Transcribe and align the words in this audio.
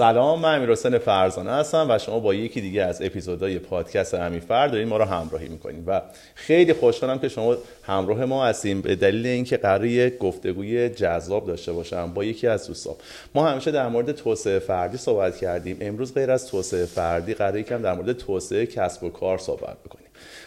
سلام 0.00 0.40
من 0.40 0.56
امیر 0.56 0.70
حسین 0.70 0.98
فرزانه 0.98 1.50
هستم 1.50 1.86
و 1.90 1.98
شما 1.98 2.18
با 2.18 2.34
یکی 2.34 2.60
دیگه 2.60 2.82
از 2.82 3.02
اپیزودهای 3.02 3.58
پادکست 3.58 4.14
امیرفر 4.14 4.66
دارین 4.66 4.88
ما 4.88 4.96
رو 4.96 5.04
همراهی 5.04 5.48
می‌کنیم 5.48 5.84
و 5.86 6.02
خیلی 6.34 6.72
خوشحالم 6.72 7.18
که 7.18 7.28
شما 7.28 7.56
همراه 7.82 8.24
ما 8.24 8.46
هستیم 8.46 8.80
به 8.80 8.96
دلیل 8.96 9.26
اینکه 9.26 9.56
قرار 9.56 9.84
یک 9.84 10.18
گفتگوی 10.18 10.88
جذاب 10.88 11.46
داشته 11.46 11.72
باشم 11.72 12.12
با 12.14 12.24
یکی 12.24 12.46
از 12.46 12.66
دوستان 12.66 12.94
ما 13.34 13.48
همیشه 13.48 13.70
در 13.70 13.88
مورد 13.88 14.12
توسعه 14.12 14.58
فردی 14.58 14.96
صحبت 14.96 15.36
کردیم. 15.36 15.76
امروز 15.80 16.14
غیر 16.14 16.30
از 16.30 16.46
توسعه 16.46 16.84
فردی 16.84 17.34
قرار 17.34 17.58
یکم 17.58 17.82
در 17.82 17.94
مورد 17.94 18.12
توسعه 18.12 18.66
کسب 18.66 19.04
و 19.04 19.08
کار 19.08 19.38
صحبت 19.38 19.76
بکنیم. 19.84 20.06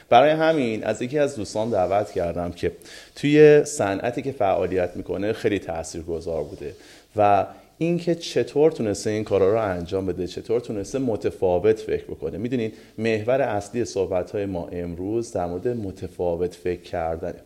برای 0.09 0.31
همین 0.31 0.83
از 0.83 1.01
یکی 1.01 1.19
از 1.19 1.35
دوستان 1.35 1.69
دعوت 1.69 2.11
کردم 2.11 2.51
که 2.51 2.71
توی 3.15 3.65
صنعتی 3.65 4.21
که 4.21 4.31
فعالیت 4.31 4.95
می‌کنه 4.95 5.33
خیلی 5.33 5.59
تاثیرگذار 5.59 6.43
بوده 6.43 6.75
و 7.15 7.45
اینکه 7.77 8.15
چطور 8.15 8.71
تونسته 8.71 9.09
این 9.09 9.23
کارا 9.23 9.53
رو 9.53 9.61
انجام 9.61 10.05
بده 10.05 10.27
چطور 10.27 10.59
تونسته 10.59 10.99
متفاوت 10.99 11.79
فکر 11.79 12.03
بکنه. 12.03 12.37
می‌دونید 12.37 12.73
محور 12.97 13.41
اصلی 13.41 13.85
صحبت 13.85 14.31
های 14.31 14.45
ما 14.45 14.67
امروز 14.67 15.31
در 15.31 15.45
مورد 15.45 15.67
متفاوت 15.67 16.55
فکر 16.55 16.81
کردنه. 16.81 17.39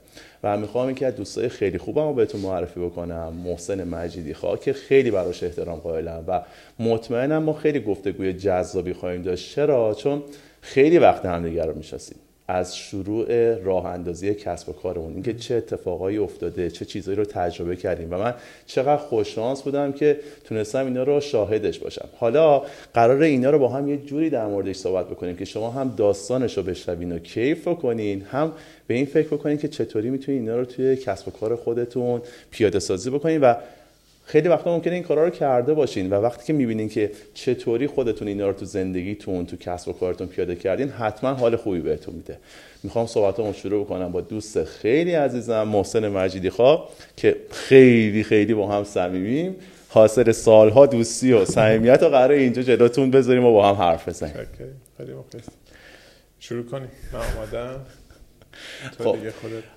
و 0.44 0.58
می‌خوام 0.58 0.94
که 0.94 1.06
از 1.06 1.16
دوستای 1.16 1.50
خیلی 1.50 1.78
خوبم 1.78 2.16
بهتون 2.16 2.42
معرفی 2.42 2.80
بکنم. 2.80 3.34
محسن 3.34 3.84
مجیدی 3.84 4.34
خواه 4.34 4.60
که 4.60 4.74
خیلی 4.74 5.12
براش 5.12 5.44
احترام 5.44 5.80
قائلم 5.80 6.24
و 6.28 6.42
مطمئنم 6.80 7.44
ما 7.44 7.54
خیلی 7.54 7.80
گفتگوی 7.80 8.34
جذابی 8.34 8.94
خواهیم 8.94 9.22
داشت. 9.22 9.56
چرا؟ 9.56 9.94
چون 9.94 10.24
خیلی 10.62 10.98
وقت 10.98 11.26
همدیگه 11.26 11.66
رو 11.66 11.78
می‌شناسیم. 11.78 12.18
از 12.48 12.78
شروع 12.78 13.56
راه 13.56 13.86
اندازی 13.86 14.34
کسب 14.34 14.70
و 14.70 14.74
کارمون. 14.74 15.14
اینکه 15.14 15.34
چه 15.34 15.56
اتفاقایی 15.56 16.18
افتاده 16.18 16.70
چه 16.70 16.86
چیزایی 16.86 17.18
رو 17.18 17.26
تجربه 17.26 17.76
کردیم. 17.76 18.08
و 18.12 18.18
من 18.18 18.34
چقدر 18.66 18.98
خوششانس 18.98 19.62
بودم 19.62 19.92
که 19.92 20.20
تونستم 20.44 20.86
اینا 20.86 21.04
رو 21.04 21.20
شاهدش 21.20 21.80
باشم. 21.80 22.10
حالا 22.18 22.62
قرار 22.94 23.22
اینا 23.22 23.50
رو 23.50 23.60
با 23.60 23.68
هم 23.68 23.88
یه 23.88 23.98
جوری 23.98 24.30
در 24.30 24.48
موردش 24.48 24.76
صحبت 24.76 25.10
بکنیم 25.10 25.36
که 25.36 25.46
شما 25.46 25.72
هم 25.72 25.94
داستانش 25.98 26.58
رو 26.58 26.64
بشنوین 26.64 27.12
و 27.12 27.20
کیف 27.20 27.68
کنین 27.68 28.22
هم 28.22 28.52
به 28.88 28.94
این 28.94 29.06
فکر 29.06 29.28
بکنین 29.28 29.58
که 29.58 29.68
چطوری 29.68 30.10
می‌تونین 30.10 30.42
اینا 30.42 30.58
رو 30.58 30.66
توی 30.66 30.96
کسب 30.96 31.28
و 31.28 31.32
کار 31.32 31.56
خودتون 31.56 32.22
پیاده 32.52 32.80
سازی 32.80 33.10
بکنین 33.10 33.42
و 33.42 33.54
خیلی 34.28 34.48
وقتا 34.48 34.76
ممکنه 34.76 34.94
این 34.94 35.04
کارا 35.04 35.24
رو 35.24 35.30
کرده 35.30 35.74
باشین 35.74 36.10
و 36.10 36.14
وقتی 36.14 36.46
که 36.46 36.54
می‌بینین 36.54 36.90
که 36.90 37.12
چطوری 37.34 37.88
خودتون 37.88 38.28
اینا 38.28 38.48
رو 38.48 38.54
تو 38.54 38.66
زندگیتون 38.66 39.46
تو 39.46 39.58
کسب 39.58 39.90
و 39.90 39.94
کارتون 39.94 40.28
پیاده 40.28 40.56
کردین 40.56 40.90
حتما 40.90 41.34
حال 41.34 41.56
خوبی 41.56 41.80
بهتون 41.80 42.16
میده. 42.16 42.38
می‌خوام 42.84 43.08
صحبتامو 43.08 43.54
شروع 43.54 43.86
بکنم 43.86 44.12
با 44.12 44.22
دوست 44.22 44.64
خیلی 44.64 45.14
عزیزم 45.14 45.64
محسن 45.64 46.08
مجیدی 46.08 46.50
خواه 46.50 46.90
که 47.18 47.36
خیلی 47.52 48.24
خیلی 48.24 48.54
با 48.54 48.68
هم 48.68 48.84
صمیمیم. 48.84 49.56
حاصل 49.90 50.32
سالها 50.32 50.86
دوستی 50.86 51.34
و 51.34 51.46
صمیمیت 51.46 52.04
و 52.04 52.10
قرار 52.10 52.32
اینجا 52.32 52.62
جلوتون 52.62 53.12
بذاریم 53.12 53.46
و 53.46 53.54
با 53.54 53.70
هم 53.70 53.76
حرف 53.76 54.10
بزنیم. 54.10 54.34
خیلی 54.98 55.14
شروع 56.40 56.66
کنیم. 56.66 56.90
من 57.14 57.20
آمادم 57.20 57.86
خب. 59.04 59.16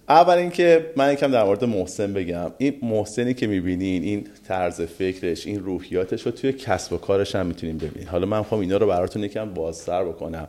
اول 0.09 0.35
اینکه 0.35 0.91
من 0.97 1.13
یکم 1.13 1.33
در 1.33 1.45
مورد 1.45 1.65
محسن 1.65 2.13
بگم. 2.13 2.51
این 2.59 2.79
محسنی 2.83 3.35
که 3.35 3.47
می‌بینین 3.47 4.03
این 4.03 4.27
طرز 4.49 4.81
فکرش 4.81 5.47
این 5.47 5.61
روحیاتش 5.61 6.27
رو 6.27 6.33
توی 6.33 6.53
کسب 6.53 6.93
و 6.93 6.97
کارش 6.97 7.35
هم 7.35 7.47
می‌تونیم 7.47 7.79
ببینین 7.79 8.09
حالا 8.09 8.27
من 8.27 8.39
می‌خوام 8.39 8.61
اینا 8.61 8.77
رو 8.77 8.87
براتون 8.87 9.25
یکم 9.25 9.55
بازتر 9.55 10.05
بکنم. 10.05 10.49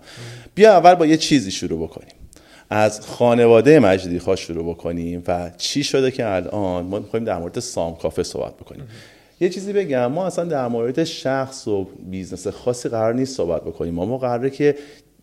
بیا 0.56 0.72
اول 0.72 0.96
با 0.96 1.06
یه 1.06 1.18
چیزی 1.18 1.52
شروع 1.52 1.88
بکنیم. 1.88 2.14
از 2.70 3.02
خانواده 3.02 3.80
مجیدی‌خواه 3.80 4.36
شروع 4.36 4.74
بکنیم 4.74 5.24
و 5.28 5.52
چی 5.58 5.84
شده 5.84 6.12
که 6.12 6.28
الان 6.28 6.86
ما 6.86 7.00
می‌خوایم 7.00 7.26
در 7.26 7.38
مورد 7.38 7.60
سام 7.60 7.96
کافه 7.96 8.24
صحبت 8.24 8.58
بکنیم. 8.58 8.88
یه 9.40 9.50
چیزی 9.50 9.74
بگم 9.74 10.06
ما 10.06 10.28
اصلا 10.28 10.46
در 10.46 10.68
مورد 10.68 11.04
شخص 11.04 11.68
و 11.68 11.88
business 12.10 12.48
خاصی 12.48 12.90
قرار 12.90 13.14
نیست 13.14 13.38
صحبت 13.38 13.62
بکنیم. 13.62 13.94
ما, 13.94 14.06
ما 14.06 14.18
قراره 14.18 14.50
که 14.50 14.76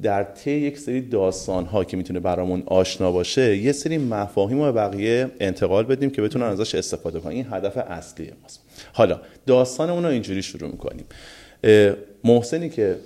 در 0.02 0.22
طی 0.22 0.50
یک 0.50 0.78
سری 0.78 1.00
داستان 1.00 1.64
ها 1.64 1.84
که 1.84 1.96
می‌تونه 1.96 2.20
برامون 2.20 2.62
آشنا 2.66 3.12
باشه 3.12 3.56
یه 3.56 3.72
سری 3.72 3.98
مفاهیم 3.98 4.60
رو 4.60 4.66
به 4.66 4.72
بقیه 4.72 5.30
انتقال 5.40 5.84
بدیم 5.84 6.10
که 6.10 6.22
بتونن 6.22 6.46
ازش 6.46 6.74
استفاده 6.74 7.20
کنن. 7.20 7.32
این 7.32 7.46
هدف 7.50 7.76
اصلی 7.76 8.32
ماست. 8.42 8.60
حالا 8.92 9.20
داستانمون 9.46 10.04
رو 10.04 10.10
اینجوری 10.10 10.42
شروع 10.42 10.70
می‌کنیم. 10.70 11.04
محسنی 12.24 12.70
که 12.70 12.96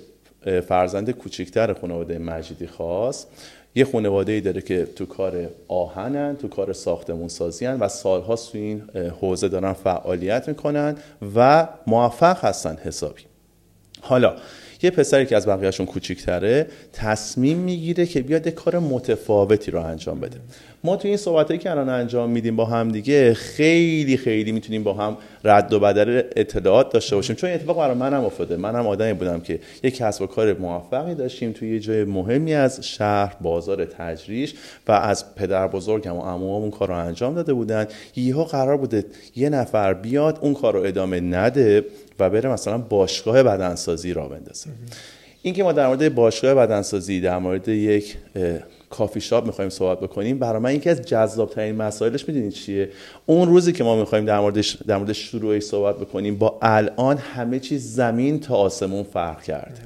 فرزند 0.69 1.11
کوچیکتر 1.11 1.73
خانواده 1.73 2.19
مجیدی 2.19 2.67
خواست 2.67 3.29
یه 3.75 3.85
خانواده 3.85 4.33
ای 4.33 4.41
داره 4.41 4.63
که 4.63 4.85
تو 4.97 5.07
کار 5.07 5.49
آهنن 5.69 6.37
تو 6.37 6.49
کار 6.49 6.73
ساختمون 6.73 7.29
سازی 7.29 7.67
و 7.67 7.89
سالها 7.89 8.37
تو 8.37 8.59
این 8.59 8.83
حوزه 9.21 9.49
دارن 9.49 9.73
فعالیت 9.73 10.49
می‌کنن 10.49 10.97
و 11.37 11.69
موفق 11.87 12.45
هستن 12.45 12.79
حسابی. 12.85 13.23
حالا 14.01 14.37
یه 14.83 14.91
پسری 14.91 15.27
که 15.27 15.37
از 15.37 15.47
بقیهشون 15.47 15.87
کوچیکتره 15.87 16.67
تصمیم 16.93 17.59
می‌گیره 17.59 18.07
که 18.07 18.23
بیاد 18.23 18.49
کار 18.49 18.79
متفاوتی 18.79 19.71
رو 19.71 19.81
انجام 19.81 20.21
بده. 20.21 20.41
ما 20.85 20.97
تو 20.97 21.09
این 21.09 21.17
صحبتایی 21.17 21.61
که 21.61 21.71
الان 21.71 21.89
انجام 21.89 22.31
میدیم 22.31 22.57
با 22.57 22.65
هم 22.65 22.89
دیگه 22.89 23.35
خیلی 23.35 24.17
خیلی 24.17 24.53
می‌تونیم 24.53 24.83
با 24.83 24.93
هم 24.95 25.17
رد 25.45 25.73
و 25.73 25.81
بدل 25.81 26.23
اطلاعات 26.37 26.93
داشته 26.93 27.17
باشیم. 27.17 27.37
چون 27.37 27.51
اتفاق 27.51 27.77
برای 27.77 27.97
منم 27.97 28.25
افتاده. 28.25 28.57
منم 28.57 28.87
آدمی 28.87 29.13
بودم 29.13 29.41
که 29.41 29.61
یک 29.83 29.97
کسب 29.97 30.23
و 30.23 30.27
کار 30.27 30.59
موفقی 30.59 31.15
داشتیم 31.15 31.53
توی 31.53 31.75
یه 31.75 31.81
جای 31.81 32.05
مهمی 32.05 32.55
از 32.55 32.87
شهر 32.87 33.37
بازار 33.41 33.85
تجریش 33.85 34.55
و 34.89 34.93
از 34.93 35.35
پدر 35.35 35.69
بزرگم 35.69 36.17
و 36.17 36.21
عموام 36.21 36.63
اون 36.63 36.71
کار 36.71 36.89
رو 36.89 36.95
انجام 36.95 37.35
داده 37.35 37.53
بودن. 37.53 37.87
یهو 38.17 38.45
قرار 38.45 38.77
بوده 38.77 39.05
یه 39.37 39.49
نفر 39.49 39.95
بیاد 39.95 40.39
اون 40.41 40.55
کار 40.55 40.75
رو 40.75 40.83
ادامه 40.83 41.21
نده 41.21 41.85
و 42.19 42.31
بره 42.31 42.51
مثلا 42.51 42.79
باشگاه 42.79 43.43
بدنسازی 43.43 44.13
را 44.13 44.29
بندازه. 44.29 44.71
این 45.43 45.55
که 45.55 45.63
ما 45.63 45.73
در 45.73 45.87
مورد 45.87 46.15
باشگاه 46.15 46.55
بدنسازی 46.55 47.21
در 47.21 47.39
مورد 47.39 47.69
یک 47.69 48.17
کافی 48.93 49.21
شاپ 49.21 49.47
می‌خوایم 49.47 49.71
صحبت 49.71 50.01
بکنیم. 50.01 50.39
برای 50.39 50.63
من 50.63 50.75
یکی 50.75 50.91
از 50.91 51.03
جذاب 51.03 51.51
ترین 51.51 51.77
مسائلش 51.77 52.29
می‌دونید 52.29 52.53
چیه؟ 52.53 52.89
اون 53.27 53.49
روزی 53.49 53.73
که 53.73 53.85
ما 53.85 53.97
می‌خوایم 53.97 54.25
در 54.25 54.41
موردش 54.41 54.77
در 54.87 54.97
مورد 54.97 55.13
شروعش 55.13 55.63
صحبت 55.63 55.97
بکنیم 55.97 56.37
با 56.37 56.59
الان 56.63 57.17
همه 57.17 57.61
چیز 57.61 57.95
زمین 57.95 58.41
تا 58.41 58.57
آسمون 58.57 59.03
فرق 59.03 59.43
کرده 59.43 59.81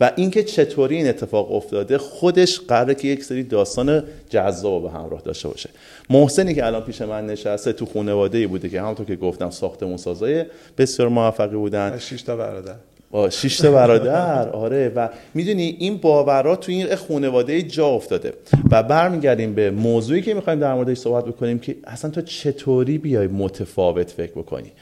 و 0.00 0.12
اینکه 0.16 0.42
چطوری 0.42 0.96
این 0.96 1.08
اتفاق 1.08 1.52
افتاده 1.52 1.98
خودش 1.98 2.60
قراره 2.60 2.94
که 2.94 3.08
یک 3.08 3.24
سری 3.24 3.42
داستان 3.42 4.04
جذاب 4.30 4.82
به 4.82 4.90
همراه 4.90 5.20
داشته 5.20 5.48
باشه. 5.48 5.70
محسنی 6.10 6.54
که 6.54 6.66
الان 6.66 6.82
پیش 6.82 7.02
من 7.02 7.26
نشسته 7.26 7.72
تو 7.72 7.86
خانواده 7.86 8.38
ای 8.38 8.46
بوده 8.46 8.68
که 8.68 8.80
همونطور 8.80 9.06
که 9.06 9.16
گفتم 9.16 9.50
ساختمون 9.50 9.96
سازای 9.96 10.44
بسیار 10.78 11.08
موفقی 11.08 11.56
بودن. 11.56 11.98
6 11.98 12.22
تا 12.22 12.36
برادر. 12.36 12.74
با 13.10 13.30
شش 13.30 13.56
تا 13.56 13.72
برادر. 13.72 14.48
آره 14.48 14.88
و 14.96 15.08
می‌دونی 15.34 15.76
این 15.78 15.96
باورا 15.96 16.56
تو 16.56 16.72
این 16.72 16.94
خانواده 16.96 17.62
جا 17.62 17.86
افتاده. 17.86 18.32
و 18.70 18.82
برمیگردیم 18.82 19.54
به 19.54 19.70
موضوعی 19.70 20.22
که 20.22 20.34
می‌خوایم 20.34 20.58
در 20.58 20.74
موردش 20.74 20.98
صحبت 20.98 21.24
بکنیم 21.24 21.58
که 21.58 21.76
اصلا 21.84 22.10
تو 22.10 22.22
چطوری 22.22 22.98
بیای 22.98 23.26
متفاوت 23.26 24.10
فکر 24.10 24.32
بکنی؟ 24.32 24.72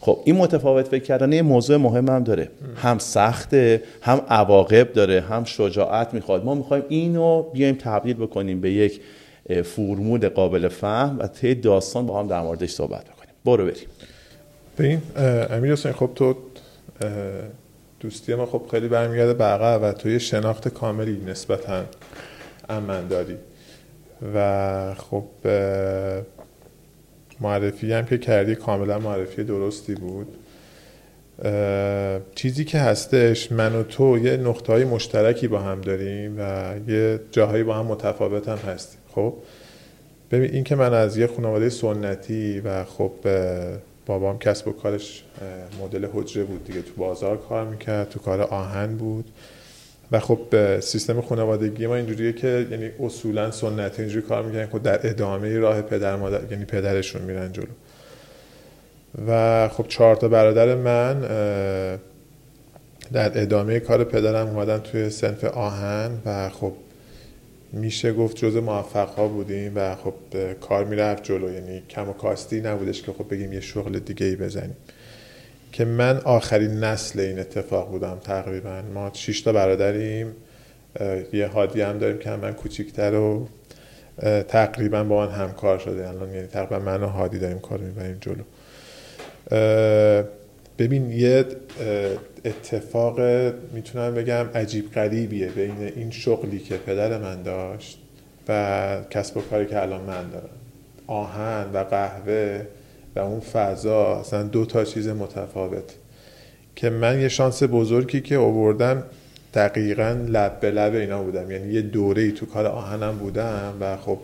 خب 0.00 0.18
این 0.24 0.36
متفاوت 0.36 0.88
فکر 0.88 1.04
کردن 1.04 1.32
یه 1.32 1.42
موضوع 1.42 1.76
مهم 1.76 2.08
هم 2.08 2.24
داره. 2.24 2.48
هم 2.76 2.98
سخته 2.98 3.82
هم 4.02 4.20
عواقب 4.28 4.92
داره 4.92 5.20
هم 5.20 5.44
شجاعت 5.44 6.14
می‌خواد. 6.14 6.44
ما 6.44 6.54
می‌خوایم 6.54 6.84
اینو 6.88 7.42
بیایم 7.42 7.74
تبدیل 7.74 8.16
بکنیم 8.16 8.60
به 8.60 8.70
یک 8.72 9.00
فرمول 9.64 10.28
قابل 10.28 10.68
فهم 10.68 11.16
و 11.18 11.26
طی 11.26 11.54
داستان 11.54 12.06
با 12.06 12.20
هم 12.20 12.26
در 12.26 12.40
موردش 12.40 12.70
صحبت 12.70 13.04
بکنیم. 13.04 13.34
برو 13.44 13.64
بریم. 13.64 13.88
ببین 14.78 15.02
امیر 15.50 15.72
حسین 15.72 15.92
خب 15.92 16.10
تو 16.14 16.34
دوستی 18.00 18.34
ما 18.34 18.46
خب 18.46 18.62
خیلی 18.70 18.88
برمیگرده 18.88 19.34
به 19.34 19.44
و 19.44 19.92
تو 19.92 20.08
یه 20.08 20.18
شناخت 20.18 20.68
کاملی 20.68 21.22
نسبتا 21.26 21.84
امن 22.68 23.06
داری 23.08 23.36
و 24.34 24.94
خب 24.94 25.24
معرفی 27.40 27.92
هم 27.92 28.06
که 28.06 28.18
کردی 28.18 28.54
کاملا 28.54 28.98
معرفی 28.98 29.44
درستی 29.44 29.94
بود. 29.94 30.26
چیزی 32.34 32.64
که 32.64 32.78
هستش 32.78 33.52
من 33.52 33.74
و 33.74 33.82
تو 33.82 34.18
یه 34.18 34.36
نقطه 34.36 34.72
های 34.72 34.84
مشترکی 34.84 35.48
با 35.48 35.58
هم 35.58 35.80
داریم 35.80 36.36
و 36.38 36.74
یه 36.90 37.20
جاهایی 37.32 37.62
با 37.62 37.74
هم 37.74 37.86
متفاوت 37.86 38.48
هم 38.48 38.58
هستیم. 38.58 39.00
خب؟ 39.14 39.34
ببین 40.30 40.50
این 40.50 40.64
که 40.64 40.74
من 40.74 40.94
از 40.94 41.16
یه 41.16 41.26
خانواده 41.26 41.68
سنتی 41.68 42.60
و 42.60 42.84
خب 42.84 43.12
بابام 44.10 44.38
کسب 44.38 44.68
و 44.68 44.72
کارش 44.72 45.22
مدل 45.80 46.06
حجره 46.12 46.44
بود 46.44 46.64
دیگه. 46.64 46.82
تو 46.82 46.92
بازار 46.96 47.36
کار 47.36 47.66
می‌کرد 47.66 48.08
تو 48.08 48.18
کار 48.18 48.40
آهن 48.40 48.96
بود. 48.96 49.30
و 50.12 50.20
خب 50.20 50.80
سیستم 50.80 51.20
خانوادگی 51.20 51.86
ما 51.86 51.96
اینجوریه 51.96 52.32
که 52.32 52.66
یعنی 52.70 52.90
اصولا 53.00 53.50
سنتی 53.50 54.02
اینجوری 54.02 54.26
کار 54.26 54.42
می‌کنن 54.42 54.66
خب 54.66 54.82
در 54.82 55.08
ادامه 55.08 55.58
راه 55.58 55.82
پدر 55.82 56.16
مادر 56.16 56.52
یعنی 56.52 56.64
پدرشون 56.64 57.22
میرن 57.22 57.52
جلو. 57.52 57.66
و 59.28 59.68
خب 59.68 59.84
چهار 59.88 60.16
تا 60.16 60.28
برادر 60.28 60.74
من 60.74 61.20
در 63.12 63.42
ادامه 63.42 63.80
کار 63.80 64.04
پدرم 64.04 64.46
اومدن 64.46 64.78
توی 64.78 65.10
سنف 65.10 65.44
آهن 65.44 66.10
و 66.26 66.48
خب 66.48 66.72
میشه 67.72 68.12
گفت 68.12 68.36
جز 68.36 68.56
موفق 68.56 69.08
ها 69.08 69.28
بودیم 69.28 69.72
و 69.74 69.94
خب 69.94 70.14
کار 70.60 70.84
می‌رفت 70.84 71.24
جلو. 71.24 71.52
یعنی 71.52 71.82
کم 71.88 72.08
و 72.08 72.12
کاستی 72.12 72.60
نبودش 72.60 73.02
که 73.02 73.12
خب 73.12 73.30
بگیم 73.30 73.52
یه 73.52 73.60
شغل 73.60 73.98
دیگه 73.98 74.26
ای 74.26 74.36
بزنیم. 74.36 74.76
که 75.72 75.84
من 75.84 76.16
آخرین 76.16 76.70
نسل 76.70 77.20
این 77.20 77.38
اتفاق 77.38 77.90
بودم 77.90 78.18
تقریبا. 78.24 78.82
ما 78.94 79.10
6 79.12 79.40
تا 79.40 79.52
برادریم. 79.52 80.32
یه 81.32 81.46
هادی 81.46 81.80
هم 81.80 81.98
داریم 81.98 82.18
که 82.18 82.30
من 82.30 82.52
کوچیکتر 82.52 83.14
و 83.14 83.48
تقریبا 84.48 85.04
با 85.04 85.26
من 85.26 85.32
همکار 85.32 85.78
شده. 85.78 86.08
الان 86.08 86.34
یعنی 86.34 86.46
تقریبا 86.46 86.78
من 86.78 87.02
و 87.02 87.06
هادی 87.06 87.38
داریم 87.38 87.58
کار 87.58 87.78
می‌بریم 87.78 88.18
جلو. 88.20 88.42
ببین 90.80 91.10
یه 91.10 91.44
اتفاق 92.44 93.20
می‌تونم 93.72 94.14
بگم 94.14 94.46
عجیب 94.54 94.92
غریبیه 94.92 95.48
بین 95.48 95.92
این 95.96 96.10
شغلی 96.10 96.58
که 96.58 96.76
پدر 96.76 97.18
من 97.18 97.42
داشت 97.42 97.98
و 98.48 98.96
کسب 99.10 99.36
و 99.36 99.40
کاری 99.40 99.66
که 99.66 99.82
الان 99.82 100.00
من 100.00 100.30
دارم. 100.30 100.48
آهن 101.06 101.66
و 101.74 101.84
قهوه 101.84 102.62
و 103.16 103.18
اون 103.18 103.40
فضا 103.40 104.20
اصلا 104.20 104.42
دو 104.42 104.66
تا 104.66 104.84
چیز 104.84 105.08
متفاوت. 105.08 105.94
که 106.76 106.90
من 106.90 107.20
یه 107.20 107.28
شانس 107.28 107.62
بزرگی 107.62 108.20
که 108.20 108.38
آوردم 108.38 109.02
دقیقا 109.54 110.26
لب 110.28 110.60
به 110.60 110.70
لب 110.70 110.94
اینا 110.94 111.22
بودم. 111.22 111.50
یعنی 111.50 111.72
یه 111.72 111.82
دوره 111.82 112.22
ای 112.22 112.32
تو 112.32 112.46
کار 112.46 112.66
آهنم 112.66 113.18
بودم 113.18 113.74
و 113.80 113.96
خب 113.96 114.18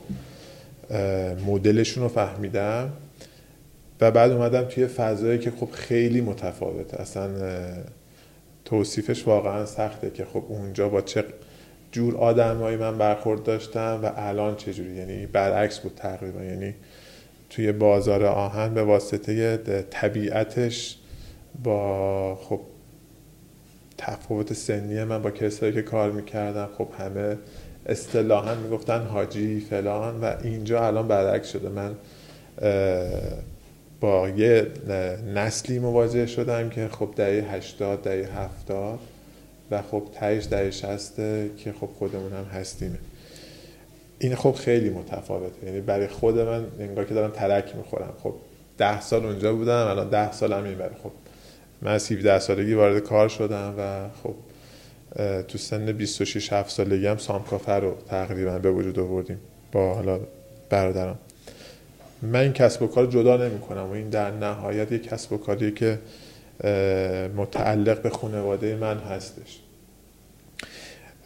مدلشون 1.46 2.02
رو 2.02 2.08
فهمیدم. 2.08 2.90
و 4.00 4.10
بعد 4.10 4.32
اومدم 4.32 4.62
توی 4.62 4.86
فضایی 4.86 5.38
که 5.38 5.50
خب 5.50 5.68
خیلی 5.72 6.20
متفاوته 6.20 7.00
اصلا 7.00 7.30
توصیفش 8.64 9.26
واقعا 9.26 9.66
سخته 9.66 10.10
که 10.10 10.24
خب 10.24 10.44
اونجا 10.48 10.88
با 10.88 11.00
چه 11.00 11.24
جور 11.92 12.16
آدمایی 12.16 12.76
من 12.76 12.98
برخورد 12.98 13.42
داشتم 13.42 14.00
و 14.02 14.12
الان 14.16 14.56
چجوری 14.56 14.94
یعنی 14.94 15.26
برعکس 15.26 15.78
بود 15.78 15.92
تقریبا. 15.96 16.42
یعنی 16.42 16.74
توی 17.50 17.72
بازار 17.72 18.24
آهن 18.24 18.74
به 18.74 18.82
واسطه 18.82 19.56
طبیعتش 19.90 20.96
با 21.64 22.34
خب 22.34 22.60
تفاوت 23.98 24.52
سنی 24.52 25.04
من 25.04 25.22
با 25.22 25.30
کسایی 25.30 25.72
که 25.72 25.82
کار 25.82 26.10
می‌کردم 26.10 26.68
خب 26.78 26.88
همه 26.98 27.38
اصطلاحا 27.86 28.54
می‌گفتن 28.54 29.02
حاجی 29.02 29.60
فلان 29.60 30.20
و 30.20 30.34
اینجا 30.42 30.86
الان 30.86 31.08
برعکس 31.08 31.52
شده. 31.52 31.68
من 31.68 31.94
یه 34.36 34.66
نسلی 35.34 35.78
مواجه 35.78 36.26
شدم 36.26 36.70
که 36.70 36.88
خب 36.88 37.10
دهه 37.16 37.54
80 37.54 38.02
دهه 38.02 38.38
70 38.38 38.98
و 39.70 39.82
خب 39.82 40.02
تهش 40.14 40.46
دهه 40.46 40.70
60 40.70 41.16
که 41.56 41.72
خب 41.80 41.88
خودمون 41.98 42.32
هم 42.32 42.44
هستیم. 42.44 42.98
این 44.18 44.34
خب 44.34 44.52
خیلی 44.52 44.90
متفاوته. 44.90 45.66
یعنی 45.66 45.80
برای 45.80 46.06
خود 46.06 46.38
من 46.38 46.66
انگار 46.80 47.04
که 47.04 47.14
دارم 47.14 47.30
ترک 47.30 47.76
می‌خورم. 47.76 48.12
خب 48.22 48.34
ده 48.78 49.00
سال 49.00 49.26
اونجا 49.26 49.54
بودم 49.54 49.86
الان 49.86 50.08
ده 50.08 50.32
سال 50.32 50.52
هم 50.52 50.64
این 50.64 50.76
خب 51.02 51.10
من 51.82 51.92
از 51.92 52.12
17 52.12 52.38
سالگی 52.38 52.74
وارد 52.74 52.98
کار 52.98 53.28
شدم 53.28 53.74
و 53.78 54.08
خب 54.22 54.34
تو 55.42 55.58
سن 55.58 55.92
26 55.92 56.52
7 56.52 56.70
سالگی 56.70 57.06
هم 57.06 57.16
سامکافه 57.16 57.72
رو 57.72 57.94
تقریبا 58.08 58.58
به 58.58 58.70
وجود 58.70 58.98
آوردیم 58.98 59.38
با 59.72 59.94
حالا 59.94 60.20
برادرم 60.70 61.18
من 62.22 62.40
این 62.40 62.52
کسب 62.52 62.82
و 62.82 62.86
کار 62.86 63.06
جدا 63.06 63.36
نمی 63.36 63.60
کنم 63.60 63.86
و 63.86 63.90
این 63.90 64.08
در 64.08 64.30
نهایت 64.30 64.92
یک 64.92 65.08
کسب 65.08 65.32
و 65.32 65.36
کاری 65.36 65.72
که 65.72 65.98
متعلق 67.36 68.02
به 68.02 68.10
خانواده 68.10 68.76
من 68.76 68.98
هستش. 68.98 69.60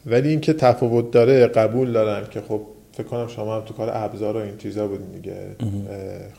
ولی 0.07 0.29
اینکه 0.29 0.53
تفاوت 0.53 1.11
داره 1.11 1.47
قبول 1.47 1.93
دارم 1.93 2.27
که 2.27 2.41
خب 2.41 2.63
فکر 2.93 3.07
کنم 3.07 3.29
شما 3.29 3.57
هم 3.57 3.65
تو 3.65 3.75
کار 3.75 3.91
ابزار 3.93 4.37
و 4.37 4.41
این 4.41 4.57
چیزا 4.57 4.87
بودین 4.87 5.09
دیگه. 5.09 5.37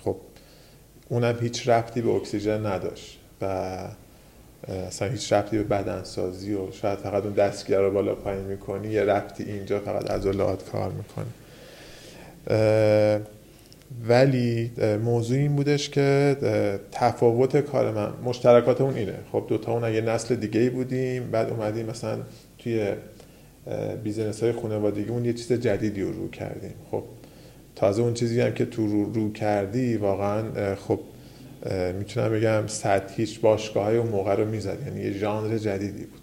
خب 0.04 0.16
اونم 1.10 1.38
هیچ 1.42 1.70
ربطی 1.70 2.02
به 2.02 2.10
اکسیژن 2.10 2.66
نداشت 2.66 3.20
و 3.42 3.78
اصلا 4.88 5.08
هیچ 5.08 5.34
ربطی 5.34 5.58
به 5.58 5.64
بدنسازی 5.64 6.54
و 6.54 6.72
شاید 6.72 7.00
فقط 7.00 7.24
اون 7.24 7.34
دستگیر 7.34 7.78
رو 7.80 7.92
بالا 7.92 8.16
پایین 8.16 8.42
می‌کنی 8.42 8.88
یه 8.88 9.04
ربطی 9.04 9.44
اینجا 9.44 9.80
فقط 9.80 10.12
عضلات 10.12 10.70
کار 10.70 10.92
می‌کنی 10.92 11.32
ولی 14.08 14.72
موضوع 15.04 15.38
این 15.38 15.56
بودش 15.56 15.90
که 15.90 16.36
تفاوت 16.92 17.58
کار 17.58 17.92
من 17.92 18.14
مشترکات 18.24 18.82
اون 18.82 18.96
اینه. 18.96 19.16
خب 19.32 19.46
دوتا 19.48 19.72
اون 19.72 19.94
یه 19.94 20.02
نسل 20.02 20.36
دیگه 20.36 20.70
بودیم 20.70 21.32
بعد 21.32 21.50
اومدیم 21.50 21.86
مثلا 21.86 22.20
توی 22.58 22.94
business 24.04 24.44
های 24.44 24.52
خانوادگی 24.52 25.10
اون 25.10 25.26
یه 25.26 25.34
چیز 25.34 25.54
جدیدی 25.54 26.02
رو 26.02 26.12
رو 26.12 26.30
کردیم. 26.30 26.74
خب 26.92 27.04
تازه 27.76 28.02
اون 28.02 28.14
چیزی 28.14 28.42
هم 28.42 28.54
که 28.54 28.66
تو 28.66 28.88
رو, 28.88 29.14
رو 29.14 29.34
کردی 29.34 29.98
واقعا 29.98 30.76
خب 30.76 31.00
می‌تونم 32.00 32.30
بگم 32.30 32.68
سطحیش 32.68 33.40
باشگاه 33.40 33.84
های 33.84 33.98
اون 33.98 34.08
موقع 34.08 34.36
رو 34.36 34.46
می‌زد. 34.46 34.78
یعنی 34.88 35.02
یه 35.02 35.12
ژانر 35.12 35.58
جدیدی 35.58 36.06
بود. 36.06 36.22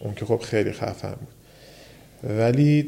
اون 0.00 0.14
که 0.14 0.24
خب 0.24 0.38
خیلی 0.38 0.72
خفن 0.72 1.14
بود. 1.20 1.41
ولی 2.24 2.86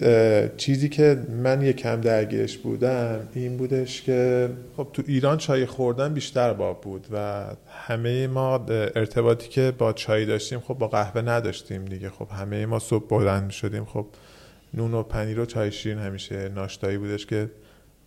چیزی 0.57 0.89
که 0.89 1.23
من 1.43 1.63
یه 1.63 1.73
کم 1.73 2.01
درگیرش 2.01 2.59
بودم 2.59 3.29
این 3.35 3.57
بودش 3.57 4.03
که 4.03 4.51
خب 4.77 4.89
تو 4.93 5.03
ایران 5.07 5.39
چای 5.39 5.67
خوردن 5.67 6.15
بیشتر 6.15 6.53
باب 6.53 6.81
بود 6.81 7.07
و 7.13 7.47
همه 7.69 8.27
ما 8.27 8.67
ارتباطی 8.69 9.49
که 9.49 9.73
با 9.79 9.93
چای 9.93 10.27
داشتیم 10.27 10.61
خب 10.61 10.75
با 10.75 10.89
قهوه 10.89 11.23
نداشتیم 11.23 11.85
دیگه. 11.85 12.11
خب 12.11 12.29
همه 12.31 12.67
ما 12.67 12.79
صبح 12.79 13.09
بلند 13.09 13.51
شدیم 13.51 13.85
خب 13.85 14.07
نون 14.75 14.95
و 14.95 15.03
پنیر 15.03 15.41
و 15.41 15.47
چای 15.47 15.73
شیرین 15.73 15.99
همیشه 15.99 16.49
ناشتایی 16.49 16.99
بودش 16.99 17.27
که 17.27 17.51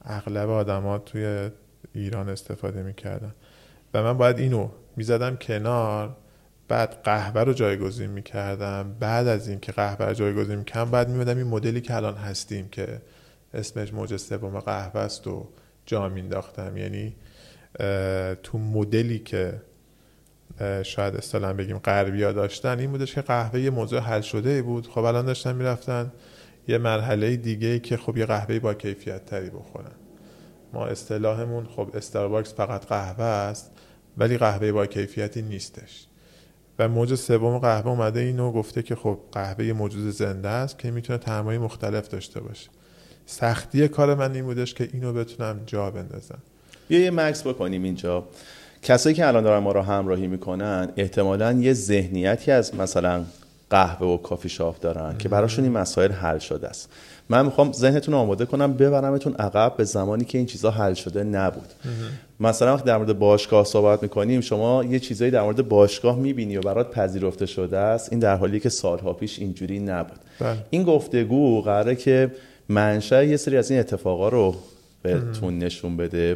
اغلب 0.06 0.50
آدما 0.50 0.98
توی 0.98 1.50
ایران 1.94 2.30
استفاده 2.30 2.84
می‌کردن. 2.84 3.36
و 3.94 4.04
من 4.04 4.18
باید 4.18 4.40
اینو 4.40 4.70
می‌زدم 4.96 5.36
کنار 5.36 6.16
بعد 6.68 7.02
قهوه 7.04 7.42
رو 7.42 7.54
جایگزین 7.54 8.10
می‌کردم. 8.10 8.96
بعد 9.00 9.28
از 9.28 9.48
اینکه 9.48 9.72
قهوه 9.72 10.06
رو 10.06 10.14
جایگزین 10.14 10.56
می‌کردم 10.56 10.92
بعد 10.92 11.10
میمدم 11.10 11.38
این 11.38 11.48
مدلی 11.48 11.82
که 11.82 11.96
الان 11.96 12.16
هستیم 12.16 12.68
که 12.70 13.02
اسمش 13.54 13.94
موج 13.94 14.18
سوم 14.18 14.60
قهوه 14.60 15.02
است 15.02 15.28
و 15.28 15.50
جا 15.86 16.10
مینداختم 16.10 16.78
یعنی 16.78 17.16
تو 18.44 18.58
مدلی 18.58 19.20
که 19.20 19.62
شاید 20.84 21.16
اصطلاحا 21.16 21.54
بگیم 21.54 21.78
غربیا 21.78 22.32
داشتن 22.32 22.80
این 22.80 22.92
بودش 22.92 23.16
که 23.16 23.22
قهوه 23.22 23.60
یه 23.60 23.70
موضوع 23.70 24.00
حل 24.00 24.22
شده 24.22 24.62
بود. 24.62 24.88
خب 24.88 25.04
الان 25.04 25.26
داشتن 25.26 25.56
می‌رفتن 25.56 26.12
یه 26.68 26.78
مرحله 26.78 27.36
دیگه 27.36 27.80
که 27.80 27.98
خب 27.98 28.18
یه 28.18 28.26
قهوه 28.26 28.60
با 28.60 28.74
کیفیت 28.74 29.26
تری 29.26 29.50
بخورن. 29.50 29.96
ما 30.74 30.86
اصطلاحمون 30.86 31.66
خب 31.66 31.90
استارباکس 31.94 32.54
فقط 32.54 32.86
قهوه 32.86 33.24
است 33.24 33.72
ولی 34.18 34.38
قهوه 34.38 34.72
با 34.72 34.86
کیفیتی 34.86 35.42
نیستش. 35.42 36.07
و 36.80 36.88
موج 36.88 37.16
سوم 37.16 37.58
قهوه 37.58 37.88
اومده 37.88 38.20
اینو 38.20 38.52
گفته 38.52 38.84
که 38.84 38.96
خب 38.96 39.20
قهوه 39.32 39.66
یه 39.66 39.74
موجود 39.74 40.12
زنده 40.12 40.50
است 40.50 40.80
که 40.80 40.92
می‌تونه 40.92 41.20
طعمای 41.20 41.58
مختلف 41.58 42.08
داشته 42.08 42.40
باشه. 42.40 42.70
سختی 43.26 43.88
کار 43.88 44.16
من 44.16 44.32
این 44.32 44.46
بودش 44.46 44.74
که 44.74 44.90
اینو 44.94 45.14
بتونم 45.14 45.60
جا 45.66 45.92
بندازم. 45.92 46.38
بیا 46.88 47.00
یه 47.00 47.12
مکس 47.12 47.48
بکنیم 47.48 47.84
اینجا. 47.84 48.24
کسایی 48.82 49.16
که 49.16 49.28
الان 49.28 49.44
دارن 49.44 49.64
ما 49.64 49.72
رو 49.72 49.82
همراهی 49.82 50.28
می‌کنن 50.28 50.90
احتمالا 50.98 51.54
یه 51.54 51.74
ذهنیتی 51.74 52.52
از 52.52 52.76
مثلا 52.76 53.24
قهوه 53.70 54.08
و 54.08 54.18
کافی 54.18 54.50
شاپ 54.50 54.80
دارن 54.80 55.18
که 55.18 55.30
براشون 55.30 55.64
این 55.66 55.74
مسائل 55.74 56.12
حل 56.12 56.40
شده 56.40 56.68
است. 56.68 56.90
من 57.30 57.46
می‌خوام 57.46 57.72
ذهنتون 57.72 58.14
آماده 58.14 58.46
کنم 58.46 58.74
ببرمتون 58.74 59.34
عقب 59.34 59.78
به 59.78 59.84
زمانی 59.84 60.26
که 60.26 60.38
این 60.38 60.48
چیزها 60.48 60.72
حل 60.72 60.94
شده 60.94 61.24
نبود. 61.24 61.74
مثلا 62.40 62.74
وقتی 62.74 62.86
در 62.86 62.98
مورد 62.98 63.20
باشگاه 63.20 63.66
صحبت 63.66 64.04
می‌کنیم 64.04 64.42
شما 64.42 64.84
یه 64.84 65.00
چیزایی 65.00 65.32
در 65.32 65.42
مورد 65.42 65.70
باشگاه 65.70 66.18
می‌بینی 66.18 66.58
و 66.58 66.62
برات 66.62 66.92
پذیرفته 66.92 67.46
شده 67.46 67.78
است. 67.78 68.12
این 68.12 68.20
در 68.20 68.36
حالی 68.36 68.60
که 68.60 68.70
سالها 68.70 69.14
پیش 69.14 69.40
اینجوری 69.40 69.80
نبود. 69.80 70.20
بله. 70.40 70.58
این 70.70 70.84
گفتگو 70.84 71.62
قراره 71.62 71.96
که 71.96 72.32
منشأ 72.70 73.26
یه 73.26 73.38
سری 73.38 73.58
از 73.58 73.72
این 73.72 73.80
اتفاقا 73.80 74.30
رو 74.30 74.56
بهتون 75.02 75.58
نشون 75.58 75.98
بده 75.98 76.36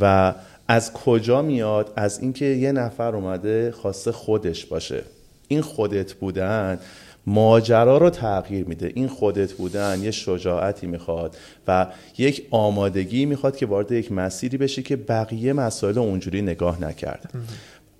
و 0.00 0.34
از 0.68 0.92
کجا 0.92 1.42
میاد؟ 1.42 1.92
از 1.96 2.20
اینکه 2.20 2.44
یه 2.44 2.72
نفر 2.72 3.16
اومده 3.16 3.70
خواسته 3.70 4.12
خودش 4.12 4.66
باشه. 4.66 5.02
این 5.48 5.60
خودت 5.60 6.12
بودن. 6.12 6.78
ماجرا 7.26 7.98
رو 7.98 8.10
تغییر 8.10 8.66
میده. 8.66 8.92
این 8.94 9.08
خودت 9.08 9.52
بودن 9.52 10.02
یه 10.02 10.10
شجاعتی 10.10 10.86
می‌خواد 10.86 11.36
و 11.68 11.86
یک 12.18 12.46
آمادگی 12.50 13.26
می‌خواد 13.26 13.56
که 13.56 13.66
وارد 13.66 13.92
یک 13.92 14.12
مسیری 14.12 14.56
بشی 14.56 14.82
که 14.82 14.96
بقیه 14.96 15.52
مسائل 15.52 15.98
اونجوری 15.98 16.42
نگاه 16.42 16.82
نکرده. 16.82 17.28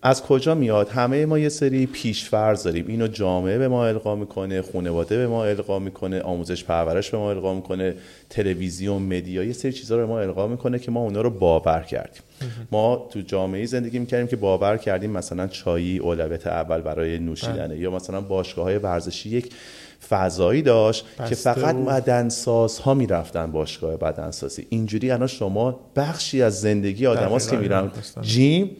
از 0.06 0.22
کجا 0.22 0.54
میاد؟ 0.54 0.88
همه 0.88 1.26
ما 1.26 1.38
یه 1.38 1.48
سری 1.48 1.86
پیشفرض 1.86 2.62
داریم. 2.62 2.84
اینو 2.88 3.06
جامعه 3.06 3.58
به 3.58 3.68
ما 3.68 3.86
القا 3.86 4.14
می‌کنه 4.14 4.62
خانواده 4.62 5.16
به 5.16 5.26
ما 5.26 5.44
القا 5.44 5.78
می‌کنه 5.78 6.20
آموزش 6.20 6.64
پرورش 6.64 7.10
به 7.10 7.18
ما 7.18 7.30
القا 7.30 7.54
می‌کنه 7.54 7.94
تلویزیون 8.30 9.02
مدیا 9.02 9.44
یه 9.44 9.52
سری 9.52 9.72
چیزا 9.72 9.96
رو 9.96 10.06
به 10.06 10.12
ما 10.12 10.20
القا 10.20 10.46
می‌کنه 10.46 10.78
که 10.78 10.90
ما 10.90 11.00
اونا 11.00 11.20
رو 11.20 11.30
باور 11.30 11.82
کردیم. 11.82 12.22
ما 12.70 13.08
تو 13.12 13.20
جامعه 13.20 13.66
زندگی 13.66 13.98
می‌کردیم 13.98 14.26
که 14.26 14.36
باور 14.36 14.76
کردیم 14.76 15.10
مثلا 15.10 15.46
چایی 15.46 15.98
اولویت 15.98 16.46
اول 16.46 16.80
برای 16.80 17.18
نوشیدنه 17.18 17.78
یا 17.78 17.90
مثلا 17.90 18.20
باشگاه 18.20 18.64
های 18.64 18.78
ورزشی 18.78 19.28
یک 19.30 19.52
فضایی 20.08 20.62
داشت 20.62 21.06
که 21.28 21.34
فقط 21.34 21.74
و... 21.74 21.84
بدنساز 21.84 22.78
ها 22.78 22.94
می‌رفتن 22.94 23.52
باشگاه 23.52 23.96
بدنسازی. 23.96 24.66
اینجوری 24.68 25.10
الان 25.10 25.26
شما 25.26 25.80
بخشی 25.96 26.42
از 26.42 26.60
زندگی 26.60 27.06
آدماست 27.06 27.50
که 27.50 27.56
میرن. 27.56 27.90
جیم 28.22 28.70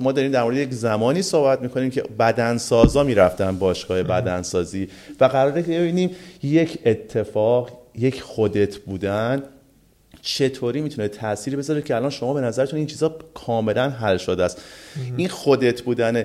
ما 0.00 0.12
داریم 0.12 0.32
در 0.32 0.42
مورد 0.42 0.56
یک 0.56 0.72
زمانی 0.72 1.22
صحبت 1.22 1.60
می‌کنیم 1.60 1.90
که 1.90 2.02
بدنسازا 2.18 3.02
می‌رفتن 3.02 3.58
باشگاه 3.58 4.02
بدنسازی 4.02 4.88
و 5.20 5.24
قراره 5.24 5.62
که 5.62 5.68
ببینیم 5.68 6.10
یک 6.42 6.78
اتفاق 6.86 7.70
یک 7.94 8.22
خودت 8.22 8.76
بودن 8.76 9.42
چطوری 10.22 10.80
می‌تونه 10.80 11.08
تأثیری 11.08 11.56
بذاره 11.56 11.82
که 11.82 11.96
الان 11.96 12.10
شما 12.10 12.34
به 12.34 12.40
نظرتون 12.40 12.78
این 12.78 12.86
چیزا 12.86 13.16
کاملا 13.34 13.90
حل 13.90 14.16
شده 14.16 14.44
است. 14.44 14.62
این 15.16 15.28
خودت 15.28 15.82
بودن 15.82 16.24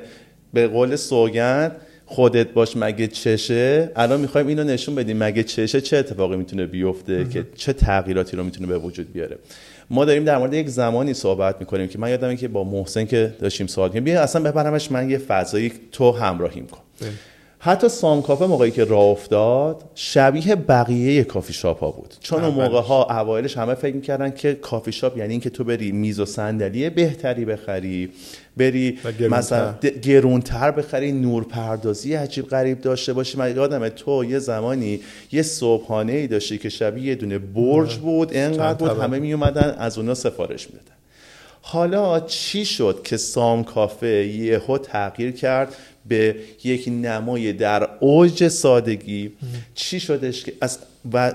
به 0.54 0.68
قول 0.68 0.96
سوگند 0.96 1.76
خودت 2.12 2.48
باش 2.48 2.78
مگه 2.78 3.08
چشه؟ 3.08 3.92
الان 3.96 4.22
می‌خوایم 4.22 4.48
اینو 4.48 4.64
نشون 4.64 4.96
بدیم 4.96 5.18
مگه 5.18 5.44
چشه 5.44 5.82
چه 5.82 5.98
اتفاقی 5.98 6.36
می‌تونه 6.36 6.66
بیفته 6.66 7.26
که 7.26 7.46
چه 7.56 7.74
تغییراتی 7.74 8.38
رو 8.38 8.44
می‌تونه 8.44 8.68
به 8.68 8.78
وجود 8.78 9.14
بیاره؟ 9.14 9.38
ما 9.90 10.06
داریم 10.06 10.24
در 10.24 10.38
مورد 10.38 10.54
یک 10.54 10.70
زمانی 10.70 11.14
صحبت 11.14 11.56
می‌کنیم 11.60 11.88
که 11.88 12.00
من 12.00 12.10
یادمه 12.10 12.36
که 12.36 12.48
با 12.48 12.64
محسن 12.64 13.06
که 13.06 13.34
داشتیم 13.40 13.68
سوال 13.68 13.90
کنیم 13.90 14.04
بیا 14.04 14.22
اصلا 14.22 14.52
ببرمش 14.52 14.92
من 14.92 15.10
یه 15.10 15.18
فضایی 15.18 15.72
تو 15.92 16.12
همراهیم 16.12 16.68
کن. 16.68 16.80
حتی 17.62 17.90
سام 17.90 18.22
کافه 18.22 18.46
موقعی 18.46 18.72
که 18.72 18.84
راه 18.84 19.04
افتاد 19.04 19.84
شبیه 19.96 20.56
بقیه 20.56 21.24
کافی 21.24 21.54
شاپ 21.54 21.80
ها 21.80 21.92
بود. 21.92 22.14
چون 22.20 22.44
اون 22.44 22.54
موقع 22.54 22.82
ها 22.82 23.20
اوایلش 23.20 23.58
همه 23.58 23.74
فکر 23.74 23.96
می‌کردن 23.96 24.32
که 24.32 24.54
کافی 24.54 24.92
شاپ 24.92 25.18
یعنی 25.18 25.32
اینکه 25.32 25.50
تو 25.50 25.64
بری 25.64 25.92
میز 25.92 26.20
و 26.20 26.26
صندلی 26.26 26.90
بهتری 26.90 27.46
بخری. 27.46 28.10
بری 28.60 29.00
مثلا 29.30 29.74
گرونتر 30.02 30.72
بخری 30.72 31.12
نورپردازی 31.12 32.14
عجیب 32.14 32.48
غریب 32.48 32.82
داشته 32.82 33.14
باشی. 33.14 33.38
من 33.38 33.56
یادمه 33.56 33.90
تو 33.90 34.26
یه 34.26 34.40
زمانی 34.40 35.00
یه 35.32 35.42
صبحانه 35.42 36.14
ای 36.14 36.28
داشتی 36.28 36.58
که 36.58 36.70
شبیه 36.70 37.04
یه 37.04 37.16
دونه 37.16 37.38
برج 37.38 37.98
بود 37.98 38.30
انقدر 38.34 38.74
بود 38.74 39.04
همه 39.04 39.20
می 39.20 39.34
اومدن 39.34 39.76
از 39.80 39.98
اونا 39.98 40.14
سفارش 40.14 40.68
می‌دادن. 40.68 40.86
حالا 41.62 42.20
چی 42.20 42.66
شد 42.66 43.02
که 43.04 43.18
سام 43.18 43.64
کافه 43.64 44.08
یهو 44.08 44.78
تغییر 44.78 45.32
کرد 45.32 45.76
به 46.08 46.36
یک 46.64 46.88
نمای 46.88 47.54
در 47.54 47.90
اوج 48.00 48.48
سادگی؟ 48.48 49.32
چی 49.76 50.00
شدش 50.00 50.44
که 50.44 50.54
از 50.62 50.80
و 51.14 51.34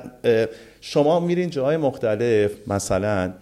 شما 0.80 1.20
میرین 1.20 1.50
جاهای 1.50 1.76
مختلف 1.76 2.50
مثلا 2.66 3.32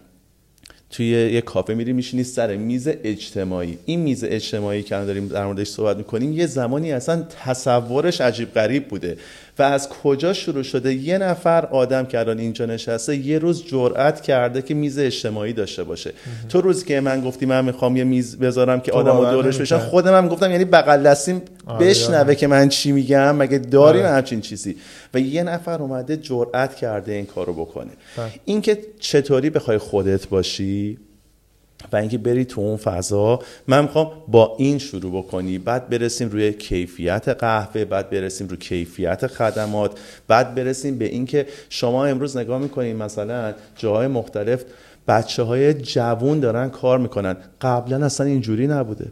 توی 0.92 1.06
یه 1.06 1.40
کافه 1.40 1.75
میری 1.75 1.92
میشینی 1.92 2.25
سر 2.25 2.56
میز 2.56 2.88
اجتماعی. 2.88 3.78
این 3.87 4.00
میز 4.00 4.25
اجتماعی 4.25 4.82
که 4.82 4.94
داریم 4.94 5.28
در 5.28 5.46
موردش 5.46 5.68
صحبت 5.68 5.96
می‌کنیم 5.96 6.32
یه 6.32 6.46
زمانی 6.46 6.92
اصلا 6.92 7.26
تصورش 7.44 8.20
عجیب 8.20 8.54
غریب 8.54 8.88
بوده. 8.88 9.16
و 9.59 9.62
از 9.62 9.88
کجا 9.88 10.32
شروع 10.32 10.62
شده؟ 10.62 10.94
یه 10.94 11.18
نفر 11.18 11.66
آدم 11.66 12.06
که 12.06 12.18
الان 12.18 12.38
اینجا 12.38 12.66
نشسته 12.66 13.16
یه 13.16 13.38
روز 13.38 13.64
جرأت 13.64 14.21
کرده 14.21 14.62
که 14.62 14.75
میز 14.75 14.99
اجتماعی 14.99 15.52
داشته 15.52 15.85
باشه. 15.85 16.12
تو 16.49 16.61
روزی 16.61 16.85
که 16.85 17.00
من 17.00 17.21
گفتی 17.21 17.47
من 17.47 17.64
می‌خوام 17.64 17.97
یه 17.97 18.04
میز 18.04 18.38
بذارم 18.38 18.80
که 18.80 18.92
آدم 18.92 19.30
دورش 19.30 19.59
بشن 19.59 19.78
خودم 19.78 20.14
هم 20.16 20.28
گفتم 20.28 20.50
یعنی 20.50 20.64
بغل 20.64 21.02
دستیم 21.02 21.42
آره، 21.66 21.87
بشنوه 21.87 22.18
آره. 22.18 22.35
که 22.35 22.47
من 22.47 22.68
چی 22.68 22.92
میگم 22.92 23.37
مگه 23.37 23.59
داریم 23.59 24.02
آره. 24.02 24.11
همچین 24.11 24.40
چیزی؟ 24.40 24.76
و 25.14 25.21
یه 25.21 25.42
نفر 25.42 25.82
اومده 25.82 26.16
جرأت 26.16 26.75
کرده 26.75 27.12
این 27.12 27.26
کارو 27.26 27.52
بکنه. 27.52 27.90
بله. 28.16 28.30
اینکه 28.44 28.78
چطوری 29.00 29.50
بخوای 29.50 29.78
خودت 29.78 30.28
باشی؟ 30.28 30.99
و 31.92 31.96
اینکه 31.96 32.18
بری 32.18 32.44
تو 32.44 32.60
اون 32.60 32.76
فضا 32.76 33.38
من 33.66 33.82
می‌خوام 33.82 34.10
با 34.28 34.54
این 34.58 34.78
شروع 34.78 35.22
بکنی. 35.22 35.58
بعد 35.58 35.88
برسیم 35.88 36.28
روی 36.28 36.52
کیفیت 36.52 37.28
قهوه 37.28 37.84
بعد 37.84 38.10
برسیم 38.10 38.48
روی 38.48 38.56
کیفیت 38.56 39.26
خدمات 39.26 39.98
بعد 40.28 40.54
برسیم 40.54 40.98
به 40.98 41.04
اینکه 41.04 41.46
شما 41.68 42.06
امروز 42.06 42.36
نگاه 42.36 42.58
می‌کنین 42.58 42.96
مثلا 42.96 43.54
جاهای 43.76 44.06
مختلف 44.06 44.64
بچه 45.08 45.42
های 45.42 45.74
جوون 45.74 46.40
دارن 46.40 46.70
کار 46.70 46.98
می‌کنن. 46.98 47.36
قبلا 47.60 48.06
اصلا 48.06 48.26
اینجوری 48.26 48.66
نبوده. 48.66 49.06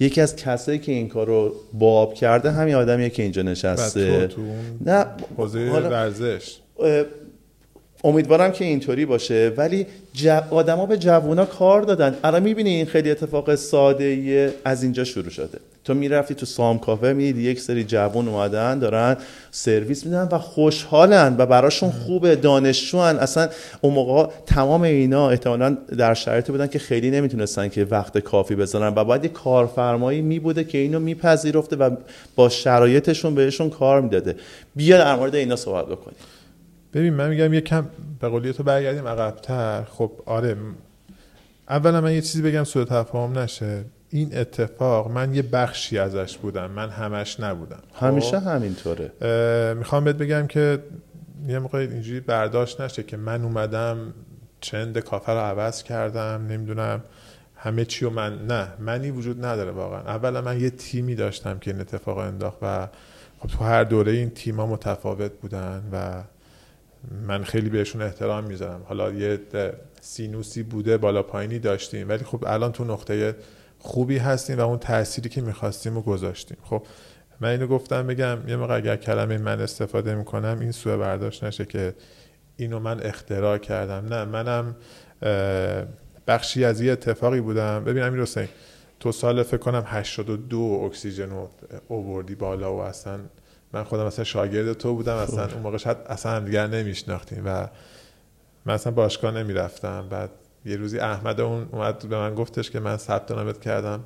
یکی 0.00 0.20
از 0.20 0.36
کسایی 0.36 0.78
که 0.78 0.92
این 0.92 1.08
کار 1.08 1.26
رو 1.26 1.52
باب 1.72 2.14
کرده 2.14 2.50
همین 2.50 2.74
آدمیه 2.74 3.10
که 3.10 3.22
اینجا 3.22 3.42
نشسته. 3.42 4.28
نه 4.86 5.06
ورزش. 5.90 6.56
امیدوارم 8.04 8.52
که 8.52 8.64
اینطوری 8.64 9.06
باشه. 9.06 9.52
ولی 9.56 9.86
آدما 10.50 10.86
به 10.86 10.96
جوونا 10.96 11.44
کار 11.44 11.82
دادن. 11.82 12.16
الان 12.24 12.42
می‌بینی 12.42 12.70
این 12.70 12.86
خیلی 12.86 13.10
اتفاق 13.10 13.54
ساده 13.54 14.54
از 14.64 14.82
اینجا 14.82 15.04
شروع 15.04 15.30
شده. 15.30 15.58
تو 15.84 15.94
می‌رفتی 15.94 16.34
تو 16.34 16.46
سام 16.46 16.78
کافه 16.78 17.12
میدی 17.12 17.42
یک 17.42 17.60
سری 17.60 17.84
جوون 17.84 18.28
اومدن 18.28 18.78
دارن 18.78 19.16
سرویس 19.50 20.06
میدن 20.06 20.28
و 20.32 20.38
خوشحالن 20.38 21.34
و 21.38 21.46
براشون 21.46 21.90
خوبه. 21.90 22.36
دانشجوان. 22.36 23.18
اصلا 23.18 23.48
اون 23.80 23.94
موقع 23.94 24.30
تمام 24.46 24.82
اینا 24.82 25.30
احتمالا 25.30 25.76
در 25.98 26.14
شرایطی 26.14 26.52
بودن 26.52 26.66
که 26.66 26.78
خیلی 26.78 27.10
نمی‌تونستن 27.10 27.68
که 27.68 27.84
وقت 27.84 28.18
کافی 28.18 28.54
بزنن 28.54 28.92
و 28.96 29.04
باید 29.04 29.24
یه 29.24 29.30
کارفرمایی 29.30 30.22
میبوده 30.22 30.64
که 30.64 30.78
اینو 30.78 30.98
میپذیرفته 30.98 31.76
و 31.76 31.90
با 32.36 32.48
شرایطشون 32.48 33.34
بهشون 33.34 33.70
کار 33.70 34.00
می‌داده. 34.00 34.36
بیا 34.76 34.98
در 34.98 35.16
مورد 35.16 35.34
اینا 35.34 35.56
صحبت 35.56 35.86
بکنیم. 35.86 36.16
ببین 36.96 37.14
من 37.14 37.28
میگم 37.28 37.54
یه 37.54 37.60
کم 37.60 37.86
به 38.20 38.28
قولی 38.28 38.52
تو 38.52 38.62
برگردیم 38.62 39.08
عقبتر. 39.08 39.84
خب 39.84 40.12
آره 40.26 40.56
اولا 41.68 42.00
من 42.00 42.12
یه 42.12 42.20
چیزی 42.20 42.42
بگم 42.42 42.64
سوء 42.64 42.84
تفاهم 42.84 43.38
نشه. 43.38 43.84
این 44.10 44.38
اتفاق 44.38 45.10
من 45.10 45.34
یه 45.34 45.42
بخشی 45.42 45.98
ازش 45.98 46.38
بودم 46.38 46.70
من 46.70 46.88
همش 46.88 47.40
نبودم. 47.40 47.82
همیشه 47.94 48.40
خب؟ 48.40 48.46
همینطوره 48.46 49.10
می‌خوام 49.74 50.04
بهت 50.04 50.16
بگم 50.16 50.46
که 50.46 50.82
یه 51.48 51.58
موقع 51.58 51.78
اینجوری 51.78 52.20
برداشت 52.20 52.80
نشه 52.80 53.02
که 53.02 53.16
من 53.16 53.44
اومدم 53.44 54.14
چند 54.60 54.98
کافه 54.98 55.32
رو 55.32 55.38
عوض 55.38 55.82
کردم 55.82 56.46
نمی‌دونم 56.48 57.02
همه 57.56 57.84
چی 57.84 58.04
و 58.04 58.10
من 58.10 58.46
نه 58.46 58.68
منی 58.78 59.10
وجود 59.10 59.44
نداره 59.44 59.70
واقعا. 59.70 60.00
اولا 60.00 60.42
من 60.42 60.60
یه 60.60 60.70
تیمی 60.70 61.14
داشتم 61.14 61.58
که 61.58 61.70
این 61.70 61.80
اتفاق 61.80 62.18
انداخت 62.18 62.58
و 62.62 62.88
خب 63.38 63.48
تو 63.48 63.64
هر 63.64 63.84
دوره 63.84 64.12
این 64.12 64.30
تیما 64.30 64.66
متفاوت 64.66 65.32
بودن 65.32 65.82
و 65.92 66.22
من 67.26 67.44
خیلی 67.44 67.68
بهشون 67.68 68.02
احترام 68.02 68.44
می‌ذارم. 68.44 68.82
حالا 68.84 69.12
یه 69.12 69.40
سینوسی 70.00 70.62
بوده 70.62 70.96
بالا 70.96 71.22
پایینی 71.22 71.58
داشتیم. 71.58 72.08
ولی 72.08 72.24
خب 72.24 72.44
الان 72.46 72.72
تو 72.72 72.84
نقطه 72.84 73.36
خوبی 73.78 74.18
هستیم 74.18 74.58
و 74.58 74.60
اون 74.60 74.78
تأثیری 74.78 75.28
که 75.28 75.40
می‌خواستیم 75.40 75.94
رو 75.94 76.02
گذاشتیم. 76.02 76.56
خب 76.62 76.86
من 77.40 77.48
اینو 77.48 77.66
گفتم 77.66 78.06
بگم 78.06 78.38
یه 78.48 78.56
موقع 78.56 78.76
اگر 78.76 78.96
کلمه 78.96 79.38
من 79.38 79.60
استفاده 79.60 80.14
می‌کنم 80.14 80.58
این 80.60 80.72
سوء 80.72 80.96
برداشت 80.96 81.44
نشه 81.44 81.64
که 81.64 81.94
اینو 82.56 82.78
من 82.78 83.00
اختراع 83.02 83.58
کردم. 83.58 84.14
نه 84.14 84.24
منم 84.24 84.76
بخشی 86.26 86.64
از 86.64 86.80
یه 86.80 86.92
اتفاقی 86.92 87.40
بودم. 87.40 87.84
ببینم 87.84 88.12
این 88.12 88.22
حسین 88.22 88.48
تو 89.00 89.12
سال 89.12 89.42
فکر 89.42 89.56
کنم 89.56 89.84
82 89.86 90.58
اکسیژن 90.86 91.30
رو 91.30 91.50
اووردی 91.88 92.34
بالا 92.34 92.76
و 92.76 92.78
اصلا 92.78 93.18
من 93.72 93.84
خودم 93.84 94.06
مثلا 94.06 94.24
شاگرد 94.24 94.72
تو 94.72 94.94
بودم 94.94 95.14
اصلا 95.14 95.44
اون 95.52 95.62
موقع 95.62 95.76
شاید 95.76 95.96
اصلا 96.06 96.32
هم 96.32 96.44
دیگر 96.44 96.66
نمیشناختیم 96.66 97.42
و 97.46 97.68
من 98.66 98.74
اصلا 98.74 98.92
باشگاه 98.92 99.30
نمی‌رفتم. 99.30 100.08
بعد 100.08 100.30
یه 100.64 100.76
روزی 100.76 100.98
احمد 100.98 101.40
اون 101.40 101.68
اومد 101.72 102.08
به 102.08 102.16
من 102.16 102.34
گفتش 102.34 102.70
که 102.70 102.80
من 102.80 102.96
ثبت 102.96 103.30
نامت 103.30 103.60
کردم. 103.60 104.04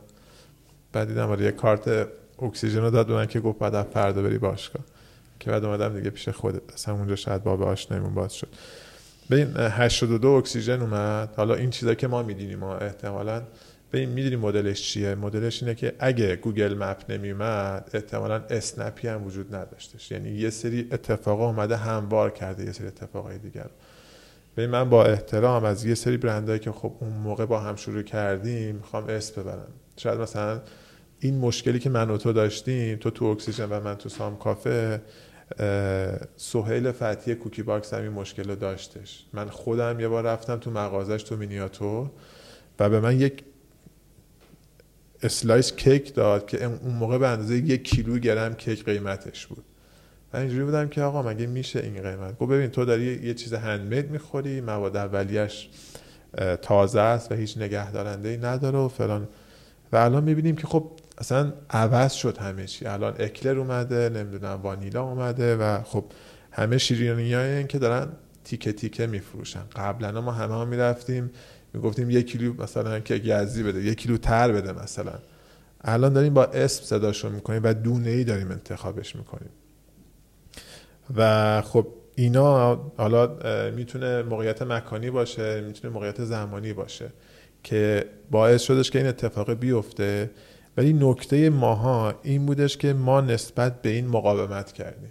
بعد 0.93 1.09
دیدم 1.09 1.31
آره 1.31 1.45
یه 1.45 1.53
کارت 1.53 2.09
اکسیژن 2.43 2.81
رو 2.81 2.91
داد 2.91 3.07
به 3.07 3.15
من 3.15 3.27
که 3.27 3.41
گفت 3.41 3.59
بعد 3.59 3.83
فردا 3.83 4.23
بری 4.23 4.39
باشگاه. 4.39 4.83
که 5.41 5.51
بعد 5.51 5.65
اومدم 5.65 5.95
دیگه 5.95 6.11
پیش 6.11 6.29
خودت 6.29 6.73
اصلا 6.75 6.95
اونجا 6.95 7.17
شاید 7.17 7.43
باب 7.43 7.63
آشنایمون 7.63 8.15
باز 8.15 8.35
شد. 8.35 8.49
ببین 9.31 9.57
82 9.57 10.29
اکسیژن 10.29 10.81
اومد. 10.81 11.35
حالا 11.37 11.55
این 11.55 11.71
چیزا 11.71 11.95
که 11.95 12.09
ما 12.09 12.23
می‌دونیم 12.23 12.59
ما 12.59 12.77
احتمالاً 12.77 13.43
می‌دونی 13.93 14.37
مدلش 14.37 14.83
چیه؟ 14.83 15.15
مدلش 15.15 15.63
اینه 15.63 15.75
که 15.75 15.93
اگه 15.99 16.37
Google 16.37 16.75
Map 16.75 17.11
نمیومد 17.11 17.91
احتمالا 17.95 18.35
اسنپی 18.51 19.09
هم 19.09 19.27
وجود 19.27 19.55
نداشتش. 19.55 20.11
یعنی 20.11 20.31
یه 20.31 20.51
سری 20.51 20.89
اتفاقا 20.93 21.47
اومده 21.47 21.77
هموار 21.77 22.31
کرده 22.31 22.65
یه 22.65 22.73
سری 22.73 22.87
اتفاقای 22.87 23.39
دیگر 23.39 23.67
ببین 24.55 24.67
من 24.67 24.91
با 24.91 25.05
احترام 25.05 25.65
از 25.65 25.85
یه 25.85 25.95
سری 25.95 26.17
برندهایی 26.17 26.61
که 26.61 26.73
خب 26.73 26.93
اون 27.01 27.13
موقع 27.13 27.47
با 27.47 27.61
هم 27.61 27.77
شروع 27.77 28.03
کردیم 28.03 28.77
می‌خوام 28.77 29.05
اسم 29.05 29.43
ببرم. 29.43 29.69
شاید 29.97 30.21
مثلا 30.21 30.61
این 31.21 31.39
مشکلی 31.39 31.79
که 31.79 31.91
من 31.91 32.11
و 32.11 32.17
تو 32.17 32.33
داشتیم 32.33 32.97
تو 32.97 33.11
تو 33.11 33.25
اکسیژن 33.25 33.69
و 33.69 33.81
من 33.81 33.95
تو 33.95 34.09
سام 34.09 34.37
کافه 34.37 35.01
سهیل 36.37 36.93
فتی 36.93 37.35
Cookie 37.35 37.63
Box 37.63 37.95
هم 37.95 38.03
این 38.03 38.13
مشکل 38.13 38.49
رو 38.49 38.55
داشتش. 38.55 39.27
من 39.33 39.49
خودم 39.49 40.01
یه 40.01 40.09
بار 40.09 40.25
رفتم 40.25 40.57
تو 40.57 40.71
مغازش 40.71 41.23
تو 41.23 41.37
مینیاتور 41.37 42.11
و 42.79 42.89
به 42.89 43.01
من 43.01 43.21
یک 43.21 43.45
slice 45.23 45.73
کیک 45.73 46.15
داد 46.15 46.47
که 46.47 46.65
اون 46.65 46.95
موقع 46.95 47.19
به 47.19 47.29
اندازه 47.29 47.57
یک 47.57 47.85
کیلو 47.85 48.19
گرم 48.19 48.55
کیک 48.55 48.85
قیمتش 48.85 49.47
بود. 49.47 49.65
من 50.35 50.41
اینجوری 50.41 50.65
بودم 50.65 50.89
که 50.89 51.03
آقا 51.03 51.23
مگه 51.23 51.47
میشه 51.47 51.81
این 51.81 52.03
قیمت؟ 52.03 52.39
گفت 52.39 52.51
ببین 52.51 52.71
تو 52.71 52.85
داری 52.85 53.21
یه 53.23 53.35
چیز 53.35 53.55
handmade 53.55 54.11
می‌خوری 54.11 54.61
مواد 54.61 54.97
اولیه‌ش 54.97 55.69
تازه 56.63 57.01
است 57.01 57.33
و 57.33 57.35
هیچ 57.35 57.59
نگهدارنده 57.59 58.29
ای 58.29 58.37
نداره 58.37 58.79
و 58.79 58.89
فلان. 58.89 59.29
و 59.93 59.97
الان 59.97 60.25
می‌بینیم 60.25 60.57
که 60.57 60.67
خب 60.67 60.91
اصلا 61.19 61.53
عوض 61.71 62.13
شد 62.13 62.39
همه 62.39 62.65
چی. 62.67 62.87
الان 62.87 63.15
اکلر 63.19 63.59
اومده 63.59 64.09
نمی‌دونم 64.09 64.61
وانیلا 64.63 65.03
اومده 65.03 65.57
و 65.57 65.83
خب 65.83 66.05
همه 66.53 66.79
شیرینی 66.79 67.65
که 67.65 67.79
دارن 67.79 68.09
تیکه 68.45 68.73
تیکه 68.73 69.07
میفروشن. 69.07 69.63
قبلا 69.77 70.21
ما 70.21 70.33
همه 70.33 70.55
ها 70.55 70.65
می‌رفتیم 70.65 71.31
می‌گفتیم 71.75 72.11
یک 72.11 72.27
کیلو 72.27 72.63
مثلا 72.63 73.01
که 73.01 73.19
گزی 73.19 73.63
بده 73.63 73.83
یک 73.83 73.99
کیلو 73.99 74.17
تر 74.17 74.53
بده 74.53 74.73
مثلا. 74.73 75.13
الان 75.81 76.13
داریم 76.13 76.35
با 76.35 76.45
اسم 76.45 76.85
صداشو 76.85 77.31
می‌کنیم 77.31 77.61
و 77.65 77.75
دونه 77.75 78.11
ای 78.11 78.25
داریم 78.25 78.51
انتخابش 78.51 79.17
می‌کنیم. 79.17 79.51
و 81.17 81.63
خب 81.63 81.87
اینا 82.15 82.75
حالا 82.97 83.37
می‌تونه 83.71 84.23
موقعیت 84.23 84.63
مکانی 84.63 85.11
باشه 85.11 85.61
می‌تونه 85.61 85.95
موقعیت 85.95 86.25
زمانی 86.25 86.73
باشه 86.73 87.09
که 87.63 88.05
باعث 88.31 88.63
شدش 88.63 88.91
که 88.91 88.99
این 88.99 89.09
اتفاق 89.09 89.53
بیفته. 89.53 90.31
ولی 90.77 90.93
نکته 90.93 91.51
ماها 91.51 92.15
این 92.23 92.47
بودش 92.47 92.77
که 92.77 92.93
ما 92.93 93.21
نسبت 93.21 93.83
به 93.83 93.89
این 93.89 94.07
مقاومت 94.07 94.73
کردیم. 94.73 95.11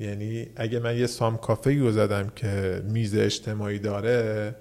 یعنی 0.00 0.46
اگه 0.56 0.78
من 0.78 0.98
یه 0.98 1.06
سام 1.06 1.36
کافه 1.36 1.78
رو 1.78 1.92
زدم 1.92 2.32
که 2.36 2.82
میز 2.88 3.14
اجتماعی 3.14 3.78
داره 3.78 4.54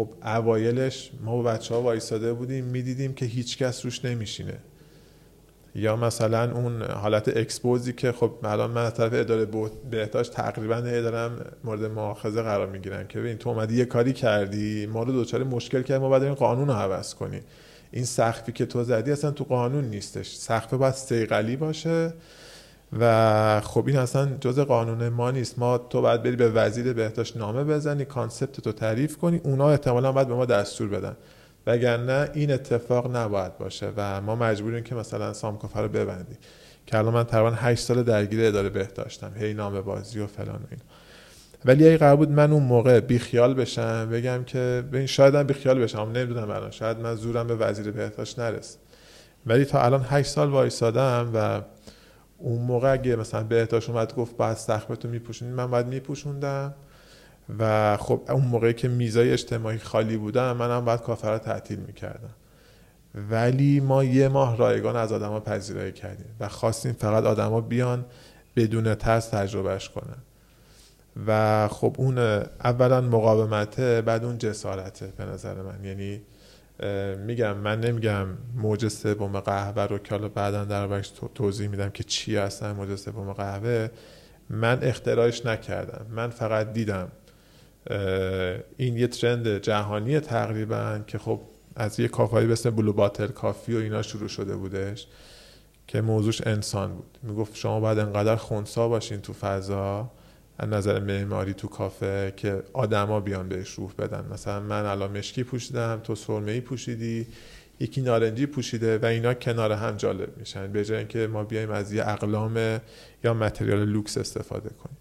خب 0.00 0.08
اوایلش 0.24 1.10
ما 1.24 1.36
با 1.36 1.42
بچه 1.42 1.74
ها 1.74 1.82
وایساده 1.82 2.32
بودیم 2.32 2.64
می‌دیدیم 2.64 3.14
که 3.14 3.26
هیچکس 3.26 3.84
روش 3.84 4.04
نمیشینه. 4.04 4.58
یا 5.74 5.96
مثلا 5.96 6.52
اون 6.52 6.82
حالت 6.82 7.36
اکسپوزی 7.36 7.92
که 7.92 8.12
خب 8.12 8.32
الان 8.44 8.70
من 8.70 8.84
از 8.84 8.94
طرف 8.94 9.12
اداره 9.14 9.48
بهداشت 9.90 10.32
تقریبا 10.32 10.80
دارم 10.80 11.46
مورد 11.64 11.84
مؤاخذه 11.84 12.42
قرار 12.42 12.66
می‌گیرن 12.66 13.06
که 13.06 13.18
ببین 13.18 13.38
تو 13.38 13.50
اومدی 13.50 13.76
یه 13.76 13.84
کاری 13.84 14.12
کردی 14.12 14.86
ما 14.86 15.02
رو 15.02 15.12
دوچار 15.12 15.44
مشکل 15.44 15.82
کرد 15.82 16.00
ما 16.00 16.08
باید 16.08 16.22
این 16.22 16.34
قانون 16.34 16.68
رو 16.68 16.74
عوض 16.74 17.14
کنی. 17.14 17.40
این 17.90 18.04
سخفی 18.04 18.52
که 18.52 18.66
تو 18.66 18.84
زدی 18.84 19.12
اصلا 19.12 19.30
تو 19.30 19.44
قانون 19.44 19.84
نیستش. 19.84 20.34
سقف 20.34 20.74
باید 20.74 20.94
سیقلی 20.94 21.56
باشه. 21.56 22.12
و 22.98 23.60
خب 23.60 23.86
این 23.86 23.96
اصلا 23.96 24.28
جز 24.40 24.58
قانون 24.58 25.08
ما 25.08 25.30
نیست. 25.30 25.58
ما 25.58 25.78
تو 25.78 26.02
باید 26.02 26.22
بری 26.22 26.36
به 26.36 26.50
وزیر 26.50 26.92
بهداشت 26.92 27.36
نامه 27.36 27.64
بزنی 27.64 28.04
کانسپت 28.04 28.60
تو 28.60 28.72
تعریف 28.72 29.16
کنی 29.16 29.40
اونا 29.44 29.70
احتمالا 29.70 30.12
باید 30.12 30.28
به 30.28 30.34
ما 30.34 30.44
دستور 30.44 30.88
بدن. 30.88 31.16
وگرنه 31.66 32.30
این 32.34 32.52
اتفاق 32.52 33.16
نباید 33.16 33.58
باشه 33.58 33.92
و 33.96 34.20
ما 34.20 34.36
مجبوریم 34.36 34.84
که 34.84 34.94
مثلا 34.94 35.32
سامکافه 35.32 35.80
رو 35.80 35.88
ببندیم. 35.88 36.38
که 36.86 36.98
الان 36.98 37.14
من 37.14 37.24
تقریبا 37.24 37.50
8 37.50 37.82
سال 37.82 38.02
درگیر 38.02 38.46
اداره 38.46 38.68
بهداشتم 38.68 39.32
هی 39.36 39.54
نامه 39.54 39.80
بازی 39.80 40.20
و 40.20 40.26
فلان 40.26 40.54
و 40.54 40.66
این 40.70 40.80
ولی 41.64 41.88
اگه 41.88 41.96
قرار 41.96 42.16
بود 42.16 42.30
من 42.30 42.52
اون 42.52 42.62
موقع 42.62 43.00
بیخیال 43.00 43.54
بشم 43.54 44.08
بگم 44.10 44.44
که 44.44 44.84
ببین 44.92 45.06
شاید 45.06 45.34
هم 45.34 45.42
بیخیال 45.42 45.78
بشم 45.78 46.10
نمی‌دونم 46.14 46.50
الان. 46.50 46.70
شاید 46.70 46.98
من 46.98 47.14
زورم 47.14 47.46
به 47.46 47.54
وزیر 47.56 47.90
بهداشت 47.90 48.38
نرس 48.38 48.76
ولی 49.46 49.64
تا 49.64 49.82
الان 49.82 50.06
8 50.10 50.30
سال 50.30 50.48
وایسادم 50.48 51.30
و 51.34 51.60
اون 52.40 52.62
موقع 52.62 52.92
اگه 52.92 53.16
مثلا 53.16 53.42
بهداشت 53.42 53.90
اومد 53.90 54.14
گفت 54.14 54.36
بعد 54.36 54.56
سخبتو 54.56 55.08
میپوشونید 55.08 55.54
من 55.54 55.70
باید 55.70 55.86
میپوشوندم. 55.86 56.74
و 57.58 57.96
خب 57.96 58.20
اون 58.28 58.44
موقعی 58.44 58.74
که 58.74 58.88
میزای 58.88 59.32
اجتماعی 59.32 59.78
خالی 59.78 60.16
بودم 60.16 60.56
منم 60.56 60.84
باید 60.84 61.00
کافه 61.00 61.28
رو 61.28 61.38
تعطیل 61.38 61.78
می‌کردم. 61.78 62.34
ولی 63.30 63.80
ما 63.80 64.04
یه 64.04 64.28
ماه 64.28 64.56
رایگان 64.56 64.96
از 64.96 65.12
آدما 65.12 65.40
پذیرایی 65.40 65.92
کردیم 65.92 66.36
و 66.40 66.48
خواستیم 66.48 66.92
فقط 66.92 67.24
آدما 67.24 67.60
بیان 67.60 68.04
بدون 68.56 68.94
ترس 68.94 69.28
تجربهش 69.28 69.88
کنن. 69.88 70.18
و 71.26 71.68
خب 71.68 71.96
اون 71.98 72.18
اولا 72.64 73.00
مقاومته 73.00 74.02
بعد 74.02 74.24
اون 74.24 74.38
جسارته 74.38 75.06
به 75.16 75.24
نظر 75.24 75.54
من. 75.54 75.84
یعنی 75.84 76.20
میگم 77.26 77.56
من 77.56 77.80
نمیگم 77.80 78.26
موج 78.54 78.88
سوم 78.88 79.40
قهوه 79.40 79.82
رو 79.82 79.98
که 79.98 80.14
حالا 80.14 80.28
بعدا 80.28 80.64
در 80.64 81.02
توضیح 81.34 81.68
میدم 81.68 81.90
که 81.90 82.04
چی 82.04 82.36
هستن 82.36 82.72
موج 82.72 82.94
سوم 82.94 83.32
قهوه. 83.32 83.88
من 84.50 84.78
اختراعش 84.82 85.46
نکردم. 85.46 86.06
من 86.10 86.30
فقط 86.30 86.72
دیدم 86.72 87.08
این 88.76 88.96
یه 88.96 89.06
ترند 89.06 89.58
جهانی 89.58 90.20
تقریبا 90.20 91.00
که 91.06 91.18
خب 91.18 91.40
از 91.76 92.00
یه 92.00 92.08
کافایی 92.08 92.46
مثل 92.46 92.70
بلو 92.70 92.92
باتل 92.92 93.26
کافی 93.26 93.74
و 93.74 93.78
اینا 93.78 94.02
شروع 94.02 94.28
شده 94.28 94.56
بودش 94.56 95.06
که 95.86 96.00
موضوعش 96.00 96.46
انسان 96.46 96.94
بود. 96.94 97.18
می‌گفت 97.22 97.56
شما 97.56 97.80
باید 97.80 97.98
انقدر 97.98 98.36
خونسا 98.36 98.88
باشین 98.88 99.20
تو 99.20 99.32
فضا 99.32 100.10
از 100.62 100.68
نظر 100.68 101.00
معماری 101.00 101.54
تو 101.54 101.68
کافه 101.68 102.32
که 102.36 102.62
آدما 102.72 103.20
بیان 103.20 103.48
بهش 103.48 103.70
روح 103.70 103.92
بدن. 103.98 104.24
مثلا 104.32 104.60
من 104.60 104.86
الان 104.86 105.18
مشکی 105.18 105.44
پوشیدم 105.44 106.00
تو 106.04 106.14
سرمه 106.14 106.52
ای 106.52 106.60
پوشیدی 106.60 107.26
یکی 107.80 108.00
نارنجی 108.00 108.46
پوشیده 108.46 108.98
و 108.98 109.04
اینا 109.04 109.34
کنار 109.34 109.72
هم 109.72 109.96
جالب 109.96 110.38
میشن. 110.38 110.72
به 110.72 110.84
جای 110.84 110.98
اینکه 110.98 111.26
ما 111.26 111.44
بیایم 111.44 111.70
از 111.70 111.92
یه 111.92 112.08
اقلام 112.08 112.80
یا 113.24 113.34
متریال 113.34 113.84
لوکس 113.84 114.18
استفاده 114.18 114.70
کنیم. 114.70 114.96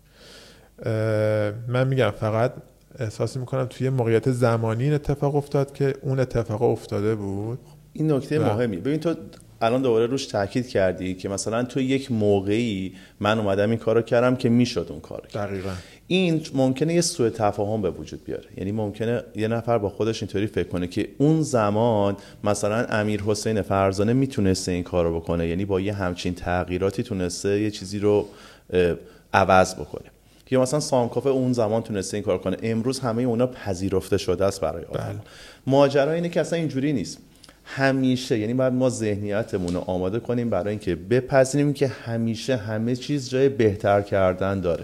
من 1.68 1.88
میگم 1.88 2.10
فقط 2.10 2.54
احساس 3.00 3.38
می‌کنم 3.38 3.66
توی 3.66 3.90
موقعیت 3.90 4.32
زمانی 4.32 4.84
این 4.84 4.94
اتفاق 4.94 5.36
افتاد 5.36 5.74
که 5.74 5.94
اون 6.02 6.20
اتفاق 6.20 6.62
افتاده 6.62 7.16
بود. 7.16 7.60
این 7.94 8.12
نکته 8.12 8.40
مهمی. 8.40 8.78
ببین 8.78 9.00
تو 9.00 9.16
الان 9.62 9.82
دوباره 9.82 10.06
روش 10.06 10.26
تاکید 10.26 10.68
کردی 10.68 11.16
که 11.16 11.30
مثلا 11.30 11.64
تو 11.64 11.82
یک 11.82 12.12
موقعی 12.12 12.94
من 13.20 13.40
اومدم 13.40 13.70
این 13.70 13.80
کارو 13.80 14.02
کردم 14.02 14.36
که 14.36 14.50
می‌شد 14.50 14.88
اون 14.90 15.00
کار. 15.00 15.28
دقیقا. 15.34 15.72
این 16.08 16.42
ممکنه 16.54 16.94
یه 16.94 17.02
سوء 17.02 17.30
تفاهم 17.30 17.82
به 17.82 17.90
وجود 17.90 18.24
بیاره. 18.26 18.48
یعنی 18.58 18.72
ممکنه 18.72 19.24
یه 19.36 19.48
نفر 19.48 19.78
با 19.78 19.90
خودش 19.90 20.24
اینطوری 20.24 20.48
فکر 20.48 20.68
کنه 20.68 20.88
که 20.88 21.10
اون 21.18 21.42
زمان 21.42 22.18
مثلا 22.44 22.86
امیر 22.86 23.22
حسین 23.22 23.62
فرزانه 23.62 24.14
می‌تونسته 24.14 24.72
این 24.72 24.84
کارو 24.84 25.20
بکنه. 25.20 25.48
یعنی 25.48 25.66
با 25.66 25.82
یه 25.82 25.94
همچین 25.94 26.34
تغییراتی 26.34 27.04
تونسته 27.04 27.62
یه 27.62 27.72
چیزی 27.72 28.00
رو 28.00 28.28
عوض 29.34 29.76
بکنه. 29.76 30.12
یا 30.52 30.62
مثلا 30.62 30.80
سامکافه 30.80 31.30
اون 31.30 31.54
زمان 31.54 31.84
تونسته 31.84 32.18
این 32.18 32.24
کار 32.24 32.38
کنه. 32.38 32.58
امروز 32.64 33.00
همه 33.00 33.24
اونا 33.24 33.48
پذیرفته 33.48 34.18
شده 34.18 34.46
است 34.46 34.62
برای 34.62 34.84
آدم. 34.84 35.04
بله. 35.04 35.20
ماجرا 35.68 36.12
اینه 36.12 36.30
که 36.30 36.42
اصلا 36.42 36.60
اینجوری 36.60 36.94
نیست. 36.94 37.18
همیشه 37.76 38.40
یعنی 38.40 38.54
باید 38.54 38.74
ما 38.74 38.90
ذهنیتمون 38.90 39.74
رو 39.74 39.80
آماده 39.80 40.20
کنیم 40.20 40.50
برای 40.50 40.70
اینکه 40.70 40.96
بپذیریم 40.96 41.74
که 41.74 41.88
همیشه 41.88 42.56
همه 42.56 42.96
چیز 42.96 43.30
جای 43.30 43.50
بهتر 43.50 44.02
کردن 44.02 44.60
داره. 44.60 44.84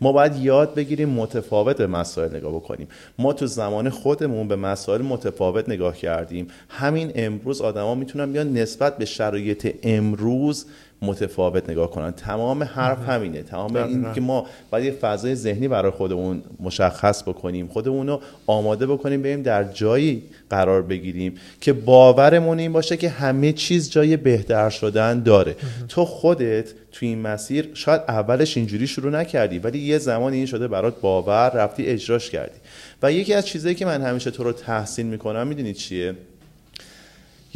ما 0.00 0.12
باید 0.12 0.36
یاد 0.36 0.74
بگیریم 0.74 1.08
متفاوت 1.08 1.76
به 1.76 1.86
مسائل 1.86 2.36
نگاه 2.36 2.54
بکنیم. 2.54 2.88
ما 3.18 3.32
تو 3.32 3.46
زمان 3.46 3.90
خودمون 3.90 4.48
به 4.48 4.56
مسائل 4.56 5.02
متفاوت 5.02 5.68
نگاه 5.68 5.96
کردیم. 5.96 6.48
همین 6.68 7.12
امروز 7.14 7.60
آدما 7.60 7.94
می‌تونن 7.94 8.32
بیان 8.32 8.52
نسبت 8.52 8.98
به 8.98 9.04
شرایط 9.04 9.74
امروز 9.82 10.66
متفاوت 11.02 11.70
نگاه 11.70 11.90
کنن. 11.90 12.10
تمام 12.10 12.62
حرف 12.62 13.08
همینه. 13.08 13.42
تمام 13.42 13.76
این 13.76 14.12
که 14.12 14.20
ما 14.20 14.46
باید 14.70 14.84
یه 14.84 14.90
فضای 14.90 15.34
ذهنی 15.34 15.68
برای 15.68 15.90
خودمون 15.90 16.42
مشخص 16.60 17.22
بکنیم 17.22 17.66
خودمون 17.66 18.06
رو 18.06 18.20
آماده 18.46 18.86
بکنیم 18.86 19.22
بریم 19.22 19.42
در 19.42 19.64
جایی 19.64 20.22
قرار 20.50 20.82
بگیریم 20.82 21.34
که 21.60 21.72
باورمون 21.72 22.58
این 22.58 22.72
باشه 22.72 22.96
که 22.96 23.08
همه 23.08 23.52
چیز 23.52 23.90
جای 23.90 24.16
بهتر 24.16 24.70
شدن 24.70 25.22
داره. 25.22 25.56
تو 25.88 26.04
خودت 26.04 26.72
تو 26.92 27.06
این 27.06 27.20
مسیر 27.22 27.68
شاید 27.74 28.00
اولش 28.08 28.56
اینجوری 28.56 28.86
شروع 28.86 29.12
نکردی 29.12 29.58
ولی 29.58 29.78
یه 29.78 29.98
زمان 29.98 30.32
این 30.32 30.46
شده 30.46 30.68
برات 30.68 31.00
باور 31.00 31.50
رفتی 31.50 31.86
اجراش 31.86 32.30
کردی. 32.30 32.56
و 33.02 33.12
یکی 33.12 33.34
از 33.34 33.46
چیزهایی 33.46 33.74
که 33.74 33.86
من 33.86 34.02
همیشه 34.02 34.30
تو 34.30 34.44
رو 34.44 34.52
تحسین 34.52 35.06
می‌کنم 35.06 35.46
می‌دونی 35.46 35.74
چیه؟ 35.74 36.14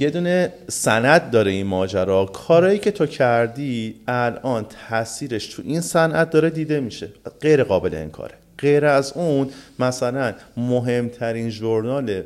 یه 0.00 0.10
دونه 0.10 0.52
سند 0.68 1.30
داره 1.30 1.50
این 1.50 1.66
ماجرا. 1.66 2.24
کارهایی 2.26 2.78
که 2.78 2.90
تو 2.90 3.06
کردی 3.06 3.94
الان 4.08 4.66
تاثیرش 4.88 5.46
تو 5.46 5.62
این 5.64 5.80
صنعت 5.80 6.30
داره 6.30 6.50
دیده 6.50 6.80
میشه. 6.80 7.08
غیر 7.40 7.64
قابل 7.64 7.94
انکاره. 7.94 8.34
غیر 8.58 8.86
از 8.86 9.12
اون 9.12 9.48
مثلا 9.78 10.34
مهمترین 10.56 11.50
ژورنال 11.50 12.22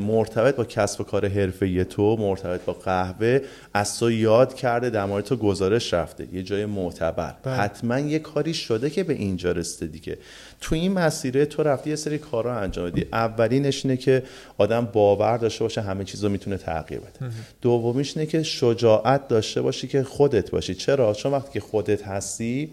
مرتبط 0.00 0.56
با 0.56 0.64
کسب 0.64 1.00
و 1.00 1.04
کار 1.04 1.28
حرفه 1.28 1.84
تو 1.84 2.16
مرتبط 2.16 2.64
با 2.64 2.72
قهوه 2.72 3.40
از 3.74 3.98
تو 3.98 4.10
یاد 4.10 4.54
کرده 4.54 4.90
در 4.90 5.04
مورد 5.04 5.24
تو 5.24 5.36
گزارش 5.36 5.94
رفته. 5.94 6.26
یه 6.32 6.42
جای 6.42 6.66
معتبر. 6.66 7.34
بله. 7.42 7.54
حتما 7.54 7.98
یه 7.98 8.18
کاری 8.18 8.54
شده 8.54 8.90
که 8.90 9.04
به 9.04 9.12
اینجا 9.12 9.52
رسیده 9.52 9.92
دیگه. 9.92 10.18
تو 10.60 10.74
این 10.74 10.92
مسیره 10.92 11.46
تو 11.46 11.62
رفتی 11.62 11.90
یه 11.90 11.96
سری 11.96 12.18
کارا 12.18 12.58
انجام 12.58 12.90
بدی. 12.90 13.06
اولینش 13.12 13.84
اینه 13.84 13.96
که 13.96 14.22
آدم 14.58 14.88
باور 14.92 15.36
داشته 15.36 15.64
باشه 15.64 15.80
همه 15.80 16.04
چیز 16.04 16.24
رو 16.24 16.30
می‌تونه 16.30 16.56
تغییر 16.56 17.00
بده. 17.00 17.30
دومیش 17.62 18.16
اینه 18.16 18.26
که 18.26 18.42
شجاعت 18.42 19.28
داشته 19.28 19.62
باشی 19.62 19.88
که 19.88 20.02
خودت 20.02 20.50
باشی. 20.50 20.74
چرا؟ 20.74 21.14
چون 21.14 21.32
وقتی 21.32 21.52
که 21.52 21.60
خودت 21.60 22.02
هستی 22.02 22.70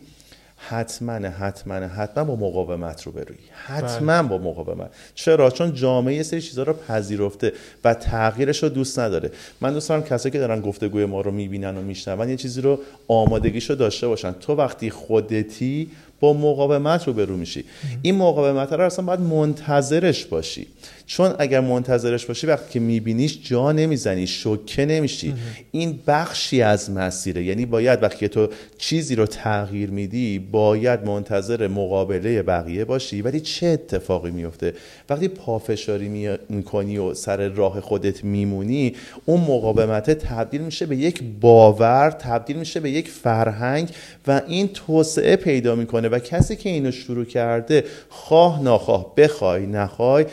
حتما 0.57 1.13
حتما 1.13 1.75
حتما 1.75 2.23
با 2.23 2.35
مقاومت 2.35 3.03
رو 3.03 3.11
بروی 3.11 3.37
حتما 3.65 4.23
بله. 4.23 4.29
با 4.29 4.37
مقاومت. 4.37 4.89
چرا؟ 5.15 5.49
چون 5.51 5.73
جامعه 5.73 6.15
یه 6.15 6.23
سری 6.23 6.41
چیزها 6.41 6.63
رو 6.63 6.73
پذیرفته 6.73 7.53
و 7.83 7.93
تغییرش 7.93 8.63
رو 8.63 8.69
دوست 8.69 8.99
نداره. 8.99 9.31
من 9.61 9.73
دوست 9.73 9.89
دارم 9.89 10.03
کسایی 10.03 10.33
که 10.33 10.39
دارن 10.39 10.61
گفتگوی 10.61 11.05
ما 11.05 11.21
رو 11.21 11.31
می‌بینن 11.31 11.77
و 11.77 11.81
میشنون 11.81 12.29
یه 12.29 12.37
چیزی 12.37 12.61
رو 12.61 12.79
آمادگیش 13.07 13.69
رو 13.69 13.75
داشته 13.75 14.07
باشن. 14.07 14.31
تو 14.31 14.55
وقتی 14.55 14.89
خودتی 14.89 15.91
با 16.19 16.33
مقاومت 16.33 17.07
رو 17.07 17.13
برو 17.13 17.37
میشی 17.37 17.65
این 18.01 18.15
مقاومت 18.15 18.73
رو 18.73 18.85
اصلا 18.85 19.05
باید 19.05 19.19
منتظرش 19.19 20.25
باشی. 20.25 20.67
چون 21.07 21.35
اگر 21.39 21.59
منتظرش 21.59 22.25
باشی 22.25 22.47
وقتی 22.47 22.73
که 22.73 22.79
میبینیش 22.79 23.39
جا 23.43 23.71
نمی‌زنی 23.71 24.27
شوکه 24.27 24.85
نمیشی. 24.85 25.33
این 25.71 25.99
بخشی 26.07 26.61
از 26.61 26.91
مسیره. 26.91 27.43
یعنی 27.43 27.65
باید 27.65 28.03
وقتی 28.03 28.27
تو 28.27 28.47
چیزی 28.77 29.15
رو 29.15 29.25
تغییر 29.25 29.89
میدی 29.89 30.39
باید 30.39 31.05
منتظر 31.05 31.67
مقابله 31.67 32.41
بقیه 32.41 32.85
باشی. 32.85 33.21
ولی 33.21 33.39
چه 33.39 33.67
اتفاقی 33.67 34.31
میفته 34.31 34.73
وقتی 35.09 35.27
پافشاری 35.27 36.37
می‌کنی 36.49 36.97
و 36.97 37.13
سر 37.13 37.47
راه 37.47 37.81
خودت 37.81 38.23
میمونی 38.23 38.95
اون 39.25 39.41
مقاومت 39.41 40.11
تبدیل 40.11 40.61
میشه 40.61 40.85
به 40.85 40.95
یک 40.95 41.23
باور 41.41 42.11
تبدیل 42.11 42.57
میشه 42.57 42.79
به 42.79 42.91
یک 42.91 43.09
فرهنگ 43.09 43.89
و 44.27 44.41
این 44.47 44.67
توسعه 44.67 45.35
پیدا 45.35 45.75
می‌کنه. 45.75 46.07
و 46.07 46.19
کسی 46.19 46.55
که 46.55 46.69
اینو 46.69 46.91
شروع 46.91 47.25
کرده 47.25 47.83
خواه 48.09 48.63
ناخواه 48.63 49.15
بخوای 49.15 49.65
نخوای 49.65 50.25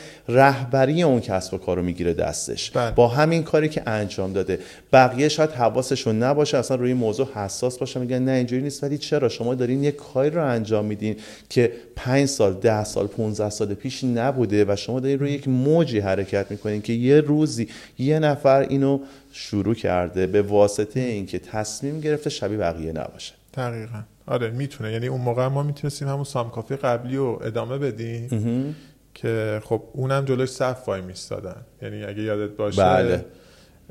رهبری 0.62 1.02
اون 1.02 1.20
کسب 1.20 1.54
و 1.54 1.58
کار 1.58 1.76
رو 1.76 1.82
می‌گیره 1.82 2.14
دستش. 2.14 2.70
بله. 2.70 2.90
با 2.90 3.08
همین 3.08 3.42
کاری 3.42 3.68
که 3.68 3.82
انجام 3.86 4.32
داده. 4.32 4.58
بقیه 4.92 5.28
شاید 5.28 5.50
حواسشون 5.50 6.22
نباشه 6.22 6.58
اصلا 6.58 6.76
روی 6.76 6.94
موضوع 6.94 7.28
حساس 7.34 7.78
باشه 7.78 8.00
میگن 8.00 8.18
نه 8.18 8.32
اینجوری 8.32 8.62
نیست. 8.62 8.84
ولی 8.84 8.98
چرا؟ 8.98 9.28
شما 9.28 9.54
دارین 9.54 9.84
یک 9.84 9.96
کاری 9.96 10.30
رو 10.30 10.46
انجام 10.46 10.84
میدین 10.84 11.16
که 11.48 11.72
5 11.96 12.26
سال 12.26 12.52
10 12.54 12.84
سال 12.84 13.06
15 13.06 13.50
سال 13.50 13.74
پیش 13.74 14.04
نبوده 14.04 14.64
و 14.68 14.76
شما 14.76 15.00
دارین 15.00 15.18
روی 15.18 15.30
یک 15.30 15.48
موجی 15.48 15.98
حرکت 15.98 16.50
می‌کنین 16.50 16.82
که 16.82 16.92
یه 16.92 17.20
روزی 17.20 17.68
یه 17.98 18.18
نفر 18.18 18.60
اینو 18.60 19.00
شروع 19.32 19.74
کرده 19.74 20.26
به 20.26 20.42
واسطه 20.42 21.00
اینکه 21.00 21.38
تصمیم 21.38 22.00
گرفته 22.00 22.30
شبیه 22.30 22.58
بقیه 22.58 22.92
نباشه. 22.92 23.32
دقیقا. 23.54 24.02
آره 24.26 24.50
می‌تونه. 24.50 24.92
یعنی 24.92 25.06
اون 25.06 25.20
موقع 25.20 25.46
ما 25.46 25.62
می‌تونستیم 25.62 26.08
همون 26.08 26.24
سامکافی 26.24 26.76
قبلی 26.76 27.16
رو 27.16 27.40
ادامه 27.44 27.78
بدیم. 27.78 28.76
که 29.14 29.60
خب 29.64 29.82
اونم 29.92 30.24
جلوش 30.24 30.48
صف 30.48 30.88
وای 30.88 31.00
میستادن. 31.00 31.62
یعنی 31.82 32.04
اگه 32.04 32.22
یادت 32.22 32.56
باشه 32.56 32.82
بله. 32.82 33.24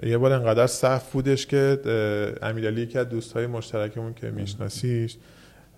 یه 0.04 0.18
بار 0.18 0.34
انقدر 0.34 0.68
صف 0.68 1.12
بودش 1.12 1.46
که 1.46 1.80
امیرعلی 2.42 2.88
که 2.88 3.00
از 3.00 3.10
دوستای 3.10 3.48
مشترکمون 3.48 4.14
که 4.14 4.32
میشناسیش 4.32 5.18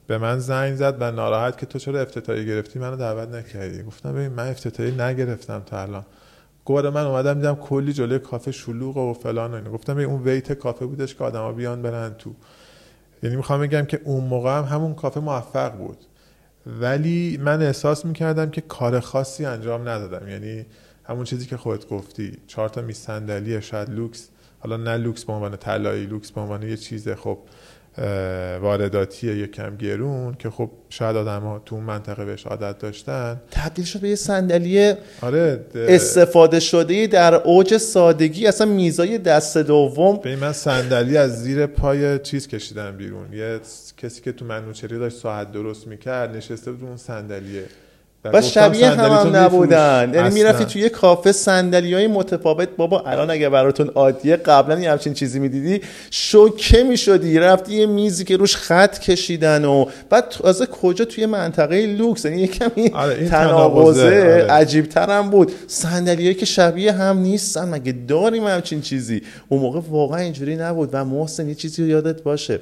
به 0.08 0.17
من 0.17 0.39
زنگ 0.39 0.75
زد 0.75 0.97
و 0.99 1.12
ناراحت 1.12 1.58
که 1.58 1.65
تو 1.65 1.79
چرا 1.79 2.01
افتتاحی 2.01 2.45
گرفتی؟ 2.45 2.79
منو 2.79 2.95
دعوت 2.95 3.29
نکردی. 3.29 3.84
گفتم 3.84 4.13
ببین 4.13 4.27
من 4.27 4.47
افتتاحی 4.47 4.91
نگرفتم 4.91 5.63
تا 5.65 5.82
الان. 5.82 6.06
گوره 6.65 6.89
من 6.89 7.06
اومدم 7.06 7.34
دیدم 7.34 7.56
کلی 7.56 7.93
جلوی 7.93 8.19
کافه 8.19 8.51
شلوغ 8.51 8.97
و 8.97 9.13
فلان 9.13 9.51
و 9.51 9.56
اینو 9.56 9.71
گفتم 9.71 9.93
ببین 9.93 10.06
اون 10.06 10.23
ویت 10.23 10.53
کافه 10.53 10.86
بودش 10.86 11.15
که 11.15 11.23
آدما 11.23 11.51
بیان 11.51 11.82
برن 11.82 12.13
تو. 12.13 12.34
یعنی 13.23 13.36
می‌خوام 13.36 13.62
بگم 13.62 13.86
که 13.86 13.99
اون 14.03 14.23
موقع 14.23 14.58
هم 14.58 14.63
همون 14.63 14.93
کافه 14.93 15.19
موفق 15.19 15.71
بود. 15.71 15.97
ولی 16.65 17.38
من 17.41 17.62
احساس 17.62 18.06
می‌کردم 18.06 18.49
که 18.49 18.62
کار 18.62 18.99
خاصی 18.99 19.45
انجام 19.45 19.89
ندادم. 19.89 20.28
یعنی 20.28 20.65
همون 21.04 21.23
چیزی 21.23 21.45
که 21.45 21.58
خودت 21.58 21.88
گفتی 21.88 22.38
چهار 22.47 22.69
تا 22.69 22.82
میز 22.82 22.97
صندلی 22.97 23.62
شاید 23.62 23.89
لوکس 23.89 24.30
حالا 24.60 24.78
نه 24.78 24.97
لوکس 24.97 25.26
به 25.26 25.34
عنوان 25.34 25.56
طلایی 25.56 26.06
لوکس 26.06 26.32
به 26.32 26.41
عنوان 26.41 26.63
یه 26.63 26.78
چیز 26.78 27.10
خب 27.10 27.38
وارداتی 28.62 29.34
یک 29.34 29.51
کم 29.51 29.77
گرون 29.77 30.36
که 30.39 30.49
خب 30.49 30.69
شاید 30.89 31.15
آدم 31.15 31.41
ها 31.41 31.62
تو 31.65 31.75
اون 31.75 31.84
منطقه 31.84 32.25
بهش 32.25 32.47
عادت 32.47 32.79
داشتن. 32.79 33.41
تبدیل 33.51 33.86
شد 33.86 33.99
به 33.99 34.10
یه 34.10 34.15
صندلی 34.15 34.93
آره 35.21 35.65
استفاده 35.75 36.60
شده 36.60 37.08
در 37.08 37.36
اوج 37.36 37.77
سادگی. 37.77 38.47
اصلا 38.47 38.67
میزای 38.67 39.17
دست 39.17 39.58
دوم. 39.58 40.17
به 40.17 40.36
من 40.36 40.53
صندلی 40.53 41.17
از 41.17 41.43
زیر 41.43 41.65
پای 41.65 42.19
چیز 42.19 42.47
کشیدن 42.47 42.97
بیرون. 42.97 43.34
یه 43.34 43.60
کسی 43.97 44.21
که 44.21 44.32
تو 44.32 44.45
منوچری 44.45 44.99
داشت 44.99 45.17
ساعت 45.17 45.51
درست 45.51 45.88
می‌کرد 45.88 46.36
نشسته 46.36 46.71
بود 46.71 46.84
اون 46.84 46.97
صندلیه. 46.97 47.63
و 48.25 48.41
شبیه 48.41 48.89
هم, 48.89 49.12
هم 49.12 49.36
نبودن. 49.36 50.12
یعنی 50.13 50.29
می‌رفتی 50.33 50.65
توی 50.65 50.89
کافه 50.89 51.31
صندلی 51.31 51.93
های 51.93 52.07
متفاوت. 52.07 52.69
بابا 52.77 52.99
الان 52.99 53.29
اگه 53.29 53.49
براتون 53.49 53.88
عادیه 53.88 54.36
قبلا 54.36 54.79
یه 54.79 54.91
همچین 54.91 55.13
چیزی 55.13 55.39
می‌دیدی 55.39 55.81
شوکه 56.12 56.83
می‌شدی. 56.83 57.39
رفتی 57.39 57.75
یه 57.75 57.86
میزی 57.86 58.23
که 58.23 58.38
روش 58.38 58.55
خط 58.55 58.99
کشیدن 58.99 59.65
و 59.65 59.86
بعد 60.09 60.29
تازه 60.29 60.65
کجا 60.65 61.05
توی 61.05 61.25
منطقه 61.25 61.86
لوکس؟ 61.86 62.25
یعنی 62.25 62.41
یه 62.41 62.47
کمی 62.47 62.89
آره 62.93 63.29
تناقضه 63.29 64.03
آره. 64.03 64.47
عجیب 64.49 64.86
ترم 64.86 65.29
بود. 65.29 65.51
صندلی 65.67 66.33
که 66.33 66.45
شبیه 66.45 66.91
هم 66.91 67.17
نیستن. 67.17 67.69
مگه 67.69 67.95
داریم 68.07 68.47
همچین 68.47 68.81
چیزی؟ 68.81 69.21
اون 69.49 69.62
موقع 69.62 69.79
واقعا 69.89 70.19
اینجوری 70.19 70.55
نبود 70.55 70.89
و 70.93 71.05
محسن 71.05 71.49
یه 71.49 71.55
چیزی 71.55 71.88
یادت 71.88 72.21
باشه. 72.21 72.59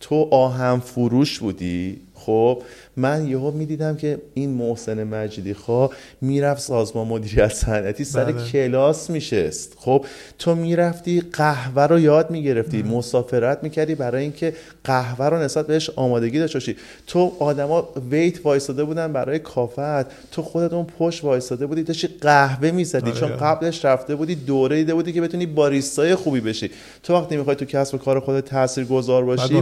تو 0.00 0.28
آهم 0.30 0.80
فروش 0.80 1.38
بودی؟ 1.38 2.00
خب 2.26 2.62
من 2.96 3.28
یهو 3.28 3.50
می‌دیدم 3.50 3.96
که 3.96 4.18
این 4.34 4.50
محسن 4.50 5.04
مجیدی 5.04 5.54
خواه 5.54 5.90
می‌رفت 6.20 6.60
سازمان 6.60 7.06
مدیریت 7.06 7.52
صنعتی 7.52 8.04
سر 8.04 8.24
بله. 8.24 8.44
کلاس 8.50 9.10
میشست. 9.10 9.72
خب 9.76 10.04
تو 10.38 10.54
می‌رفتی 10.54 11.22
قهوه 11.32 11.82
رو 11.82 11.98
یاد 11.98 12.30
می‌گرفتی 12.30 12.82
مسافرت 12.82 13.58
می‌کردی 13.62 13.94
برای 13.94 14.22
اینکه 14.22 14.54
قهوه 14.84 15.26
رو 15.26 15.38
نسبت 15.38 15.66
بهش 15.66 15.90
آمادگی 15.96 16.38
داشته 16.38 16.58
باشی. 16.58 16.76
تو 17.06 17.32
آدما 17.38 17.88
ویت 18.10 18.46
وایساده 18.46 18.84
بودن 18.84 19.12
برای 19.12 19.38
کافت. 19.38 20.30
تو 20.32 20.42
خودت 20.42 20.72
اون 20.72 20.86
پشت 20.98 21.24
وایساده 21.24 21.66
بودی 21.66 21.82
داشتی 21.82 22.08
قهوه 22.20 22.70
می‌زدی. 22.70 23.10
آره. 23.10 23.20
چون 23.20 23.36
قبلش 23.36 23.84
رفته 23.84 24.14
بودی 24.14 24.34
دوره 24.34 24.76
دیده 24.76 24.94
بودی 24.94 25.12
که 25.12 25.20
بتونی 25.20 25.46
باریستای 25.46 26.14
خوبی 26.14 26.40
بشی. 26.40 26.70
تو 27.02 27.14
وقتی 27.14 27.36
می‌خوای 27.36 27.56
تو 27.56 27.64
کسب 27.64 27.94
و 27.94 27.98
کار 27.98 28.20
خودت 28.20 28.44
تاثیرگذار 28.44 29.24
باشی 29.24 29.60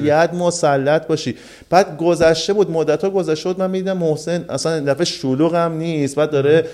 باید 0.00 0.34
مسلط 0.34 1.06
باشی. 1.06 1.34
بعد 1.70 1.81
گذشته 1.82 2.32
گذشته 2.32 2.52
بود 2.52 2.70
مدت 2.70 3.04
ها 3.04 3.10
گذشته 3.10 3.48
بود 3.48 3.58
من 3.58 3.70
می‌دیدم 3.70 3.98
محسن 3.98 4.44
اصلا 4.48 4.80
دفعه 4.80 5.04
شلوغ 5.04 5.54
هم 5.54 5.72
نیست 5.72 6.16
بعد 6.16 6.30
داره 6.30 6.66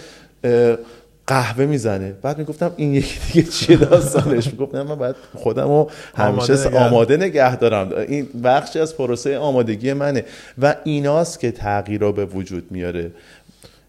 قهوه 1.26 1.66
می‌زنه. 1.66 2.12
بعد 2.22 2.38
می‌گفتم 2.38 2.72
این 2.76 2.94
یکی 2.94 3.18
دیگه 3.32 3.50
چیه 3.50 3.76
داستانش؟ 3.76 4.46
می‌گفتم 4.46 4.82
من 4.82 4.94
باید 4.94 5.16
خودم 5.34 5.68
رو 5.68 5.90
همیشه 6.16 6.52
آماده, 6.52 6.78
آماده 6.78 7.16
نگه 7.16 7.56
دارم. 7.56 7.92
این 7.92 8.28
بخشی 8.44 8.80
از 8.80 8.96
پروسه 8.96 9.38
آمادگی 9.38 9.92
منه 9.92 10.24
و 10.58 10.74
ایناست 10.84 11.40
که 11.40 11.50
تغییر 11.50 12.00
رو 12.00 12.12
به 12.12 12.24
وجود 12.24 12.64
میاره. 12.70 13.10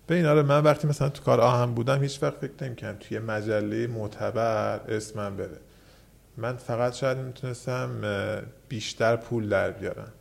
ببین 0.10 0.26
آره 0.26 0.42
من 0.42 0.64
وقتی 0.64 0.88
مثلا 0.88 1.10
تو 1.10 1.24
کار 1.24 1.42
آهم 1.42 1.74
بودم 1.74 2.02
هیچ 2.02 2.24
وقت 2.24 2.34
فکر 2.42 2.52
نمی‌کردم 2.62 2.98
توی 3.00 3.20
مجله 3.20 3.88
معتبر 3.88 4.80
اسمم 4.90 5.38
بره. 5.38 5.58
من 6.38 6.56
فقط 6.56 6.96
شاید 6.96 7.18
می‌تونستم 7.18 7.90
بیشتر 8.70 9.16
پول 9.16 9.50
در 9.50 9.72
بیارم. 9.72 10.12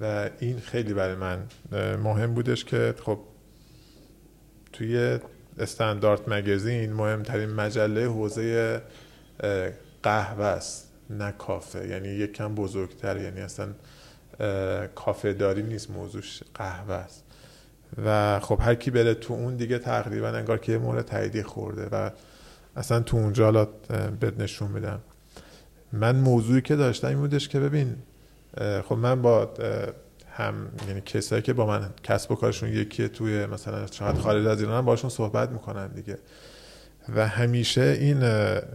و 0.00 0.30
این 0.38 0.60
خیلی 0.60 0.94
برای 0.94 1.14
من 1.14 1.38
مهم 1.96 2.34
بودش 2.34 2.64
که 2.64 2.94
خب 3.04 3.18
توی 4.72 5.18
استاندارد 5.58 6.20
مگزین 6.26 6.92
مهمترین 6.92 7.50
مجله 7.50 8.06
حوزه 8.06 8.80
قهوه 10.02 10.44
است 10.44 10.88
نه 11.10 11.32
کافه. 11.32 11.88
یعنی 11.88 12.08
یک 12.08 12.32
کم 12.32 12.54
بزرگتر 12.54 13.16
یعنی 13.16 13.40
اصلا 13.40 13.68
کافه 14.94 15.32
داری 15.32 15.62
نیست 15.62 15.90
موضوعش 15.90 16.42
قهوه 16.54 16.94
است. 16.94 17.24
و 18.04 18.40
خب 18.40 18.58
هر 18.62 18.74
کی 18.74 18.90
بره 18.90 19.14
تو 19.14 19.34
اون 19.34 19.56
دیگه 19.56 19.78
تقریبا 19.78 20.28
انگار 20.28 20.58
که 20.58 20.72
یه 20.72 20.78
مورد 20.78 21.04
تاییدی 21.04 21.42
خورده 21.42 21.88
و 21.92 22.10
اصلا 22.76 23.00
تو 23.00 23.16
اونجا 23.16 23.44
حالا 23.44 23.64
بد 24.20 24.42
نشون 24.42 24.70
میدم. 24.70 25.00
من 25.92 26.16
موضوعی 26.16 26.60
که 26.60 26.76
داشتم 26.76 27.08
این 27.08 27.18
بودش 27.18 27.48
که 27.48 27.60
ببین 27.60 27.96
خب 28.58 28.94
من 28.94 29.22
با 29.22 29.54
هم 30.30 30.68
یعنی 30.88 31.00
کسایی 31.00 31.42
که 31.42 31.52
با 31.52 31.66
من 31.66 31.90
کسب 32.02 32.32
و 32.32 32.34
کارشون 32.34 32.68
یکیه 32.68 33.08
توی 33.08 33.46
مثلا 33.46 33.86
شاید 33.86 34.16
خارج 34.18 34.46
از 34.46 34.60
ایران 34.60 34.78
هم 34.78 34.84
باشون 34.84 35.10
صحبت 35.10 35.50
می‌کنن 35.50 35.86
دیگه. 35.88 36.18
و 37.16 37.28
همیشه 37.28 37.80
این 38.00 38.18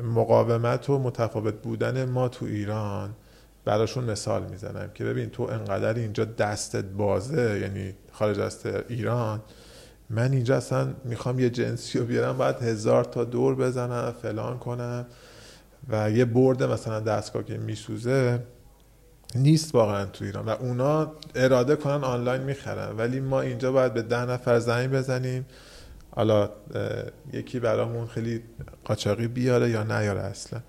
مقاومت 0.01 0.89
و 0.89 0.99
متفاوت 0.99 1.53
بودن 1.53 2.05
ما 2.05 2.29
تو 2.29 2.45
ایران 2.45 3.15
براشون 3.65 4.03
مثال 4.03 4.43
می‌زنم 4.43 4.89
که 4.93 5.03
ببین 5.03 5.29
تو 5.29 5.43
انقدر 5.43 5.93
اینجا 5.93 6.25
دستت 6.25 6.85
بازه 6.85 7.59
یعنی 7.61 7.93
خارج 8.11 8.39
از 8.39 8.65
ایران 8.89 9.41
من 10.09 10.31
اینجا 10.31 10.57
اصلا 10.57 10.93
می‌خوام 11.03 11.39
یه 11.39 11.49
جنسی 11.49 11.99
رو 11.99 12.05
بیارم 12.05 12.37
باید 12.37 12.55
هزار 12.55 13.03
تا 13.03 13.23
دور 13.23 13.55
بزنم 13.55 14.15
فلان 14.21 14.59
کنم 14.59 15.05
و 15.89 16.11
یه 16.11 16.25
برد 16.25 16.63
مثلا 16.63 16.99
دستگاه 16.99 17.43
که 17.43 17.57
میسوزه 17.57 18.39
نیست 19.35 19.75
واقعا 19.75 20.05
تو 20.05 20.25
ایران 20.25 20.45
و 20.45 20.49
اونا 20.49 21.11
اراده 21.35 21.75
کنن 21.75 22.03
آنلاین 22.03 22.41
می‌خرن. 22.41 22.97
ولی 22.97 23.19
ما 23.19 23.41
اینجا 23.41 23.71
باید 23.71 23.93
به 23.93 24.01
ده 24.01 24.25
نفر 24.25 24.59
زنگ 24.59 24.91
بزنیم. 24.91 25.45
حالا 26.11 26.49
یکی 27.33 27.59
برامون 27.59 28.07
خیلی 28.07 28.43
قاچاقی 28.83 29.27
بیاره 29.27 29.69
یا 29.69 29.83
نیاره 29.83 30.21
اصلا. 30.21 30.59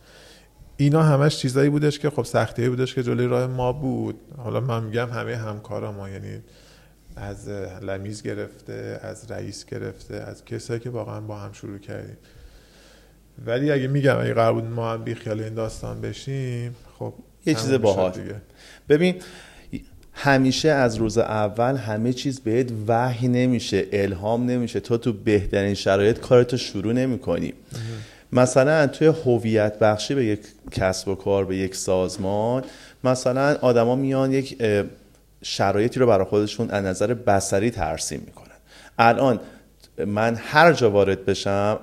اینا 0.77 1.03
همش 1.03 1.37
چیزایی 1.37 1.71
بودش 1.71 1.99
که 1.99 2.11
خب 2.11 2.23
سختی 2.23 2.69
بودش 2.69 2.95
که 2.95 3.03
جلوی 3.03 3.27
راه 3.27 3.47
ما 3.47 3.73
بود. 3.73 4.21
حالا 4.37 4.61
من 4.61 4.85
میگم 4.85 5.11
همه 5.11 5.37
همکارا 5.37 5.93
ما 5.93 6.09
یعنی 6.09 6.43
از 7.17 7.49
لمیز 7.83 8.23
گرفته 8.23 9.01
از 9.03 9.31
رئیس 9.31 9.65
گرفته 9.65 10.15
از 10.15 10.45
کسایی 10.45 10.81
که 10.81 10.91
واقعا 10.91 11.21
با 11.21 11.37
هم 11.37 11.53
شروع 11.53 11.79
کردیم. 11.79 12.17
ولی 13.47 13.71
اگه 13.71 13.87
میگم 13.87 14.21
اگه 14.21 14.35
قرار 14.35 14.53
بود 14.53 14.65
ما 14.65 14.93
هم 14.93 15.05
بی 15.05 15.15
خیال 15.15 15.41
این 15.41 15.55
داستان 15.55 16.01
بشیم 16.01 16.77
خب 16.99 17.15
یه 17.49 17.55
چیز 17.55 17.73
باحال. 17.73 18.13
ببین 18.89 19.15
همیشه 20.13 20.69
از 20.69 20.97
روز 20.97 21.19
اول 21.19 21.77
همه 21.77 22.13
چیز 22.13 22.41
بهت 22.41 22.67
وحی 22.89 23.29
نمیشه 23.29 23.87
الهام 23.93 24.47
نمیشه. 24.47 24.81
تو 24.81 24.99
تو 24.99 25.13
بهترین 25.13 25.75
شرایط 25.75 26.19
کارتو 26.19 26.57
شروع 26.57 26.93
نمی 26.93 27.19
کنی 27.19 27.53
مثلا 28.33 28.87
توی 28.87 29.07
هویت 29.07 29.79
بخشی 29.79 30.15
به 30.15 30.25
یک 30.25 30.41
کسب 30.71 31.09
و 31.09 31.15
کار 31.15 31.45
به 31.45 31.57
یک 31.57 31.75
سازمان 31.75 32.65
مثلا 33.05 33.57
آدما 33.61 33.97
میان 33.97 34.33
یک 34.33 34.63
شرایطی 35.43 36.01
رو 36.01 36.07
برای 36.07 36.25
خودشون 36.25 36.71
از 36.71 36.85
نظر 36.85 37.15
بسری 37.15 37.71
ترسیم 37.71 38.23
می‌کنن. 38.27 38.55
الان 38.99 39.41
من 40.07 40.35
هر 40.35 40.73
جا 40.73 40.91
وارد 40.91 41.25
بشم 41.25 41.79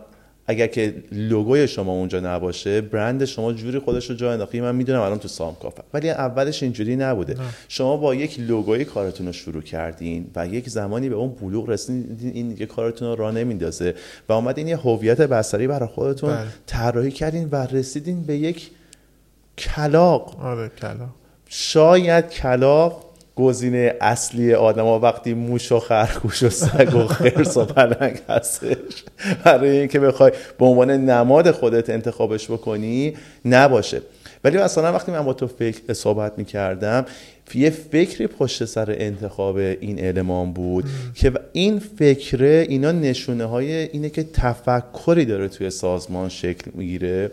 اگر 0.47 0.67
که 0.67 0.95
لوگوی 1.11 1.67
شما 1.67 1.91
اونجا 1.91 2.19
نباشه 2.19 2.81
برند 2.81 3.25
شما 3.25 3.53
جوری 3.53 3.79
خودش 3.79 4.09
رو 4.09 4.15
جا 4.15 4.31
انداختی 4.31 4.61
من 4.61 4.75
می‌دونم 4.75 5.01
الان 5.01 5.19
تو 5.19 5.27
سام 5.27 5.55
کافه. 5.55 5.83
ولی 5.93 6.09
اولش 6.09 6.63
اینجوری 6.63 6.95
نبوده. 6.95 7.33
نه. 7.33 7.39
شما 7.67 7.97
با 7.97 8.15
یک 8.15 8.39
لوگوی 8.39 8.85
کارتون 8.85 9.27
رو 9.27 9.33
شروع 9.33 9.61
کردین 9.61 10.27
و 10.35 10.47
یک 10.47 10.69
زمانی 10.69 11.09
به 11.09 11.15
اون 11.15 11.29
بلوغ 11.29 11.69
رسیدین 11.69 12.31
این 12.33 12.49
دیگه 12.49 12.65
کارتون 12.65 13.07
رو 13.07 13.15
راه 13.15 13.31
نمیندازه 13.31 13.95
و 14.29 14.33
اومدین 14.33 14.67
یه 14.67 14.77
هویت 14.77 15.21
بصری 15.21 15.67
برای 15.67 15.89
خودتون 15.89 16.35
بله. 16.35 16.47
طراحی 16.65 17.11
کردین 17.11 17.49
و 17.51 17.55
رسیدین 17.55 18.23
به 18.23 18.37
یک 18.37 18.69
کلاق 19.57 20.41
آره 20.41 20.71
کلاق 20.81 21.09
شاید 21.49 22.29
کلاق 22.29 23.04
گزینه 23.35 23.95
اصلی 24.01 24.53
آدما 24.53 24.99
وقتی 24.99 25.33
موش 25.33 25.71
و 25.71 25.79
خرگوش 25.79 26.43
و 26.43 26.49
سگ 26.49 26.95
و 26.95 27.07
خرس 27.07 27.57
و 27.57 27.65
پلنگ 27.65 28.19
هستش. 28.29 29.03
برای 29.43 29.69
اینکه 29.79 29.99
بخوای 29.99 30.31
به 30.59 30.65
عنوان 30.65 30.91
نماد 30.91 31.51
خودت 31.51 31.89
انتخابش 31.89 32.51
بکنی 32.51 33.13
نباشه. 33.45 34.01
ولی 34.43 34.57
مثلا 34.57 34.93
وقتی 34.93 35.11
من 35.11 35.25
با 35.25 35.33
تو 35.33 35.47
فکر 35.47 35.93
صحبت 35.93 36.33
می‌کردم 36.37 37.05
یه 37.53 37.69
فکری 37.69 38.27
پشت 38.27 38.65
سر 38.65 38.95
انتخاب 38.99 39.55
این 39.55 39.99
علمان 39.99 40.53
بود 40.53 40.85
که 41.15 41.31
این 41.53 41.79
فکره 41.79 42.65
اینا 42.69 42.91
نشونه 42.91 43.45
های 43.45 43.73
اینه 43.73 44.09
که 44.09 44.23
تفکری 44.23 45.25
داره 45.25 45.47
توی 45.47 45.69
سازمان 45.69 46.29
شکل 46.29 46.71
می‌گیره. 46.73 47.31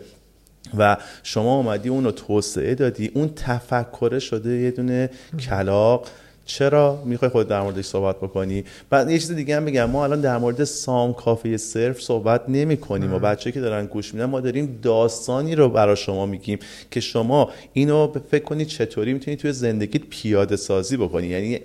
و 0.77 0.97
شما 1.23 1.55
اومدی 1.55 1.89
اون 1.89 2.03
رو 2.03 2.11
توسعه 2.11 2.75
دادی 2.75 3.11
اون 3.13 3.29
تفکره 3.35 4.19
شده 4.19 4.49
یه 4.49 4.71
دونه 4.71 5.09
کلاق 5.39 6.07
چرا 6.45 7.03
می‌خوای 7.05 7.31
خود 7.31 7.47
در 7.47 7.61
موردش 7.61 7.85
صحبت 7.85 8.17
بکنی؟ 8.17 8.63
بعد 8.89 9.09
یه 9.09 9.19
چیز 9.19 9.31
دیگه 9.31 9.55
هم 9.55 9.65
بگم 9.65 9.89
ما 9.89 10.03
الان 10.03 10.21
در 10.21 10.37
مورد 10.37 10.63
سام 10.63 11.13
کافه 11.13 11.57
صرف 11.57 12.01
صحبت 12.01 12.41
نمی 12.47 12.77
کنیم 12.77 13.13
و 13.13 13.19
بچه 13.19 13.51
که 13.51 13.59
دارن 13.59 13.85
گوش 13.85 14.13
میدن 14.13 14.25
ما 14.25 14.39
داریم 14.39 14.79
داستانی 14.81 15.55
رو 15.55 15.69
برای 15.69 15.95
شما 15.95 16.25
میگیم 16.25 16.59
که 16.91 16.99
شما 16.99 17.51
اینو 17.73 18.13
فکر 18.31 18.43
کنید 18.43 18.67
چطوری 18.67 19.13
می‌تونید 19.13 19.39
توی 19.39 19.53
زندگیت 19.53 20.01
پیاده 20.09 20.55
سازی 20.55 20.97
بکنی. 20.97 21.27
یعنی 21.27 21.59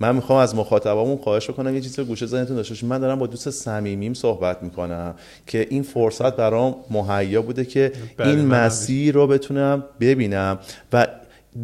من 0.00 0.14
می‌خوام 0.14 0.38
از 0.38 0.54
مخاطبامون 0.54 1.16
خواهش 1.16 1.50
بکنم 1.50 1.74
یه 1.74 1.80
چیزی 1.80 1.96
رو 1.96 2.04
گوشه 2.04 2.26
ذهنتون 2.26 2.56
داشته 2.56 2.72
باشید 2.72 2.88
من 2.88 2.98
دارم 2.98 3.18
با 3.18 3.26
دوست 3.26 3.50
صمیمیم 3.50 4.14
صحبت 4.14 4.62
می‌کنم 4.62 5.14
که 5.46 5.66
این 5.70 5.82
فرصت 5.82 6.36
برام 6.36 6.76
مهیا 6.90 7.42
بوده 7.42 7.64
که 7.64 7.92
بله، 8.16 8.28
این 8.28 8.46
مسیر 8.46 9.14
رو 9.14 9.26
بتونم 9.26 9.84
ببینم. 10.00 10.58
و 10.92 11.06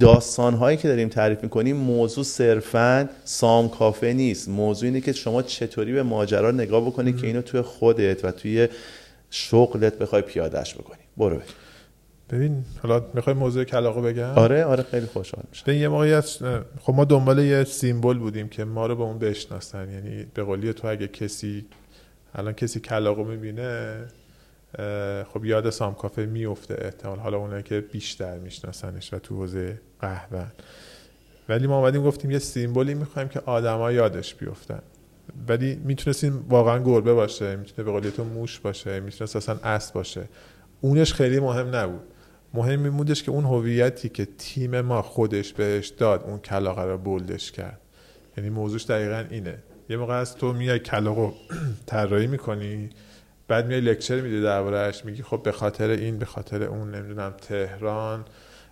داستان 0.01 0.55
هایی 0.55 0.77
که 0.77 0.89
داریم 0.89 1.09
تعریف 1.09 1.43
می‌کنیم 1.43 1.77
موضوع 1.77 2.25
صرفا 2.25 3.09
سام 3.25 3.69
کافه 3.69 4.13
نیست. 4.13 4.49
موضوع 4.49 4.87
اینه 4.87 5.01
که 5.01 5.13
شما 5.13 5.43
چطوری 5.43 5.93
به 5.93 6.03
ماجرا 6.03 6.51
نگاه 6.51 6.87
بکنی 6.87 7.13
که 7.13 7.27
اینو 7.27 7.43
توی 7.43 7.61
خودت 7.61 8.25
و 8.25 8.31
توی 8.31 8.69
شغلت 9.31 9.99
بخوای 9.99 10.23
پیادهش 10.23 10.75
بکنی. 10.75 10.99
برو 11.17 11.37
ببین 12.31 12.65
حالا 12.83 13.05
می‌خوای 13.15 13.37
موضوع 13.37 13.65
کلاقو 13.65 14.03
بگم؟ 14.03 14.25
آره 14.25 14.65
آره 14.65 14.83
خیلی 14.83 15.07
خوشحال 15.07 15.45
میشم. 15.51 15.63
به 15.67 15.77
یه 15.77 15.89
موقعیت 15.89 16.25
خب 16.81 16.95
ما 16.95 17.05
دنبال 17.05 17.39
یه 17.39 17.65
سیمبل 17.65 18.19
بودیم 18.19 18.49
که 18.49 18.65
ما 18.65 18.87
رو 18.87 18.97
به 18.97 19.03
اون 19.03 19.19
بشناسن. 19.19 19.91
یعنی 19.91 20.27
به 20.35 20.43
قولی 20.43 20.73
تو 20.73 20.89
اگه 20.89 21.09
کسی 21.09 21.67
الان 22.35 22.53
کسی 22.53 22.81
کلاقو 22.81 23.25
می‌بینه 23.25 24.05
خب 25.33 25.45
یاد 25.45 25.71
سام 25.71 25.95
کافه 25.95 26.27
میفته 26.27 26.77
احتمال. 26.79 27.19
حالا 27.19 27.37
اونایی 27.37 27.63
که 27.63 27.81
بیشتر 27.81 28.39
میشناسنش 28.39 29.15
و 29.15 29.19
تو 29.19 29.37
حوزه 29.37 29.81
قهوه 30.01 30.47
ولی 31.49 31.67
ما 31.67 31.79
اومدیم 31.79 32.03
گفتیم 32.03 32.31
یه 32.31 32.39
سیمبولی 32.39 32.95
می‌خوایم 32.95 33.29
که 33.29 33.41
آدما 33.47 33.93
یادش 33.93 34.35
بیفتن. 34.35 34.83
ولی 35.49 35.81
می‌تونستیم 35.85 36.47
واقعا 36.49 36.79
گربه 36.79 37.15
باشه 37.15 37.57
می‌تونه 37.57 37.85
به 37.85 37.93
قولی 37.93 38.11
تو 38.11 38.25
موش 38.25 38.61
باشه 38.61 39.01
می‌تونه 39.01 39.37
اصلا 39.37 39.57
اسب 39.65 39.95
باشه. 39.95 40.29
اونش 40.81 41.15
خیلی 41.15 41.41
مهم 41.41 41.77
نبود. 41.77 42.03
مهم 42.55 42.81
میمودش 42.81 43.23
که 43.23 43.31
اون 43.31 43.45
هویتی 43.45 44.09
که 44.09 44.29
تیم 44.39 44.81
ما 44.81 45.03
خودش 45.03 45.53
بهش 45.53 45.89
داد 45.89 46.23
اون 46.23 46.39
کلاقه 46.39 46.83
رو 46.83 46.99
بولدش 46.99 47.53
کرد. 47.53 47.81
یعنی 48.37 48.51
موضوعش 48.51 48.87
دقیقا 48.87 49.25
اینه. 49.31 49.59
یه 49.89 49.97
موقع 49.97 50.15
از 50.15 50.37
تو 50.37 50.53
میای 50.53 50.79
کلاقو 50.79 51.31
طراحی 51.87 52.27
می‌کنی 52.27 52.91
بعد 53.49 53.67
میای 53.67 53.81
لکچر 53.81 54.21
میدی 54.21 54.43
دربارهش 54.43 55.05
میگی 55.05 55.23
خب 55.23 55.43
به 55.43 55.53
خاطر 55.53 55.91
این 55.91 56.19
به 56.19 56.27
خاطر 56.27 56.63
اون 56.63 56.95
نمی‌دونم 56.95 57.31
تهران 57.31 58.25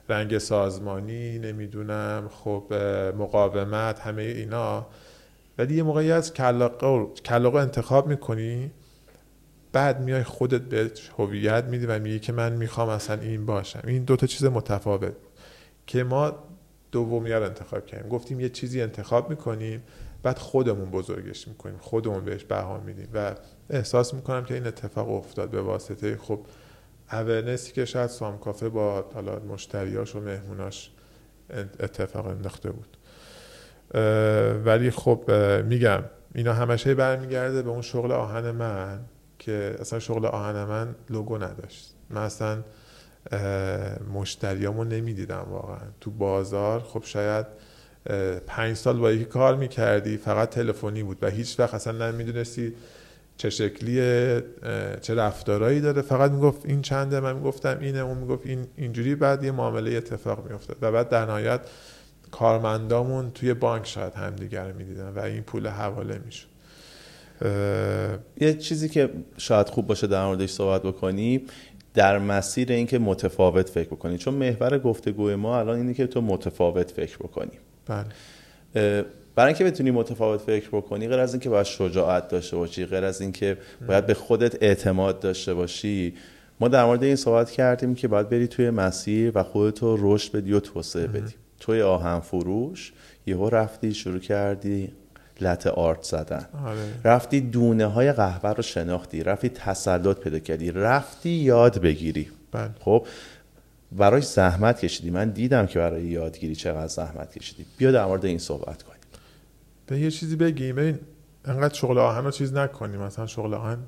رنگ 0.09 0.38
سازمانی 0.38 1.38
نمی‌دونم 1.38 2.31
خب 2.33 2.75
مقاومت 3.19 4.01
همه 4.01 4.23
اینا. 4.23 4.87
ولی 5.59 5.75
یه 5.75 5.83
موقعی 5.83 6.12
از 6.12 6.33
کلاقو 7.25 7.57
انتخاب 7.57 8.09
می‌کنی 8.09 8.71
بعد 9.73 10.01
میای 10.01 10.23
خودت 10.23 10.61
به 10.61 10.91
هویت 11.19 11.65
میدی 11.65 11.87
و 11.87 11.99
میگی 11.99 12.19
که 12.19 12.33
من 12.33 12.53
می‌خوام 12.53 12.89
اصلا 12.89 13.21
این 13.21 13.47
باشم. 13.47 13.83
این 13.87 14.05
دوتا 14.05 14.27
چیز 14.27 14.45
متفاوت. 14.45 15.13
که 15.87 16.05
ما 16.05 16.35
دومی 16.93 17.33
رو 17.33 17.43
انتخاب 17.43 17.87
کردیم. 17.87 18.09
گفتیم 18.09 18.41
یه 18.41 18.49
چیزی 18.49 18.83
انتخاب 18.83 19.31
می‌کنیم 19.31 19.83
بعد 20.23 20.39
خودمون 20.39 20.91
بزرگش 20.91 21.49
می‌کنیم. 21.49 21.79
خودمون 21.79 22.25
بهش 22.25 22.45
بها 22.45 22.81
میدیم 22.81 23.09
و 23.15 23.35
احساس 23.71 24.15
می‌کنم 24.15 24.45
که 24.45 24.55
این 24.55 24.67
اتفاق 24.67 25.11
افتاد 25.11 25.51
به 25.51 25.63
واسطه. 25.63 26.17
خب 26.17 26.41
اورنسی 27.13 27.73
که 27.73 27.85
شاید 27.85 28.11
سام 28.11 28.39
کافه 28.39 28.69
با 28.69 29.11
حالا 29.15 29.39
مشتریاش 29.39 30.17
و 30.17 30.21
مهموناش 30.21 30.91
اتفاق 31.81 32.27
انداخته 32.27 32.71
بود. 32.71 32.97
ولی 34.65 34.91
خب 34.91 35.31
میگم 35.65 36.03
اینا 36.35 36.53
همشه 36.53 36.95
برمیگرده 36.95 37.63
به 37.63 37.71
اون 37.71 37.83
شغل 37.83 38.13
آهن 38.13 38.51
من. 38.51 39.01
که 39.38 39.77
اصلا 39.81 39.98
شغل 39.98 40.27
آهن 40.27 40.64
من 40.64 40.94
لوگو 41.11 41.38
نداشت. 41.38 41.94
من 42.11 42.22
اصلا 42.22 42.64
مشتریامو 44.14 44.85
نمی‌دیدم 44.85 45.46
واقعا. 45.51 45.87
تو 46.01 46.11
بازار 46.11 46.81
خب 46.81 47.03
شاید 47.05 47.46
پنج 48.46 48.77
سال 48.77 48.98
با 48.98 49.12
یکی 49.12 49.24
کار 49.24 49.57
می‌کردی 49.57 50.16
فقط 50.16 50.51
تلفنی 50.51 51.03
بود 51.03 51.18
و 51.22 51.31
هیچ 51.31 51.61
وقت 51.61 51.74
اصلا 51.74 52.11
نمی‌دونستی 52.11 52.74
چه 53.37 53.51
شکلیه 53.51 54.44
چه 55.01 55.14
رفتارایی 55.14 55.81
داره. 55.81 56.03
فقط 56.03 56.31
می‌گفت 56.31 56.66
این 56.66 56.83
چنده 56.83 57.20
من 57.20 57.37
می‌گفتم 57.37 57.79
اینه 57.81 57.98
اون 57.98 58.18
می‌گفت 58.18 58.46
این 58.46 58.66
اینجوری 58.77 59.14
بعد 59.14 59.44
یه 59.44 59.51
معامله 59.51 59.90
اتفاق 59.96 60.48
میافتاد. 60.48 60.77
و 60.83 60.92
بعد 60.92 61.09
در 61.09 61.27
نهایت 61.27 61.61
کارمندامون 62.31 63.31
توی 63.31 63.55
بانک 63.55 63.87
شاید 63.87 64.14
همدیگر 64.14 64.72
می‌دیدن 64.72 65.09
و 65.09 65.18
این 65.18 65.42
پول 65.42 65.66
حواله 65.66 66.18
می‌شد. 66.18 66.48
یه 68.40 68.55
چیزی 68.55 68.88
که 68.88 69.11
شاید 69.37 69.68
خوب 69.68 69.87
باشه 69.87 70.07
در 70.07 70.27
موردش 70.27 70.51
صحبت 70.51 70.83
بکنی 70.83 71.42
در 71.94 72.18
مسیر 72.18 72.72
اینکه 72.72 72.98
متفاوت 72.98 73.68
فکر 73.68 73.88
بکنی. 73.88 74.18
چون 74.18 74.35
محور 74.35 74.79
گفتگوی 74.79 75.35
ما 75.35 75.59
الان 75.59 75.77
اینه 75.77 75.94
که 75.94 76.07
تو 76.07 76.20
متفاوت 76.20 76.90
فکر 76.90 77.16
بکنی. 77.16 77.51
بله. 77.87 79.05
برای 79.35 79.48
اینکه 79.48 79.64
بتونی 79.64 79.90
متفاوت 79.90 80.40
فکر 80.40 80.68
بکنی 80.68 81.09
غیر 81.09 81.18
از 81.18 81.35
اینکه 81.35 81.48
باید 81.51 81.66
شجاعت 81.66 82.29
داشته 82.29 82.57
باشی 82.57 82.87
غیر 82.87 83.05
از 83.05 83.20
اینکه 83.20 83.59
باید 83.88 84.07
به 84.07 84.14
خودت 84.14 84.62
اعتماد 84.62 85.20
داشته 85.20 85.55
باشی 85.55 86.14
ما 86.61 86.68
در 86.68 86.85
مورد 86.85 87.03
این 87.03 87.16
صحبت 87.16 87.51
کردیم 87.51 87.94
که 87.94 88.09
باید 88.09 88.29
بری 88.29 88.48
توی 88.48 88.70
مسیر 88.70 89.33
و 89.35 89.42
خودتو 89.42 89.96
رشد 90.01 90.33
بدی 90.33 90.53
و 90.53 90.61
توسعه 90.61 91.07
بدی. 91.07 91.35
توی 91.61 91.83
آهن 91.83 92.20
فروش 92.20 92.92
یهو 93.27 93.48
رفتی 93.48 93.94
شروع 93.94 94.18
کردی 94.18 94.92
لط 95.40 95.66
آرت 95.66 96.03
زدن. 96.03 96.48
آره. 96.66 96.94
رفتی 97.05 97.40
دونه 97.40 97.87
های 97.87 98.12
قهوه 98.12 98.51
رو 98.51 98.62
شناختی 98.62 99.22
رفتی 99.22 99.48
تسلط 99.48 100.18
پیدا 100.18 100.38
کردی 100.38 100.70
رفتی 100.70 101.31
یاد 101.31 101.79
بگیری. 101.79 102.29
بله. 102.53 102.70
خب 102.81 103.07
برای 103.92 104.20
زحمت 104.20 104.81
کشیدی. 104.81 105.11
من 105.11 105.31
دیدم 105.31 105.66
که 105.66 105.79
برای 105.79 106.05
یادگیری 106.05 106.55
چقدر 106.55 106.87
زحمت 106.87 107.38
کشیدی. 107.38 107.66
بیا 107.77 107.92
در 107.92 108.05
مورد 108.05 108.24
این 108.24 108.38
صحبت 108.38 108.83
کنیم. 108.83 108.98
به 109.87 109.98
یه 109.98 110.11
چیزی 110.11 110.37
بگیم. 110.37 110.77
ببین 110.77 110.98
انقدر 111.44 111.74
شغل 111.74 111.98
آهن 111.98 112.24
رو 112.24 112.31
چیز 112.31 112.55
نکنیم. 112.55 113.01
مثلا 113.01 113.27
شغل 113.27 113.55
آهن 113.55 113.79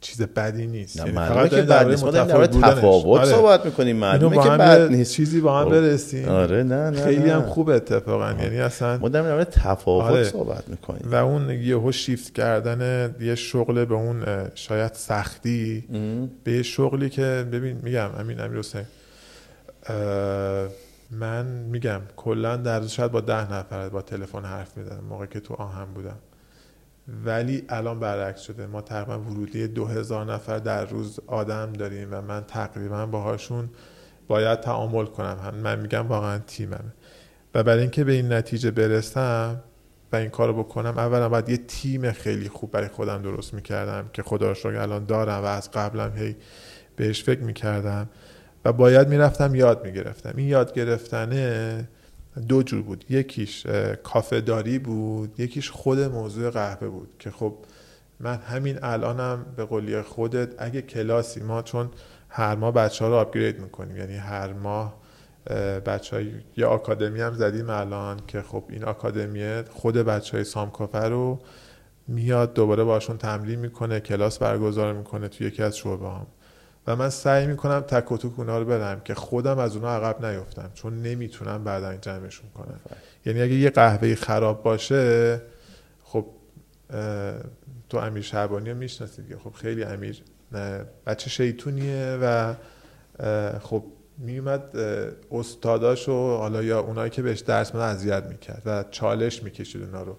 چیز 0.00 0.22
بدی 0.22 0.66
نیست. 0.66 0.96
یعنی 0.96 1.12
فقط 1.12 1.50
که 1.50 1.62
بد 1.62 1.88
نیست. 1.88 2.04
ما 2.04 2.10
در 2.10 2.46
تفاوت 2.46 3.20
آره. 3.20 3.30
صحبت 3.30 3.64
می‌کنیم 3.64 3.96
معلومه 3.96 4.42
که 4.42 4.48
بد 4.48 4.90
نیست. 4.90 5.12
چیزی 5.12 5.40
با 5.40 5.58
هم 5.58 5.64
خب. 5.64 5.70
برسیم. 5.70 6.28
آره 6.28 6.62
نه 6.62 6.90
نه 6.90 7.04
خیلی 7.04 7.30
هم 7.30 7.42
خوب 7.42 7.68
اتفاقا. 7.68 8.32
یعنی 8.42 8.60
اصلا 8.60 8.98
ما 8.98 9.08
در 9.08 9.22
مورد 9.22 9.50
تفاوت 9.50 10.04
آره. 10.04 10.24
صحبت 10.24 10.68
می‌کنیم. 10.68 11.02
و 11.04 11.14
اون 11.14 11.50
یهو 11.50 11.92
شیفت 11.92 12.34
کردن 12.34 13.14
یه 13.20 13.34
شغل 13.34 13.84
به 13.84 13.94
اون 13.94 14.24
شاید 14.54 14.94
سختی 14.94 15.84
به 16.44 16.52
یه 16.52 16.62
شغلی 16.62 17.10
که 17.10 17.46
ببین 17.52 17.80
میگم 17.82 18.10
امین 18.18 18.40
امیر 18.40 18.58
حسین 18.58 18.84
من 21.10 21.46
میگم 21.46 22.00
کلا 22.16 22.56
در 22.56 22.86
شاید 22.86 23.12
با 23.12 23.20
ده 23.20 23.52
نفر 23.52 23.88
با 23.88 24.02
تلفن 24.02 24.44
حرف 24.44 24.76
می‌زنم 24.76 25.04
موقع 25.10 25.26
که 25.26 25.40
تو 25.40 25.54
آهن 25.54 25.84
بودم. 25.94 26.16
ولی 27.24 27.64
الان 27.68 28.00
برعکس 28.00 28.40
شده. 28.40 28.66
ما 28.66 28.80
تقریبا 28.80 29.18
ورودی 29.18 29.68
دو 29.68 29.86
هزار 29.86 30.32
نفر 30.32 30.58
در 30.58 30.84
روز 30.84 31.20
آدم 31.26 31.72
داریم 31.72 32.08
و 32.10 32.20
من 32.20 32.44
تقریبا 32.44 33.06
باهاشون 33.06 33.68
باید 34.28 34.60
تعامل 34.60 35.04
کنم. 35.04 35.54
من 35.62 35.80
میگم 35.80 36.06
واقعا 36.06 36.38
تیممه 36.38 36.94
و 37.54 37.62
برای 37.62 37.80
اینکه 37.80 38.04
به 38.04 38.12
این 38.12 38.32
نتیجه 38.32 38.70
برسم 38.70 39.60
و 40.12 40.16
این 40.16 40.28
کارو 40.28 40.62
بکنم 40.62 40.98
اولا 40.98 41.28
باید 41.28 41.48
یه 41.48 41.56
تیم 41.56 42.12
خیلی 42.12 42.48
خوب 42.48 42.70
برای 42.70 42.88
خودم 42.88 43.22
درست 43.22 43.54
می‌کردم 43.54 44.10
که 44.12 44.22
خدا 44.22 44.52
رو 44.52 44.80
الان 44.80 45.04
دارم 45.04 45.42
و 45.42 45.46
از 45.46 45.70
قبلم 45.70 46.12
هی 46.16 46.36
بهش 46.96 47.22
فکر 47.24 47.40
می‌کردم 47.40 48.08
و 48.64 48.72
باید 48.72 49.08
می‌رفتم 49.08 49.54
یاد 49.54 49.84
می‌گرفتم. 49.84 50.32
این 50.36 50.48
یاد 50.48 50.72
گرفتنه 50.72 51.88
دو 52.48 52.62
جور 52.62 52.82
بود. 52.82 53.04
یکیش 53.08 53.66
کافه 54.02 54.40
داری 54.40 54.78
بود 54.78 55.40
یکیش 55.40 55.70
خود 55.70 56.00
موضوع 56.00 56.50
قهوه 56.50 56.88
بود 56.88 57.08
که 57.18 57.30
خب 57.30 57.54
من 58.20 58.36
همین 58.36 58.78
الانم 58.82 59.46
به 59.56 59.64
قولی 59.64 60.02
خودت 60.02 60.54
اگه 60.58 60.82
کلاسی 60.82 61.40
ما 61.40 61.62
چون 61.62 61.90
هر 62.28 62.54
ماه 62.54 62.72
بچه 62.72 63.04
ها 63.04 63.10
رو 63.10 63.16
آپگرید 63.16 63.60
می‌کنیم. 63.60 63.96
یعنی 63.96 64.16
هر 64.16 64.52
ماه 64.52 65.00
بچه 65.86 66.16
های 66.16 66.32
یه 66.56 66.66
آکادمی 66.66 67.20
هم 67.20 67.32
زدیم 67.32 67.70
الان 67.70 68.20
که 68.26 68.42
خب 68.42 68.64
این 68.68 68.84
آکادمی 68.84 69.62
خود 69.70 69.96
بچه 69.96 70.36
های 70.36 70.44
سامکافه 70.44 70.98
رو 70.98 71.38
میاد 72.08 72.54
دوباره 72.54 72.84
باشون 72.84 73.18
تمرین 73.18 73.58
می‌کنه 73.58 74.00
کلاس 74.00 74.38
برگزار 74.38 74.92
می‌کنه 74.92 75.28
توی 75.28 75.46
یکی 75.46 75.62
از 75.62 75.76
شعبه 75.76 76.08
هم 76.08 76.26
و 76.86 76.96
من 76.96 77.10
سعی 77.10 77.46
می‌کنم 77.46 77.80
تک 77.80 78.12
و 78.12 78.16
توک 78.16 78.38
اونا 78.38 78.58
رو 78.58 78.64
بدم 78.64 79.00
که 79.04 79.14
خودم 79.14 79.58
از 79.58 79.76
اونا 79.76 79.88
عقب 79.96 80.26
نیفتم 80.26 80.70
چون 80.74 81.02
نمی‌تونم 81.02 81.64
بعدا 81.64 81.96
جمعشون 81.96 82.50
کنم. 82.50 82.80
یعنی 83.26 83.42
اگه 83.42 83.54
یه 83.54 83.70
قهوه 83.70 84.14
خراب 84.14 84.62
باشه 84.62 85.40
خب 86.04 86.26
تو 87.88 87.98
امیر 87.98 88.22
شعبانی 88.22 88.70
رو 88.70 88.76
می‌شناسید 88.76 89.36
خب 89.44 89.52
خیلی 89.52 89.84
امیر 89.84 90.22
بچه 91.06 91.30
شیطونیه 91.30 92.18
و 92.22 92.54
خب 93.60 93.84
میومد 94.18 94.76
استاداش 95.30 96.08
و 96.08 96.36
حالا 96.36 96.62
یا 96.62 96.80
اونایی 96.80 97.10
که 97.10 97.22
بهش 97.22 97.40
درس 97.40 97.74
میدن 97.74 97.86
اذیت 97.86 98.24
می‌کرد 98.24 98.62
و 98.66 98.84
چالش 98.90 99.42
می‌کشید 99.42 99.82
اونا 99.82 100.02
رو. 100.02 100.16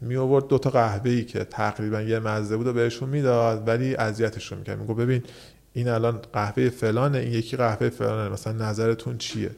می 0.00 0.16
آورد 0.16 0.46
دو 0.46 0.58
تا 0.58 0.70
قهوه 0.70 1.10
ای 1.10 1.24
که 1.24 1.44
تقریبا 1.44 2.00
یه 2.00 2.18
مزه 2.18 2.56
بود 2.56 2.66
و 2.66 2.72
بهشون 2.72 3.08
می‌داد 3.08 3.68
ولی 3.68 3.96
اذیتشون 3.96 4.58
می‌کرد. 4.58 4.78
میگو 4.78 4.94
ببین 4.94 5.22
این 5.76 5.88
الان 5.88 6.20
قهوه 6.32 6.68
فلانه 6.68 7.18
این 7.18 7.32
یکی 7.32 7.56
قهوه 7.56 7.88
فلانه 7.88 8.32
مثلا 8.32 8.52
نظرتون 8.52 9.18
چیه؟ 9.18 9.50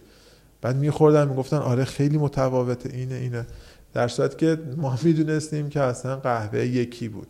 بعد 0.61 0.77
میخوردن 0.77 1.29
می‌گفتن 1.29 1.57
آره 1.57 1.85
خیلی 1.85 2.19
متفاوته 2.19 2.91
اینه 2.93 3.15
اینه. 3.15 3.47
در 3.93 4.09
صورتی 4.09 4.37
که 4.37 4.63
ما 4.77 4.99
می‌دونستیم 5.03 5.69
که 5.69 5.81
اصلا 5.81 6.17
قهوه 6.17 6.67
یکی 6.67 7.09
بود. 7.09 7.29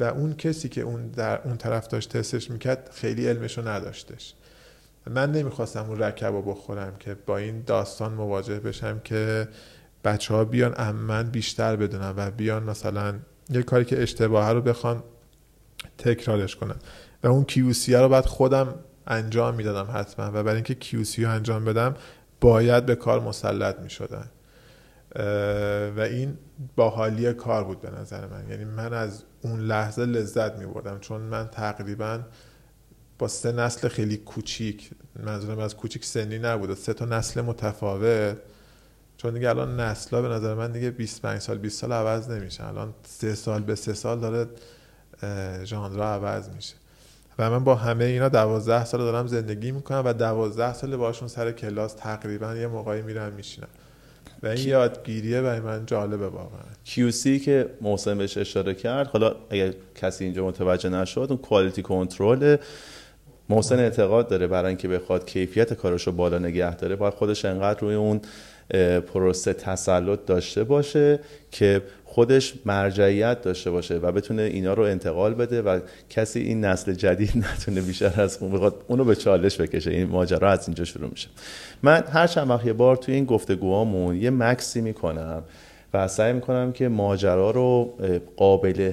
و 0.00 0.04
اون 0.04 0.34
کسی 0.34 0.68
که 0.68 0.80
اون 0.80 1.08
در 1.08 1.42
اون 1.42 1.56
طرف 1.56 1.88
داشت 1.88 2.16
تستش 2.16 2.50
می‌کرد 2.50 2.90
خیلی 2.94 3.26
علمشو 3.28 3.68
نداشتش. 3.68 4.34
من 5.10 5.32
نمی‌خواستم 5.32 5.84
اون 5.88 5.98
رکب 5.98 6.32
رو 6.32 6.42
بخورم 6.42 6.92
که 7.00 7.16
با 7.26 7.38
این 7.38 7.62
داستان 7.66 8.12
مواجه 8.12 8.60
بشم 8.60 9.00
که 9.04 9.48
بچه 10.04 10.34
ها 10.34 10.44
بیان 10.44 10.90
من 10.92 11.30
بیشتر 11.30 11.76
بدونم 11.76 12.14
و 12.16 12.30
بیان 12.30 12.62
مثلا 12.62 13.14
یه 13.50 13.62
کاری 13.62 13.84
که 13.84 14.02
اشتباه 14.02 14.52
رو 14.52 14.60
بخوان 14.60 15.02
تکرارش 15.98 16.56
کنن. 16.56 16.76
و 17.22 17.28
اون 17.28 17.44
کیوسی 17.44 17.94
رو 17.94 18.08
بعد 18.08 18.26
خودم 18.26 18.74
انجام 19.06 19.54
می‌دادم 19.54 19.90
حتما. 19.94 20.26
و 20.26 20.42
برای 20.42 20.54
اینکه 20.54 20.74
کیوسی 20.74 21.24
رو 21.24 21.30
انجام 21.30 21.64
بدم 21.64 21.94
باید 22.40 22.86
به 22.86 22.94
کار 22.94 23.20
مسلط 23.20 23.78
می 23.78 23.90
شدن 23.90 24.30
و 25.96 26.00
این 26.00 26.38
باحالی 26.76 27.32
کار 27.32 27.64
بود 27.64 27.80
به 27.80 27.90
نظر 27.90 28.26
من. 28.26 28.48
یعنی 28.48 28.64
من 28.64 28.92
از 28.92 29.22
اون 29.42 29.60
لحظه 29.60 30.04
لذت 30.06 30.58
می 30.58 30.66
بردم 30.66 30.98
چون 30.98 31.20
من 31.20 31.48
تقریبا 31.48 32.20
با 33.18 33.28
سه 33.28 33.52
نسل 33.52 33.88
خیلی 33.88 34.16
کوچیک 34.16 34.90
منظورم 35.22 35.58
از 35.58 35.76
کوچیک 35.76 36.04
سنی 36.04 36.38
نبود 36.38 36.74
سه 36.74 36.94
تا 36.94 37.04
نسل 37.04 37.40
متفاوت. 37.40 38.36
چون 39.16 39.34
دیگه 39.34 39.48
الان 39.48 39.80
نسلا 39.80 40.22
به 40.22 40.28
نظر 40.28 40.54
من 40.54 40.72
دیگه 40.72 40.90
25 40.90 41.40
سال 41.40 41.58
20 41.58 41.80
سال 41.80 41.92
عوض 41.92 42.30
نمیشه 42.30 42.66
الان 42.66 42.94
سه 43.02 43.34
سال 43.34 43.62
به 43.62 43.74
سه 43.74 43.92
سال 43.92 44.20
داره 44.20 44.46
ژانر 45.64 46.02
عوض 46.02 46.48
میشه. 46.48 46.74
و 47.42 47.50
من 47.50 47.64
با 47.64 47.74
همه 47.74 48.04
اینا 48.04 48.28
دوازده 48.28 48.84
سال 48.84 49.00
دارم 49.00 49.26
زندگی 49.26 49.72
می‌کنم 49.72 50.02
و 50.04 50.12
دوازده 50.12 50.74
سال 50.74 50.96
باشون 50.96 51.28
سر 51.28 51.52
کلاس 51.52 51.94
تقریبا 51.94 52.54
یه 52.54 52.66
موقعی 52.66 53.02
میرم 53.02 53.32
میشینم. 53.32 53.68
و 54.42 54.46
این 54.46 54.68
یادگیریه 54.68 55.42
برای 55.42 55.60
من 55.60 55.86
جالبه 55.86 56.28
واقعا. 56.28 56.60
QC 56.86 57.44
که 57.44 57.68
محسن 57.80 58.18
بهش 58.18 58.38
اشاره 58.38 58.74
کرد 58.74 59.06
حالا 59.06 59.34
اگر 59.50 59.72
کسی 59.94 60.24
اینجا 60.24 60.46
متوجه 60.46 60.88
نشد 60.88 61.26
اون 61.28 61.38
کوالیتی 61.38 61.82
کنترل 61.82 62.56
محسن 63.48 63.78
اعتقاد 63.78 64.28
داره 64.28 64.46
برای 64.46 64.68
اینکه 64.68 64.88
بخواد 64.88 65.26
کیفیت 65.26 65.74
کارش 65.74 66.06
رو 66.06 66.12
بالا 66.12 66.38
نگه 66.38 66.76
داره 66.76 66.96
باید 66.96 67.14
خودش 67.14 67.44
انقدر 67.44 67.80
روی 67.80 67.94
اون 67.94 68.20
پروسه 69.06 69.52
تسلط 69.52 70.18
داشته 70.26 70.64
باشه 70.64 71.20
که 71.50 71.82
خودش 72.04 72.54
مرجعیت 72.64 73.42
داشته 73.42 73.70
باشه 73.70 73.94
و 73.94 74.12
بتونه 74.12 74.42
اینا 74.42 74.74
رو 74.74 74.82
انتقال 74.82 75.34
بده 75.34 75.62
و 75.62 75.80
کسی 76.10 76.40
این 76.40 76.64
نسل 76.64 76.92
جدید 76.92 77.32
نتونه 77.52 77.80
بیشتر 77.80 78.22
از 78.22 78.38
اون 78.40 78.52
بخواد 78.52 78.84
اونو 78.88 79.04
به 79.04 79.14
چالش 79.14 79.60
بکشه. 79.60 79.90
این 79.90 80.08
ماجرا 80.08 80.50
از 80.50 80.68
اینجا 80.68 80.84
شروع 80.84 81.10
میشه. 81.10 81.28
من 81.82 82.04
هر 82.12 82.26
چند 82.26 82.50
وقت 82.50 82.66
یه 82.66 82.72
بار 82.72 82.96
توی 82.96 83.14
این 83.14 83.24
گفتگوهامون 83.24 84.16
یه 84.16 84.30
مکسی 84.30 84.80
می‌کنم 84.80 85.42
و 85.94 86.08
سعی 86.08 86.32
می‌کنم 86.32 86.72
که 86.72 86.88
ماجرا 86.88 87.50
رو 87.50 87.98
قابل 88.36 88.92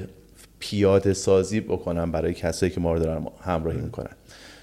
پیاده 0.60 1.13
سازی 1.13 1.60
بکنم 1.60 2.12
برای 2.12 2.34
کسایی 2.34 2.72
که 2.72 2.80
ما 2.80 2.94
رو 2.94 3.00
دارن 3.00 3.28
همراهی 3.42 3.82
می‌کنن. 3.82 4.15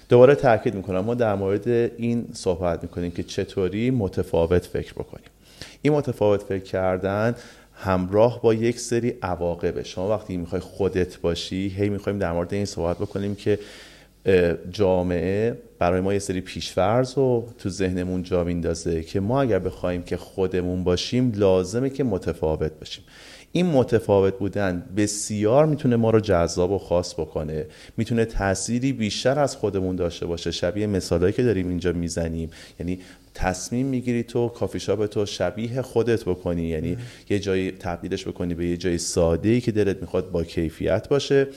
دوباره 0.09 0.35
تاکید 0.35 0.75
می‌کنم 0.75 0.99
ما 0.99 1.15
در 1.15 1.35
مورد 1.35 1.67
این 1.67 2.27
صحبت 2.33 2.83
می‌کنیم 2.83 3.11
که 3.11 3.23
چطوری 3.23 3.91
متفاوت 3.91 4.65
فکر 4.65 4.93
بکنیم. 4.93 5.29
این 5.81 5.93
متفاوت 5.93 6.43
فکر 6.43 6.63
کردن 6.63 7.35
همراه 7.73 8.41
با 8.41 8.53
یک 8.53 8.79
سری 8.79 9.13
عواقبه. 9.21 9.83
شما 9.83 10.09
وقتی 10.09 10.37
می‌خوای 10.37 10.61
خودت 10.61 11.17
باشی 11.17 11.67
هی 11.67 11.89
می‌خوایم 11.89 12.19
در 12.19 12.31
مورد 12.31 12.53
این 12.53 12.65
صحبت 12.65 12.97
بکنیم 12.97 13.35
که 13.35 13.59
جامعه 14.71 15.57
برای 15.79 16.01
ما 16.01 16.13
یه 16.13 16.19
سری 16.19 16.41
پیشفرض 16.41 17.13
رو 17.17 17.47
تو 17.57 17.69
ذهنمون 17.69 18.23
جا 18.23 18.43
میندازه 18.43 19.03
که 19.03 19.19
ما 19.19 19.41
اگر 19.41 19.59
بخوایم 19.59 20.03
که 20.03 20.17
خودمون 20.17 20.83
باشیم 20.83 21.31
لازمه 21.35 21.89
که 21.89 22.03
متفاوت 22.03 22.71
باشیم. 22.79 23.03
این 23.51 23.65
متفاوت 23.65 24.37
بودن 24.37 24.85
بسیار 24.97 25.65
می‌تونه 25.65 25.95
ما 25.95 26.09
رو 26.09 26.19
جذاب 26.19 26.71
و 26.71 26.77
خاص 26.77 27.13
بکنه. 27.13 27.65
می‌تونه 27.97 28.25
تأثیری 28.25 28.93
بیشتر 28.93 29.39
از 29.39 29.55
خودمون 29.55 29.95
داشته 29.95 30.25
باشه. 30.25 30.51
شبیه 30.51 30.87
مثالهایی 30.87 31.33
که 31.33 31.43
داریم 31.43 31.69
اینجا 31.69 31.91
می‌زنیم. 31.91 32.49
یعنی 32.79 32.99
تصمیم 33.33 33.85
می‌گیری 33.85 34.23
تو 34.23 34.47
کافی 34.47 34.79
شاپ 34.79 35.05
تو 35.05 35.25
شبیه 35.25 35.81
خودت 35.81 36.23
بکنی. 36.23 36.63
یعنی 36.63 36.97
یه 37.29 37.39
جایی 37.39 37.71
تبدیلش 37.71 38.27
بکنی 38.27 38.53
به 38.53 38.65
یه 38.65 38.77
جای 38.77 38.97
ساده 38.97 39.49
ای 39.49 39.61
که 39.61 39.71
دلت 39.71 40.01
می‌خواد 40.01 40.31
با 40.31 40.43
کیفیت 40.43 41.09
باشه. 41.09 41.47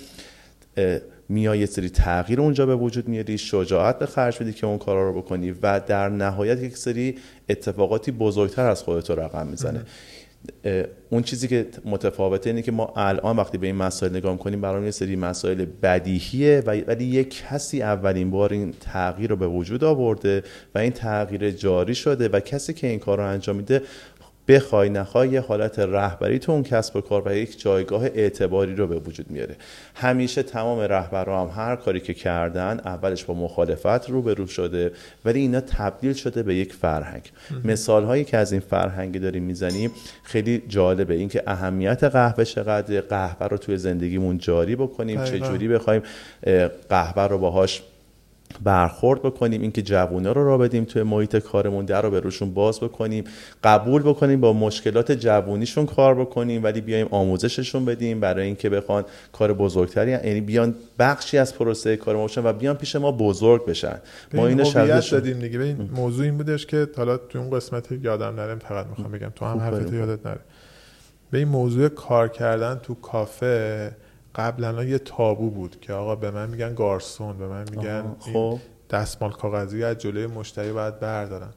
میای 1.29 1.59
یه 1.59 1.67
سری 1.67 1.91
تغییر 1.91 2.41
اونجا 2.41 2.67
به 2.67 2.77
وجود 2.77 3.09
میاری. 3.09 3.39
شجاعت 3.39 3.99
به 3.99 4.07
خرج 4.07 4.39
بدی 4.39 4.53
که 4.53 4.67
اون 4.67 4.79
کارا 4.79 5.11
رو 5.11 5.23
بکنی. 5.23 5.55
و 5.63 5.81
در 5.87 6.09
نهایت 6.09 6.63
یک 6.63 6.77
سری 6.77 7.19
اتفاقاتی 7.49 8.13
بزرگتر 8.13 8.67
از 8.67 8.83
خودت 8.83 9.11
رقم 9.11 9.47
می‌زنه. 9.47 9.87
اون 11.11 11.23
چیزی 11.23 11.49
که 11.49 11.67
متفاوته 11.85 12.51
اینه 12.51 12.63
که 12.63 12.73
ما 12.73 12.93
الان 12.97 13.37
وقتی 13.37 13.59
به 13.59 13.67
این 13.67 13.77
مسائل 13.77 14.17
نگاه 14.17 14.39
کنیم 14.39 14.61
برای 14.61 14.85
یه 14.85 14.91
سری 14.91 15.17
مسائل 15.17 15.67
بدیهیه 15.83 16.63
ولی 16.67 17.05
یک 17.05 17.45
کسی 17.49 17.83
اولین 17.83 18.31
بار 18.31 18.53
این 18.53 18.75
تغییر 18.81 19.31
رو 19.31 19.37
به 19.37 19.47
وجود 19.47 19.85
آورده 19.85 20.43
و 20.75 20.79
این 20.79 20.93
تغییر 20.93 21.51
جاری 21.51 21.95
شده 21.95 22.29
و 22.29 22.41
کسی 22.41 22.73
که 22.73 22.87
این 22.87 22.99
کار 22.99 23.19
رو 23.19 23.27
انجام 23.27 23.57
میده 23.57 23.83
بخوای 24.51 24.89
نخوای 24.89 25.29
یه 25.29 25.41
حالت 25.41 25.79
رهبری 25.79 26.39
تو 26.39 26.53
اون 26.53 26.63
کسب 26.63 26.97
و 26.97 27.01
کار 27.01 27.23
و 27.29 27.37
یک 27.37 27.61
جایگاه 27.61 28.05
اعتباری 28.05 28.75
رو 28.75 28.87
به 28.87 28.99
وجود 28.99 29.31
میاره. 29.31 29.57
همیشه 29.95 30.43
تمام 30.43 30.81
رهبران 30.81 31.49
هم 31.49 31.63
هر 31.65 31.77
کاری 31.77 32.01
که 32.01 32.15
کردن 32.15 32.81
اولش 32.85 33.25
با 33.25 33.35
مخالفت 33.35 34.11
رو 34.11 34.23
به 34.23 34.35
رو 34.35 34.47
شده 34.47 34.93
ولی 35.25 35.41
اینا 35.41 35.61
تبدیل 35.61 36.13
شده 36.13 36.43
به 36.43 36.55
یک 36.55 36.73
فرهنگ. 36.73 37.23
مثال 37.65 38.05
هایی 38.05 38.25
که 38.25 38.37
از 38.37 38.53
این 38.53 38.61
فرهنگی 38.61 39.19
داریم 39.19 39.43
می‌زنیم 39.43 39.91
خیلی 40.23 40.63
جالبه. 40.69 41.15
اینکه 41.15 41.43
اهمیت 41.47 42.05
قهوه 42.05 42.45
چقدر 42.45 43.01
قهوه 43.01 43.47
رو 43.47 43.57
توی 43.57 43.77
زندگیمون 43.77 44.39
جاری 44.39 44.77
بکنیم 44.77 45.25
چه 45.25 45.41
جوری 45.41 45.69
بخوایم 45.69 46.03
قهوه 46.89 47.23
رو 47.23 47.39
باهاش 47.39 47.83
برخورد 48.65 49.23
بکنیم 49.23 49.63
اینکه 49.63 49.83
جوونا 49.83 50.33
رو 50.33 50.45
را 50.45 50.59
بدیم 50.59 50.85
توی 50.85 51.03
محیط 51.03 51.37
کارمون 51.37 51.85
در 51.85 52.03
رو 52.03 52.11
به 52.11 52.21
روشون 52.21 52.55
باز 52.55 52.81
بکنیم 52.81 53.25
قبول 53.65 54.03
بکنیم 54.03 54.41
با 54.41 54.53
مشکلات 54.53 55.13
جوونیشون 55.13 55.87
کار 55.87 56.15
بکنیم 56.15 56.65
ولی 56.65 56.81
بیایم 56.81 57.09
آموزششون 57.11 57.85
بدیم 57.85 58.21
برای 58.21 58.47
اینکه 58.47 58.71
بخوان 58.71 59.05
کار 59.33 59.53
بزرگتری 59.53 60.11
یعنی 60.11 60.41
بیان 60.41 60.75
بخشی 60.99 61.39
از 61.39 61.55
پروسه 61.55 61.97
کار 61.97 62.17
ما 62.17 62.23
باشن 62.23 62.45
و 62.45 62.53
بیان 62.53 62.77
پیش 62.77 62.97
ما 62.97 63.13
بزرگ 63.13 63.67
بشن. 63.67 64.01
ما 64.35 64.47
اینو 64.47 64.65
شرط 64.65 65.11
دادیم 65.11 65.39
دیگه. 65.39 65.59
ببین 65.59 65.91
موضوع 65.97 66.25
این 66.25 66.37
بودش 66.37 66.67
که 66.67 66.89
حالا 66.97 67.17
تو 67.17 67.39
اون 67.39 67.51
قسمت 67.51 67.93
یادم 67.93 68.35
نره 68.35 68.55
فقط 68.55 68.87
می‌خوام 68.87 69.13
بگم 69.13 69.33
تو 69.35 69.45
هم 69.45 69.59
حرفت 69.59 69.93
یادت 69.93 70.27
نره. 70.27 70.41
به 71.31 71.39
این 71.39 71.49
موضوع 71.49 71.89
کار 71.89 72.29
کردن 72.29 72.81
تو 72.83 72.95
کافه 72.95 73.91
قبلا 74.35 74.85
یه 74.85 74.99
تابو 74.99 75.51
بود 75.51 75.81
که 75.81 75.93
آقا 75.93 76.17
به 76.17 76.31
من 76.31 76.51
میگن 76.51 76.75
گارسون 76.75 77.39
به 77.39 77.49
من 77.49 77.65
میگن 77.71 78.17
خب. 78.19 78.59
دستمال 78.91 79.33
کاغذی 79.33 79.85
از 79.85 79.99
جلوی 79.99 80.27
مشتری 80.27 80.73
باید 80.73 81.01
بردارم 81.01 81.55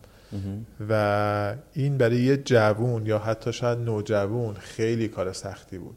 و 0.89 1.55
این 1.73 1.97
برای 1.97 2.17
یه 2.17 2.37
جوون 2.37 3.05
یا 3.05 3.19
حتی 3.19 3.53
شاید 3.53 3.79
نوجوون 3.79 4.53
خیلی 4.53 5.07
کار 5.07 5.33
سختی 5.33 5.77
بود. 5.77 5.95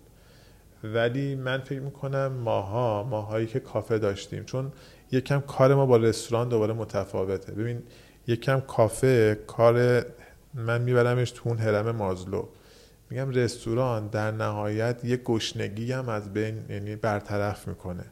ولی 0.84 1.34
من 1.34 1.58
فکر 1.58 1.80
می‌کنم 1.80 2.26
ماها 2.26 3.02
ماهایی 3.02 3.46
که 3.46 3.60
کافه 3.60 3.98
داشتیم 3.98 4.44
چون 4.44 4.72
یکم 5.12 5.40
کار 5.40 5.74
ما 5.74 5.86
با 5.86 5.96
رستوران 5.96 6.48
دوباره 6.48 6.74
متفاوته. 6.74 7.52
ببین 7.52 7.82
یکم 8.26 8.60
کافه 8.60 9.38
کار 9.46 10.04
من 10.54 10.82
میبرمش 10.82 11.30
تو 11.30 11.48
اون 11.48 11.58
هرم 11.58 11.90
مازلو. 11.90 12.48
میگم 13.10 13.30
رستوران 13.30 14.08
در 14.08 14.30
نهایت 14.30 15.04
یه 15.04 15.16
گشنگی 15.16 15.92
هم 15.92 16.08
از 16.08 16.32
بین 16.32 16.64
یعنی 16.68 16.96
برطرف 16.96 17.68
می‌کنه. 17.68 18.04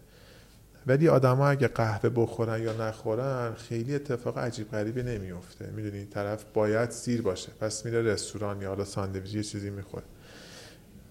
ولی 0.86 1.08
آدما 1.08 1.48
اگه 1.48 1.68
قهوه 1.68 2.10
بخورن 2.10 2.62
یا 2.62 2.88
نخورن 2.88 3.54
خیلی 3.54 3.94
اتفاق 3.94 4.38
عجیب 4.38 4.70
غریبی 4.70 5.02
نمیفته 5.02 5.70
می‌دونی؟ 5.70 6.04
طرف 6.04 6.44
باید 6.54 6.90
سیر 6.90 7.22
باشه. 7.22 7.52
پس 7.60 7.84
میره 7.84 8.02
رستوران 8.02 8.62
یا 8.62 8.68
حالا 8.68 8.84
ساندویچ 8.84 9.34
یه 9.34 9.42
چیزی 9.42 9.70
می‌خوره. 9.70 10.04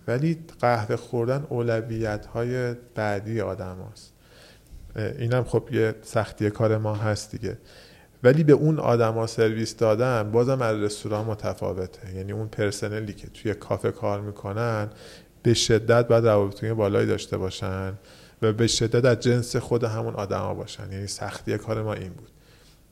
ولی 0.07 0.39
قهوه 0.61 0.95
خوردن 0.95 1.45
اولویت 1.49 2.25
های 2.25 2.73
بعدی 2.95 3.41
آدم 3.41 3.77
هست. 3.91 4.13
اینم 4.95 5.43
خب 5.43 5.69
یه 5.71 5.95
سختی 6.01 6.49
کار 6.49 6.77
ما 6.77 6.95
هست 6.95 7.31
دیگه. 7.31 7.57
ولی 8.23 8.43
به 8.43 8.53
اون 8.53 8.79
آدما 8.79 9.27
سرویس 9.27 9.77
دادن 9.77 10.31
بازم 10.31 10.61
از 10.61 10.77
رستوران 10.77 11.25
متفاوته. 11.25 12.15
یعنی 12.15 12.31
اون 12.31 12.47
پرسنلی 12.47 13.13
که 13.13 13.27
توی 13.27 13.53
کافه 13.53 13.91
کار 13.91 14.21
می‌کنن 14.21 14.89
به 15.43 15.53
شدت 15.53 16.07
باید 16.07 16.25
روابط 16.27 16.65
بالایی 16.65 17.07
داشته 17.07 17.37
باشن 17.37 17.93
و 18.41 18.53
به 18.53 18.67
شدت 18.67 19.05
از 19.05 19.19
جنس 19.19 19.55
خود 19.55 19.83
همون 19.83 20.13
آدما 20.13 20.53
باشن. 20.53 20.91
یعنی 20.91 21.07
سختی 21.07 21.57
کار 21.57 21.83
ما 21.83 21.93
این 21.93 22.13
بود. 22.13 22.29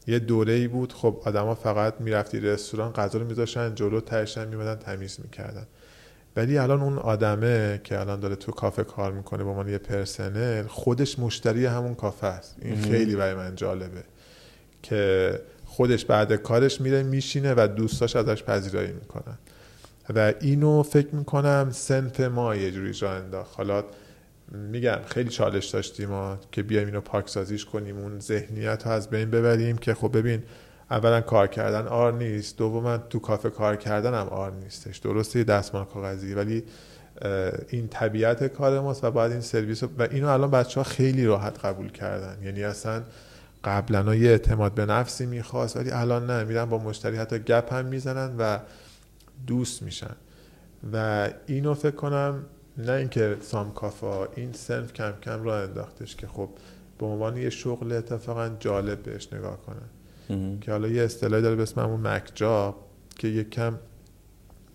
یه 0.07 0.19
دوره 0.19 0.53
ای 0.53 0.67
بود 0.67 0.93
خب 0.93 1.21
آدما 1.25 1.55
فقط 1.55 1.93
می‌رفتی 1.99 2.39
رستوران 2.39 2.91
غذا 2.91 3.19
رو 3.19 3.25
میذاشن 3.25 3.75
جلو 3.75 3.99
ترشن 4.01 4.47
میمدن 4.47 4.75
تمیز 4.75 5.19
می‌کردن. 5.23 5.67
ولی 6.35 6.57
الان 6.57 6.81
اون 6.81 6.97
آدمه 6.97 7.81
که 7.83 7.99
الان 7.99 8.19
داره 8.19 8.35
تو 8.35 8.51
کافه 8.51 8.83
کار 8.83 9.11
می‌کنه 9.11 9.43
به 9.43 9.49
عنوان 9.49 9.69
یه 9.69 9.77
پرسنل 9.77 10.67
خودش 10.67 11.19
مشتری 11.19 11.65
همون 11.65 11.95
کافه 11.95 12.27
است. 12.27 12.55
این 12.61 12.81
خیلی 12.81 13.15
برای 13.15 13.33
من 13.33 13.55
جالبه. 13.55 14.03
که 14.83 15.39
خودش 15.65 16.05
بعد 16.05 16.33
کارش 16.33 16.81
میره 16.81 17.03
میشینه 17.03 17.53
و 17.57 17.67
دوستاش 17.67 18.15
ازش 18.15 18.43
پذیرایی 18.43 18.91
می‌کنن. 18.91 19.37
و 20.15 20.33
اینو 20.39 20.83
فکر 20.83 21.15
می‌کنم 21.15 21.69
سنف 21.71 22.19
ما 22.19 22.55
یه 22.55 22.71
جوری 22.71 22.93
جا 22.93 23.11
انداخت. 23.11 23.57
حالا 23.57 23.83
میگم 24.51 24.99
خیلی 25.05 25.29
چالش 25.29 25.65
داشتیم 25.65 26.09
ما 26.09 26.37
که 26.51 26.63
بیایم 26.63 26.87
اینو 26.87 27.01
پاکسازیش 27.01 27.65
کنیم 27.65 27.97
اون 27.97 28.19
ذهنیت 28.19 28.85
رو 28.85 28.91
از 28.91 29.09
بین 29.09 29.29
ببریم 29.29 29.77
که 29.77 29.93
خب 29.93 30.17
ببین 30.17 30.43
اولا 30.91 31.21
کار 31.21 31.47
کردن 31.47 31.87
آر 31.87 32.13
نیست 32.13 32.57
دوما 32.57 32.97
تو 32.97 33.19
کافه 33.19 33.49
کار 33.49 33.75
کردن 33.75 34.13
هم 34.13 34.27
آر 34.27 34.51
نیستش. 34.51 34.97
درسته 34.97 35.39
یه 35.39 35.45
دستمال 35.45 35.85
کاغذی 35.85 36.33
ولی 36.33 36.63
این 37.69 37.87
طبیعت 37.87 38.47
کار 38.47 38.79
ماست 38.79 39.03
و 39.03 39.11
باید 39.11 39.31
این 39.31 39.41
سرویس 39.41 39.83
و 39.83 39.87
اینو 40.11 40.27
الان 40.27 40.51
بچه 40.51 40.79
ها 40.79 40.83
خیلی 40.83 41.25
راحت 41.25 41.65
قبول 41.65 41.91
کردن. 41.91 42.37
یعنی 42.43 42.63
اصلا 42.63 43.03
قبلا 43.63 44.15
یه 44.15 44.29
اعتماد 44.29 44.73
به 44.73 44.85
نفسی 44.85 45.25
می‌خواست 45.25 45.77
ولی 45.77 45.91
الان 45.91 46.29
نه. 46.29 46.43
میرن 46.43 46.65
با 46.65 46.77
مشتری 46.77 47.17
حتی 47.17 47.39
گپ 47.39 47.73
هم 47.73 47.85
می‌زنن 47.85 48.35
و 48.37 48.59
دوست 49.47 49.81
میشن. 49.81 50.15
و 50.93 51.29
اینو 51.47 51.73
فکر 51.73 51.95
کنم 51.95 52.45
نه 52.77 52.91
اینکه 52.91 53.37
سام 53.41 53.73
کافا 53.73 54.25
این 54.25 54.53
سنف 54.53 54.93
کم 54.93 55.13
کم 55.21 55.43
را 55.43 55.63
انداختش 55.63 56.15
که 56.15 56.27
خب 56.27 56.49
به 56.99 57.05
عنوان 57.05 57.37
یه 57.37 57.49
شغل 57.49 57.91
اتفاقا 57.91 58.49
جالب 58.59 59.03
بهش 59.03 59.33
نگاه 59.33 59.57
کنن. 59.61 59.89
که 60.59 60.71
حالا 60.71 60.87
یه 60.87 61.03
اصطلاحی 61.03 61.41
داره 61.41 61.55
به 61.55 61.63
اسم 61.63 61.81
همون 61.81 62.07
مکجاب 62.07 62.85
که 63.17 63.27
یه 63.27 63.43
کم 63.43 63.79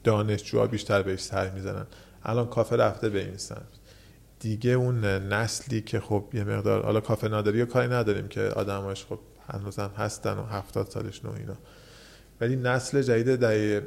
دانشجوها 0.05 0.67
بیشتر 0.67 1.03
بهش 1.03 1.21
سر 1.21 1.51
می‌زنن. 1.51 1.87
الان 2.25 2.47
کافه 2.47 2.77
رفته 2.77 3.09
به 3.09 3.25
این 3.25 3.37
سمت. 3.37 3.76
دیگه 4.47 4.71
اون 4.71 5.05
نسلی 5.05 5.81
که 5.81 6.01
خب 6.01 6.25
یه 6.33 6.45
مقدار 6.45 6.85
حالا 6.85 7.01
کافه 7.01 7.29
نادری 7.29 7.63
و 7.63 7.67
کاری 7.67 7.89
نداریم 7.89 8.29
که 8.29 8.41
آدماش 8.41 9.05
خب 9.05 9.19
هنوزم 9.49 9.91
هستن 9.99 10.39
و 10.39 10.45
هفتاد 10.45 10.89
سالش 10.91 11.25
نو 11.25 11.31
اینا. 11.33 11.57
ولی 12.41 12.57
نسل 12.57 13.03
جدید 13.03 13.37
دهه 13.37 13.83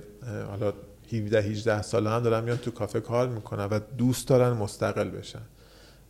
حالا 0.49 0.73
17 1.13 1.41
18 1.41 1.81
ساله 1.81 2.09
هم 2.09 2.23
دارن 2.23 2.43
میان 2.43 2.57
تو 2.57 2.71
کافه 2.71 2.99
کار 2.99 3.29
می‌کنن 3.29 3.65
و 3.65 3.79
دوست 3.97 4.27
دارن 4.27 4.57
مستقل 4.57 5.09
بشن. 5.09 5.41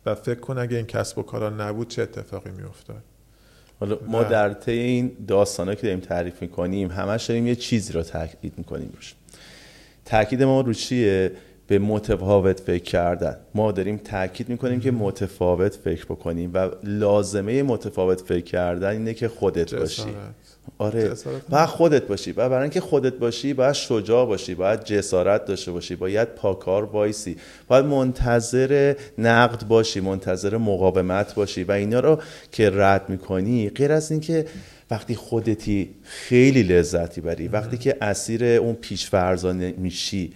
و 0.06 0.14
فکر 0.14 0.40
کن 0.40 0.58
اگه 0.58 0.76
این 0.76 0.86
کسب 0.86 1.18
و 1.18 1.22
کارا 1.22 1.50
نبود 1.50 1.88
چه 1.88 2.02
اتفاقی 2.02 2.50
میافتاد. 2.50 3.02
حالا 3.80 3.98
ما 4.06 4.22
در 4.22 4.52
طی 4.52 4.72
این 4.72 5.16
داستانا 5.28 5.74
که 5.74 5.82
داریم 5.82 6.00
تعریف 6.00 6.42
می‌کنیم 6.42 6.90
همش 6.90 7.24
داریم 7.24 7.46
یه 7.46 7.54
چیزی 7.54 7.92
رو 7.92 8.02
تاکید 8.02 8.54
می‌کنیم 8.56 8.90
روش. 8.94 9.14
تاکید 10.04 10.42
ما 10.42 10.60
رو 10.60 10.72
چیه 10.72 11.32
به 11.70 11.78
متفاوت 11.78 12.60
فکر 12.60 12.82
کردن. 12.82 13.36
ما 13.54 13.72
داریم 13.72 13.96
تاکید 13.96 14.48
می‌کنیم 14.48 14.80
که 14.80 14.90
متفاوت 14.90 15.74
فکر 15.74 16.04
بکنیم 16.04 16.50
و 16.54 16.68
لازمه 16.84 17.62
متفاوت 17.62 18.20
فکر 18.20 18.44
کردن 18.44 18.88
اینه 18.88 19.14
که 19.14 19.28
خودت 19.28 19.74
باشی. 19.74 20.02
آره. 20.78 21.12
باید 21.48 21.66
خودت 21.66 22.02
باشی. 22.06 22.32
و 22.32 22.48
برای 22.48 22.62
اینکه 22.62 22.80
خودت 22.80 23.14
باشی 23.14 23.54
باید 23.54 23.72
شجاع 23.72 24.26
باشی 24.26 24.54
باید 24.54 24.84
جسارت 24.84 25.44
داشته 25.44 25.72
باشی 25.72 25.96
باید 25.96 26.28
پاکار 26.28 26.84
وایسی. 26.84 27.36
باید 27.68 27.84
منتظر 27.84 28.94
نقد 29.18 29.68
باشی 29.68 30.00
منتظر 30.00 30.56
مقاومت 30.56 31.34
باشی 31.34 31.64
و 31.64 31.72
اینا 31.72 32.00
رو 32.00 32.18
که 32.52 32.70
رد 32.74 33.08
می‌کنی 33.08 33.70
غیر 33.70 33.92
از 33.92 34.10
اینکه 34.10 34.46
وقتی 34.90 35.14
خودتی 35.14 35.94
خیلی 36.02 36.62
لذتی 36.62 37.20
بری 37.20 37.48
وقتی 37.48 37.78
که 37.78 37.96
اسیر 38.00 38.44
اون 38.44 38.74
پیشفرزانه 38.74 39.74
میشی 39.78 40.32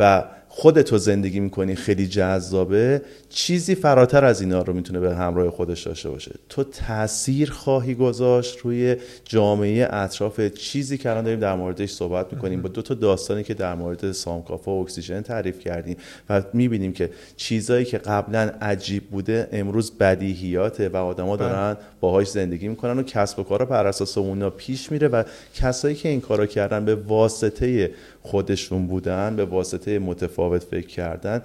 و 0.00 0.24
خودتو 0.52 0.98
زندگی 0.98 1.40
می‌کنی 1.40 1.74
خیلی 1.74 2.06
جذابه 2.06 3.02
چیزی 3.28 3.74
فراتر 3.74 4.24
از 4.24 4.40
اینا 4.40 4.62
رو 4.62 4.72
می‌تونه 4.72 5.00
به 5.00 5.16
همراه 5.16 5.50
خودش 5.50 5.86
داشته 5.86 6.10
باشه 6.10 6.32
تو 6.48 6.64
تاثیر 6.64 7.50
خواهی 7.50 7.94
گذاشت 7.94 8.58
روی 8.58 8.96
جامعه 9.24 9.88
اطراف 9.90 10.40
چیزی 10.40 10.98
که 10.98 11.10
الان 11.10 11.24
داریم 11.24 11.40
در 11.40 11.54
موردش 11.54 11.90
صحبت 11.90 12.32
می‌کنیم 12.32 12.62
با 12.62 12.68
دو 12.68 12.82
تا 12.82 12.94
داستانی 12.94 13.42
که 13.42 13.54
در 13.54 13.74
مورد 13.74 14.12
سامکافا 14.12 14.72
و 14.72 14.82
اکسیژن 14.82 15.20
تعریف 15.20 15.58
کردیم 15.58 15.96
و 16.30 16.42
می‌بینیم 16.52 16.92
که 16.92 17.10
چیزایی 17.36 17.84
که 17.84 17.98
قبلا 17.98 18.52
عجیب 18.60 19.10
بوده 19.10 19.48
امروز 19.52 19.98
بدیهیاته 19.98 20.88
و 20.88 20.96
آدما 20.96 21.36
بله. 21.36 21.48
دارن 21.48 21.76
باهاش 22.00 22.28
زندگی 22.28 22.68
می‌کنن 22.68 22.98
و 22.98 23.02
کسب 23.02 23.38
و 23.38 23.42
کارا 23.42 23.66
بر 23.66 23.86
اساس 23.86 24.18
اونا 24.18 24.50
پیش 24.50 24.92
میره 24.92 25.08
و 25.08 25.22
کسایی 25.54 25.94
که 25.94 26.08
این 26.08 26.20
کارو 26.20 26.46
کردن 26.46 26.84
به 26.84 26.94
واسطه 26.94 27.90
خودشون 28.22 28.86
بودن 28.86 29.36
به 29.36 29.44
واسطه 29.44 29.98
متفاوت 29.98 30.39
فکر 30.48 30.86
کردن 30.86 31.42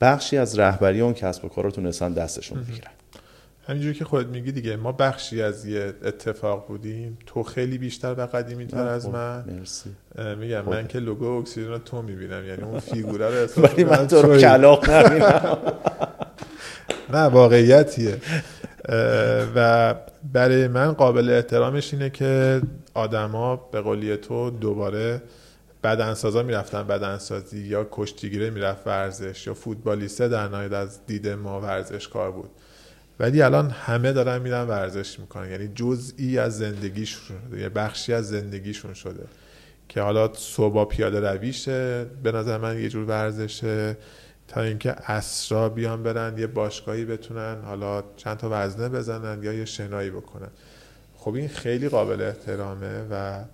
بخشی 0.00 0.36
از 0.36 0.58
رهبری 0.58 1.00
اون 1.00 1.14
کسب 1.14 1.44
و 1.44 1.48
کار 1.48 1.64
رو 1.64 1.70
تونستن 1.70 2.12
دستشون 2.12 2.60
بگیرن. 2.60 2.90
همینجوری 3.68 3.94
که 3.94 4.04
خودت 4.04 4.26
میگی 4.26 4.52
دیگه 4.52 4.76
ما 4.76 4.92
بخشی 4.92 5.42
از 5.42 5.66
یه 5.66 5.94
اتفاق 6.04 6.66
بودیم. 6.66 7.18
تو 7.26 7.42
خیلی 7.42 7.78
بیشتر 7.78 8.14
و 8.18 8.26
قدیمی 8.26 8.66
تر 8.66 8.86
از 8.86 9.06
خب، 9.06 9.12
من. 9.12 9.44
مرسی. 9.44 9.90
میگم 10.40 10.64
من 10.64 10.86
که 10.86 10.98
لوگو 10.98 11.26
اکسیژن 11.26 11.68
رو 11.68 11.78
تو 11.78 12.02
می‌بینم 12.02 12.46
یعنی 12.46 12.62
اون 12.62 12.80
فیگوره 12.92 13.44
رو 13.44 13.62
ولی 13.62 13.84
من 13.84 14.06
تو 14.06 14.22
رو 14.22 14.38
کلاق 14.38 14.90
نبینم 14.90 15.58
نه 17.14 17.18
واقعیتیه. 17.18 18.16
و 19.54 19.94
برای 20.32 20.68
من 20.68 20.92
قابل 20.92 21.30
احترامش 21.30 21.94
اینه 21.94 22.10
که 22.10 22.60
آدما 22.94 23.56
به 23.56 23.80
قولی 23.80 24.16
تو 24.16 24.50
دوباره 24.50 25.22
بدنسازا 25.88 26.42
می‌رفتن 26.42 26.82
بدنسازی 26.82 27.58
یا 27.58 27.88
کشتیگیره 27.90 28.50
می‌رفت 28.50 28.86
ورزش 28.86 29.46
یا 29.46 29.54
فوتبالیسته 29.54 30.28
در 30.28 30.48
نهایت 30.48 30.72
از 30.72 31.06
دید 31.06 31.28
ما 31.28 31.60
ورزشکار 31.60 32.30
بود. 32.30 32.50
ولی 33.20 33.42
الان 33.42 33.70
همه 33.70 34.12
دارن 34.12 34.42
میرن 34.42 34.66
ورزش 34.66 35.18
می‌کنن. 35.20 35.50
یعنی 35.50 35.68
جزئی 35.74 36.38
از 36.38 36.58
زندگیشون 36.58 37.36
یه 37.58 37.68
بخشی 37.68 38.12
از 38.12 38.28
زندگیشون 38.28 38.94
شده 38.94 39.26
که 39.88 40.00
حالا 40.00 40.30
صبح 40.34 40.84
پیاده 40.84 41.20
رویشه 41.20 42.04
به 42.22 42.32
نظر 42.32 42.58
من 42.58 42.80
یه 42.80 42.88
جور 42.88 43.04
ورزشه 43.04 43.96
تا 44.48 44.60
اینکه 44.60 44.90
اسرا 45.10 45.68
بیان 45.68 46.02
برن 46.02 46.38
یه 46.38 46.46
باشگاهی 46.46 47.04
بتونن 47.04 47.56
حالا 47.64 48.04
چند 48.16 48.36
تا 48.36 48.48
وزنه 48.52 48.88
بزنن 48.88 49.42
یا 49.42 49.52
یه 49.52 49.64
شنایی 49.64 50.10
بکنن. 50.10 50.50
خب 51.16 51.34
این 51.34 51.48
خیلی 51.48 51.88
قابل 51.88 52.22
احترامه 52.22 53.02
و 53.10 53.44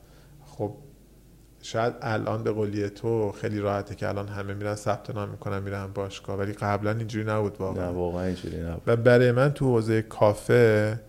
شاید 1.65 1.95
الان 2.03 2.43
به 2.43 2.53
قولی 2.53 2.89
تو 2.89 3.33
خیلی 3.33 3.61
راحته 3.61 3.95
که 3.95 4.09
الان 4.09 4.29
همه 4.29 4.55
میرن 4.55 4.75
ثبت 4.75 5.11
نام 5.11 5.29
می‌کنن 5.29 5.63
میرن 5.63 5.87
باشگاه 5.87 6.39
ولی 6.39 6.53
قبلا 6.53 6.91
اینجوری 6.91 7.25
نبود 7.25 7.57
واقعا. 7.59 7.85
نه 7.85 7.91
واقعا 7.91 8.25
اینجوری 8.25 8.61
نبود. 8.61 8.83
و 8.87 8.97
برای 8.97 9.33
من 9.33 9.53
تو 9.53 9.67
حوزه 9.67 10.03
کافه 10.03 11.01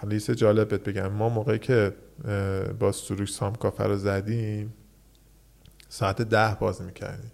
خیلی 0.00 0.18
جالب 0.18 0.68
بهت 0.68 0.84
بگم. 0.84 1.06
ما 1.06 1.28
موقعی 1.28 1.58
که 1.58 1.92
با 2.78 2.92
سروش 2.92 3.32
سام 3.32 3.54
کافه 3.54 3.84
رو 3.84 3.96
زدیم 3.96 4.74
ساعت 5.88 6.22
ده 6.22 6.56
باز 6.60 6.82
می‌کردیم. 6.82 7.32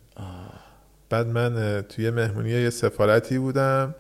بعد 1.11 1.27
من 1.27 1.83
توی 1.89 2.11
مهمونی 2.11 2.51
یه 2.51 2.71
سفارتی 2.71 3.39
بودم 3.39 3.95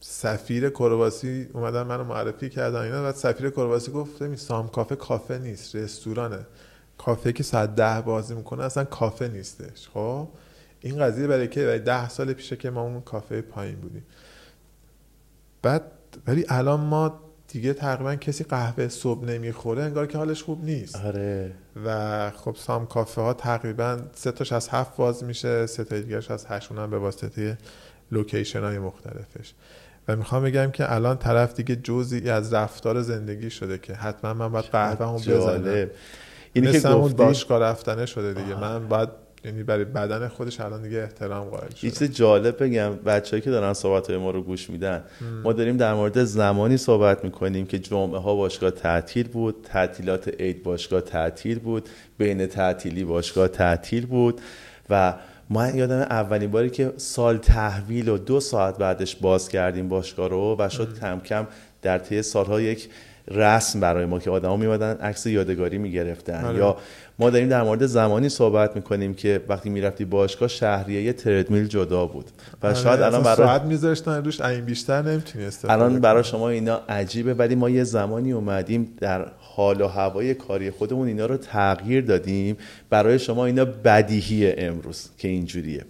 سفیر 0.00 0.70
کرواسی 0.70 1.48
اومدن 1.52 1.82
منو 1.82 2.04
معرفی 2.04 2.48
کردن 2.48 2.80
اینا 2.80 3.02
بعد 3.02 3.14
سفیر 3.14 3.50
کرواسی 3.50 3.92
گفت 3.92 4.22
می 4.22 4.36
سام 4.36 4.68
کافه 4.68 4.96
کافه 4.96 5.38
نیست 5.38 5.76
رستورانه. 5.76 6.46
کافه 6.98 7.32
که 7.32 7.42
ساعت 7.42 7.74
ده 7.74 8.00
بازی 8.00 8.34
می‌کنه 8.34 8.64
اصلا 8.64 8.84
کافه 8.84 9.28
نیستش 9.28 9.88
خب؟ 9.88 10.28
این 10.80 10.98
قضیه 10.98 11.26
برای 11.26 11.48
که 11.48 11.64
برای 11.64 11.78
ده 11.78 12.08
سال 12.08 12.32
پیشه 12.32 12.56
که 12.56 12.70
ما 12.70 12.82
اون 12.82 13.00
کافه 13.00 13.40
پایین 13.40 13.76
بودیم. 13.76 14.06
بعد 15.62 15.82
ولی 16.26 16.44
الان 16.48 16.80
ما 16.80 17.20
دیگه 17.48 17.72
تقریبا 17.72 18.14
کسی 18.14 18.44
قهوه 18.44 18.88
صبح 18.88 19.24
نمی‌خوره 19.24 19.82
انگار 19.82 20.06
که 20.06 20.18
حالش 20.18 20.42
خوب 20.42 20.64
نیست. 20.64 20.96
آره. 20.96 21.52
و 21.84 22.30
خب 22.30 22.56
سام 22.56 22.86
کافه 22.86 23.20
ها 23.20 23.34
تقریبا 23.34 23.98
سه 24.14 24.32
تاش 24.32 24.52
از 24.52 24.68
هفت 24.68 24.96
باز 24.96 25.24
میشه 25.24 25.66
سه 25.66 25.84
تا 25.84 26.00
دیگرش 26.00 26.30
از 26.30 26.46
هشت 26.48 26.72
به 26.72 26.98
واسطه 26.98 27.58
لوکیشن 28.12 28.60
های 28.60 28.78
مختلفش. 28.78 29.54
و 30.10 30.16
می‌خوام 30.16 30.42
بگم 30.42 30.70
که 30.70 30.94
الان 30.94 31.16
طرف 31.16 31.54
دیگه 31.54 31.76
جزئی 31.76 32.30
از 32.30 32.52
رفتار 32.52 33.02
زندگی 33.02 33.50
شده 33.50 33.78
که 33.78 33.94
حتما 33.94 34.34
من 34.34 34.48
باید 34.48 34.64
قهوه 34.64 35.06
هم 35.06 35.14
بزنم. 35.14 35.90
اینی 36.52 36.72
که 36.72 36.80
گفتی 36.80 37.14
باشگاه 37.14 37.60
رفتنه 37.60 38.06
شده 38.06 38.34
دیگه. 38.34 38.54
آه. 38.54 38.60
من 38.60 38.88
باید 38.88 39.08
یعنی 39.44 39.62
برای 39.62 39.84
بدن 39.84 40.28
خودش 40.28 40.60
الان 40.60 40.82
دیگه 40.82 40.98
احترام 40.98 41.48
قائل 41.48 41.68
شده 41.68 41.90
چیز 41.90 42.02
جالب 42.02 42.62
بگم. 42.62 42.96
بچه‌ای 42.96 43.42
که 43.42 43.50
دارن 43.50 43.72
صحبت 43.72 44.06
های 44.06 44.16
ما 44.18 44.30
رو 44.30 44.42
گوش 44.42 44.70
میدن 44.70 45.02
ما 45.44 45.52
داریم 45.52 45.76
در 45.76 45.94
مورد 45.94 46.24
زمانی 46.24 46.76
صحبت 46.76 47.24
می‌کنیم 47.24 47.66
که 47.66 47.78
جمعه 47.78 48.18
ها 48.18 48.34
باشگاه 48.34 48.70
تعطیل 48.70 49.28
بود 49.28 49.56
تعطیلات 49.64 50.28
عید 50.28 50.62
باشگاه 50.62 51.00
تعطیل 51.00 51.58
بود 51.58 51.88
بین 52.18 52.46
تعطیلی 52.46 53.04
باشگاه 53.04 53.48
تعطیل 53.48 54.06
بود 54.06 54.40
و 54.90 55.14
ما 55.50 55.68
یادم 55.68 56.00
اولین 56.00 56.50
باری 56.50 56.70
که 56.70 56.92
سال 56.96 57.36
تحویل 57.38 58.08
و 58.08 58.18
دو 58.18 58.40
ساعت 58.40 58.78
بعدش 58.78 59.16
باز 59.16 59.48
کردیم 59.48 59.88
باشگاه 59.88 60.28
رو 60.28 60.56
و 60.58 60.68
شد 60.68 60.98
کم 61.00 61.20
کم 61.20 61.46
در 61.82 61.98
طی 61.98 62.22
سالها 62.22 62.60
یک 62.60 62.88
رسم 63.30 63.80
برای 63.80 64.04
ما 64.04 64.18
که 64.18 64.30
آدما 64.30 64.56
میمدن 64.56 64.96
عکس 64.96 65.26
یادگاری 65.26 65.78
می‌گرفتن. 65.78 66.44
آره. 66.44 66.58
یا 66.58 66.76
ما 67.18 67.30
داریم 67.30 67.48
در 67.48 67.62
مورد 67.62 67.86
زمانی 67.86 68.28
صحبت 68.28 68.76
می‌کنیم 68.76 69.14
که 69.14 69.40
وقتی 69.48 69.70
می‌رفتی 69.70 70.04
باشگاه 70.04 70.48
شهریه 70.48 71.12
تردمیل 71.12 71.66
جدا 71.66 72.06
بود. 72.06 72.30
و 72.62 72.66
آره، 72.66 72.76
شاید 72.76 73.00
الان 73.00 73.22
برای 73.22 73.36
ساعت 73.36 73.62
میذاشتن 73.62 74.24
روش 74.24 74.40
این 74.40 74.64
بیشتر 74.64 75.02
نمی‌تونی 75.02 75.44
الان 75.68 76.00
برای 76.00 76.24
شما 76.24 76.48
اینا 76.48 76.80
عجیبه 76.88 77.34
ولی 77.34 77.54
ما 77.54 77.70
یه 77.70 77.84
زمانی 77.84 78.32
اومدیم 78.32 78.94
در 79.00 79.26
حال 79.60 79.80
و 79.80 79.86
هوای 79.86 80.34
کاری 80.34 80.70
خودمون 80.70 81.08
اینا 81.08 81.26
رو 81.26 81.36
تغییر 81.36 82.04
دادیم. 82.04 82.56
برای 82.90 83.18
شما 83.18 83.46
اینا 83.46 83.64
بدیهی 83.64 84.52
امروز 84.52 85.08
که 85.18 85.28
اینجوریه. 85.28 85.84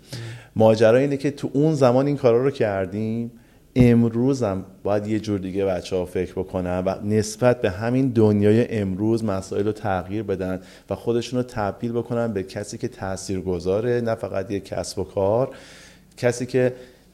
ماجرا 0.56 0.98
اینه 0.98 1.16
که 1.16 1.30
تو 1.30 1.50
اون 1.52 1.74
زمان 1.74 2.06
این 2.06 2.16
کارا 2.16 2.44
رو 2.44 2.50
کردیم. 2.50 3.30
امروز 3.76 4.42
هم 4.42 4.64
باید 4.82 5.06
یه 5.06 5.20
جور 5.20 5.38
دیگه 5.38 5.64
بچه 5.64 5.96
ها 5.96 6.04
فکر 6.04 6.32
بکنن 6.32 6.82
و 6.86 6.94
نسبت 7.04 7.60
به 7.60 7.70
همین 7.70 8.08
دنیای 8.08 8.78
امروز 8.78 9.24
مسائل 9.24 9.64
رو 9.64 9.72
تغییر 9.72 10.22
بدن 10.22 10.60
و 10.90 10.94
خودشون 10.94 11.38
رو 11.38 11.42
تبدیل 11.42 11.92
بکنن 11.92 12.32
به 12.32 12.42
کسی 12.42 12.78
که 12.78 12.88
تأثیر 12.88 13.40
گذاره 13.40 14.00
نه 14.00 14.14
فقط 14.14 14.50
یه 14.50 14.60
کسب 14.60 14.98
و 14.98 15.04
کار. 15.04 15.50
کسی 16.16 16.46
که 16.46 16.72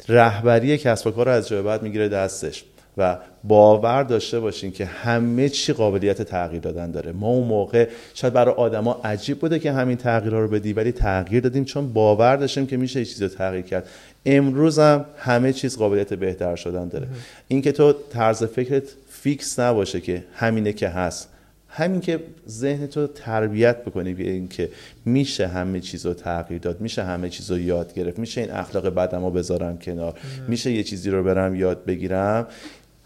رهبری 0.09 0.79
کسب 0.79 1.07
و 1.07 1.11
کار 1.11 1.27
رو 1.27 1.33
از 1.33 1.49
جای 1.49 1.63
بعد 1.63 1.83
می‌گیره 1.83 2.09
دستش. 2.09 2.65
و 2.97 3.19
باور 3.45 4.03
داشته 4.03 4.41
باشین 4.41 4.73
که 4.73 4.85
همه 4.85 5.49
چی 5.49 5.73
قابلیت 5.73 6.23
تغییر 6.23 6.63
دادن 6.63 6.91
داره. 6.91 7.13
ما 7.13 7.29
اون 7.29 7.47
موقع 7.47 7.89
شاید 8.15 8.33
برای 8.33 8.55
آدما 8.55 9.01
عجیب 9.05 9.39
بوده 9.39 9.59
که 9.59 9.73
همین 9.73 9.97
تغییرها 9.97 10.41
رو 10.41 10.49
بدی 10.49 10.73
ولی 10.73 10.93
تغییر 10.93 11.43
دادیم 11.43 11.65
چون 11.65 11.93
باور 11.93 12.37
داشتیم 12.37 12.67
که 12.67 12.77
میشه 12.77 12.99
یه 12.99 13.05
چیزی 13.05 13.25
رو 13.25 13.31
تغییر 13.31 13.65
کرد. 13.65 13.89
امروز 14.27 14.79
هم 14.79 15.05
همه 15.17 15.53
چیز 15.53 15.79
قابلیت 15.79 16.15
بهتر 16.15 16.57
شدن 16.57 16.89
داره. 16.89 17.07
اینکه 17.49 17.73
تو 17.73 17.93
طرز 17.93 18.45
فکرت 18.45 18.83
فیکس 19.09 19.59
نباشه 19.61 20.01
که 20.01 20.25
همینه 20.35 20.73
که 20.73 20.89
هست. 20.89 21.29
همین 21.77 22.01
که 22.01 22.21
ذهن 22.49 22.87
تو 22.87 23.07
تربیت 23.07 23.77
بکنی 23.85 24.15
به 24.15 24.31
اینکه 24.31 24.71
میشه 25.05 25.47
همه 25.47 25.81
چیز 25.81 26.07
رو 26.07 26.15
تغییر 26.15 26.61
داد 26.61 26.81
میشه 26.81 27.05
همه 27.05 27.29
چیز 27.29 27.51
رو 27.51 27.59
یاد 27.59 27.95
گرفت 27.95 28.19
میشه 28.19 28.41
این 28.41 28.51
اخلاق 28.51 28.87
بدم 28.87 29.25
رو 29.25 29.31
بذارم 29.31 29.79
کنار 29.79 30.15
میشه 30.49 30.73
یه 30.73 30.83
چیزی 30.83 31.11
رو 31.11 31.23
برم 31.23 31.55
یاد 31.55 31.85
بگیرم. 31.85 32.47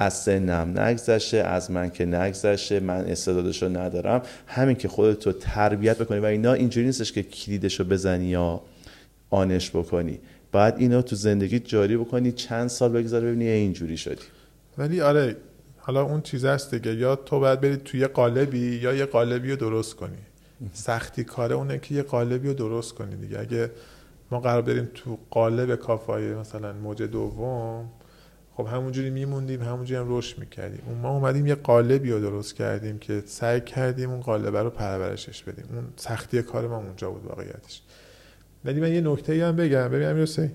از 0.01 0.15
سنم 0.15 0.81
نگذشه 0.81 1.39
از 1.39 1.71
من 1.71 1.91
که 1.91 2.07
نگذشه 2.07 2.81
من 2.81 3.05
استعدادش 3.05 3.63
ندارم. 3.63 4.23
همین 4.47 4.77
که 4.77 4.89
خودت 4.89 5.27
رو 5.27 5.33
تربیت 5.33 5.99
بکنی 5.99 6.19
و 6.19 6.25
اینا 6.25 6.53
اینجوری 6.53 6.87
نیستش 6.87 7.13
که 7.13 7.23
کلیدش 7.23 7.81
رو 7.81 7.87
بزنی 7.87 8.27
یا 8.27 8.61
آنش 9.31 9.71
بکنی. 9.71 10.19
بعد 10.53 10.75
اینو 10.79 11.03
تو 11.03 11.17
زندگی 11.17 11.59
جاری 11.59 11.97
بکنی 11.97 12.33
چند 12.33 12.69
سال 12.69 12.93
بگذاره 12.93 13.29
ببینی 13.29 13.49
اینجوری 13.49 13.97
شدی. 13.97 14.23
ولی 14.79 15.01
آره 15.01 15.37
حالا 15.79 16.03
اون 16.03 16.21
چیز 16.21 16.45
هست 16.45 16.75
دیگه. 16.75 16.95
یا 16.95 17.17
تو 17.17 17.41
باید 17.41 17.61
بری 17.61 17.77
توی 17.77 18.07
قالبی 18.07 18.77
یا 18.83 18.95
یه 18.95 19.05
قالبی 19.05 19.51
رو 19.51 19.57
درست 19.57 19.97
کنی. 19.97 20.19
سختی 20.73 21.25
کاره 21.25 21.55
اونه 21.55 21.79
که 21.79 21.95
یه 21.95 22.03
قالبی 22.03 22.49
رو 22.49 22.55
درست 22.55 22.95
کنی 22.95 23.17
دیگه. 23.17 23.41
اگه 23.41 23.71
ما 24.31 24.41
قرار 24.41 24.63
بریم 24.63 24.89
تو 24.95 25.19
قالب 25.31 25.75
کافای 25.75 26.35
مثلا 26.35 26.73
موج 26.73 27.03
دوم 27.03 27.89
خب 28.57 28.67
همونجوری 28.67 29.11
میموندیم 29.11 29.63
همونجوری 29.63 30.01
هم 30.01 30.07
رشد 30.09 30.39
می‌کردیم. 30.39 30.83
اون 30.87 30.99
ما 30.99 31.11
اومدیم 31.11 31.47
یه 31.47 31.55
قالبی 31.55 32.11
رو 32.11 32.21
درست 32.21 32.55
کردیم 32.55 32.99
که 32.99 33.23
سعی 33.27 33.61
کردیم 33.61 34.11
اون 34.11 34.21
قالب 34.21 34.57
رو 34.57 34.71
پرورشش 34.71 35.43
بدیم. 35.43 35.65
اون 35.73 35.85
سختی 35.97 36.43
کار 36.43 36.69
ما 36.69 36.77
اونجا 36.77 37.11
بود 37.11 37.25
واقعیتش. 37.25 37.83
ولی 38.65 38.81
من 38.81 38.93
یه 38.93 39.01
نکته 39.01 39.47
هم 39.47 39.57
بگم. 39.57 39.89
ببین 39.89 40.09
امیر 40.09 40.51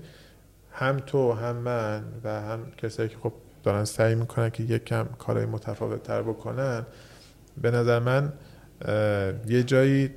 هم 0.72 0.96
تو 0.96 1.32
هم 1.32 1.56
من 1.56 2.04
و 2.24 2.40
هم 2.40 2.72
کسایی 2.76 3.08
که 3.08 3.16
خب 3.22 3.32
دارن 3.62 3.84
سعی 3.84 4.14
می‌کنن 4.14 4.50
که 4.50 4.62
یک 4.62 4.84
کم 4.84 5.08
کارهای 5.18 5.46
متفاوت 5.46 6.02
تر 6.02 6.22
بکنن 6.22 6.86
به 7.62 7.70
نظر 7.70 7.98
من 7.98 8.32
یه 9.48 9.62
جایی 9.62 10.10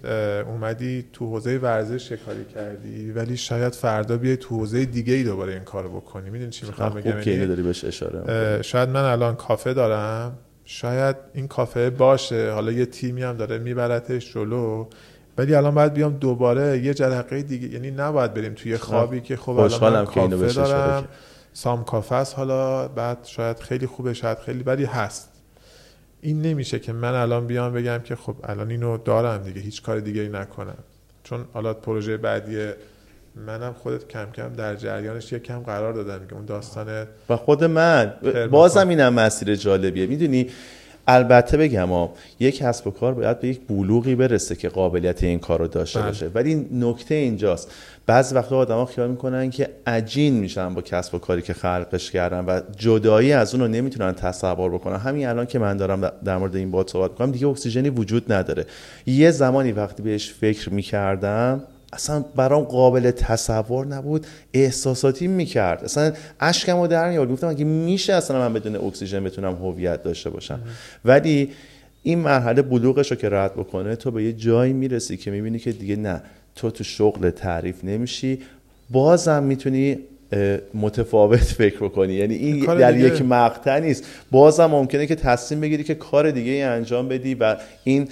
اومدی 0.47 1.05
تو 1.13 1.25
حوزه 1.25 1.57
ورزش 1.57 2.11
کاری 2.11 2.45
کردی 2.55 3.11
ولی 3.11 3.37
شاید 3.37 3.75
فردا 3.75 4.17
بیای 4.17 4.37
تو 4.37 4.55
حوزه 4.55 4.85
دیگه 4.85 5.13
ای 5.13 5.23
دوباره 5.23 5.53
این 5.53 5.63
کارو 5.63 5.89
بکنی. 5.89 6.29
می‌دونی 6.29 6.51
چی 6.51 6.65
می‌خوام 6.65 6.89
بگم؟ 6.89 7.19
یعنی 7.19 7.47
داری 7.47 7.61
بهش 7.61 7.85
اشاره 7.85 8.61
شاید 8.61 8.89
من 8.89 9.03
الان 9.03 9.35
کافه 9.35 9.73
دارم. 9.73 10.37
شاید 10.65 11.15
این 11.33 11.47
کافه 11.47 11.89
باشه. 11.89 12.51
حالا 12.51 12.71
یه 12.71 12.85
تیمی 12.85 13.23
هم 13.23 13.37
داره 13.37 13.57
میبرتش 13.57 14.33
جلو. 14.33 14.87
ولی 15.37 15.55
الان 15.55 15.75
باید 15.75 15.93
بیام 15.93 16.13
دوباره 16.13 16.79
یه 16.79 16.93
جرقه 16.93 17.41
دیگه. 17.41 17.67
یعنی 17.67 17.91
نباید 17.91 18.33
بریم 18.33 18.53
توی 18.53 18.77
خوابی 18.77 19.21
که 19.21 19.35
خب 19.35 19.49
الان 19.49 19.93
من 19.93 20.05
کافه 20.05 20.53
دارم. 20.53 21.07
سام 21.53 21.83
کافه 21.83 22.15
است. 22.15 22.35
حالا 22.35 22.87
بعد 22.87 23.17
شاید 23.23 23.59
خیلی 23.59 23.87
خوبه 23.87 24.13
شاید 24.13 24.37
خیلی 24.37 24.63
ولی 24.63 24.85
هست. 24.85 25.31
این 26.21 26.41
نمیشه 26.41 26.79
که 26.79 26.93
من 26.93 27.13
الان 27.13 27.47
بیام 27.47 27.73
بگم 27.73 27.99
که 27.99 28.15
خب 28.15 28.35
الان 28.43 28.71
اینو 28.71 28.97
دارم 28.97 29.43
دیگه 29.43 29.61
هیچ 29.61 29.81
کار 29.81 29.99
دیگه 29.99 30.21
ای 30.21 30.29
نکنم. 30.29 30.77
چون 31.23 31.45
حالا 31.53 31.73
پروژه 31.73 32.17
بعدی 32.17 32.69
منم 33.35 33.73
خودت 33.73 34.07
کم 34.07 34.31
کم 34.31 34.53
در 34.53 34.75
جریانش 34.75 35.33
یک 35.33 35.43
کم 35.43 35.59
قرار 35.59 35.93
دادم 35.93 36.27
که 36.27 36.35
اون 36.35 36.45
داستان 36.45 37.07
و 37.29 37.37
خود 37.37 37.63
من 37.63 38.13
بازم 38.51 38.89
اینم 38.89 39.13
مسیر 39.13 39.55
جالبیه. 39.55 40.05
می‌دونی 40.07 40.47
البته 41.11 41.57
بگم 41.57 41.89
ها 41.89 42.13
یک 42.39 42.57
کسب 42.57 42.87
و 42.87 42.91
کار 42.91 43.13
باید 43.13 43.39
به 43.39 43.47
یک 43.47 43.61
بلوغی 43.67 44.15
برسه 44.15 44.55
که 44.55 44.69
قابلیت 44.69 45.23
این 45.23 45.39
کار 45.39 45.59
رو 45.59 45.67
داشته 45.67 45.99
بله. 45.99 46.07
باشه. 46.07 46.27
ولی 46.27 46.67
نکته 46.73 47.15
اینجاست. 47.15 47.71
بعضی 48.05 48.35
وقتا 48.35 48.57
آدما 48.57 48.85
خیال 48.85 49.09
می‌کنن 49.09 49.49
که 49.49 49.69
عجین 49.87 50.33
میشن 50.33 50.73
با 50.73 50.81
کسب 50.81 51.15
و 51.15 51.19
کاری 51.19 51.41
که 51.41 51.53
خلقش 51.53 52.11
کردن 52.11 52.45
و 52.45 52.61
جدایی 52.77 53.33
از 53.33 53.53
اون 53.53 53.63
رو 53.63 53.67
نمی‌تونن 53.67 54.13
تصور 54.13 54.69
بکنن. 54.69 54.95
همین 54.95 55.27
الان 55.27 55.45
که 55.45 55.59
من 55.59 55.77
دارم 55.77 56.11
در 56.25 56.37
مورد 56.37 56.55
این 56.55 56.71
باد 56.71 56.89
صحبت 56.89 57.15
کنم 57.15 57.31
دیگه 57.31 57.47
اکسیژنی 57.47 57.89
وجود 57.89 58.33
نداره. 58.33 58.65
یه 59.05 59.31
زمانی 59.31 59.71
وقتی 59.71 60.03
بهش 60.03 60.31
فکر 60.31 60.73
می‌کردم 60.73 61.63
اصلا 61.93 62.25
برام 62.35 62.63
قابل 62.63 63.11
تصور 63.11 63.85
نبود. 63.85 64.27
احساساتی 64.53 65.27
می‌کرد. 65.27 65.83
اصلا 65.83 66.11
اشکم 66.39 66.79
رو 66.79 66.87
در 66.87 67.09
میاد 67.09 67.31
گفتم 67.31 67.47
اگه 67.47 67.65
میشه 67.65 68.13
اصلا 68.13 68.39
من 68.39 68.53
بدون 68.53 68.75
اکسیژن 68.75 69.23
بتونم 69.23 69.55
هویت 69.55 70.03
داشته 70.03 70.29
باشم. 70.29 70.59
ولی 71.05 71.49
این 72.03 72.19
مرحله 72.19 72.61
بلوغش 72.61 73.11
رو 73.11 73.17
که 73.17 73.29
رد 73.29 73.53
بکنه 73.53 73.95
تو 73.95 74.11
به 74.11 74.23
یه 74.23 74.33
جایی 74.33 74.73
می‌رسی 74.73 75.17
که 75.17 75.31
می‌بینی 75.31 75.59
که 75.59 75.71
دیگه 75.71 75.95
نه 75.95 76.21
تو 76.55 76.71
تو 76.71 76.83
شغل 76.83 77.29
تعریف 77.29 77.83
نمیشی. 77.83 78.39
بازم 78.89 79.43
می‌تونی 79.43 79.99
متفاوت 80.73 81.43
فکر 81.43 81.77
بکنی. 81.77 82.13
یعنی 82.13 82.35
این 82.35 82.65
در 82.65 82.97
یک 82.97 83.21
مقطع 83.21 83.79
نیست. 83.79 84.05
بازم 84.31 84.65
ممکنه 84.65 85.07
که 85.07 85.15
تصمیم 85.15 85.61
بگیری 85.61 85.83
که 85.83 85.95
کار 85.95 86.31
دیگه 86.31 86.51
ای 86.51 86.61
انجام 86.61 87.07
بدی 87.07 87.35
و 87.35 87.55
این 87.83 88.07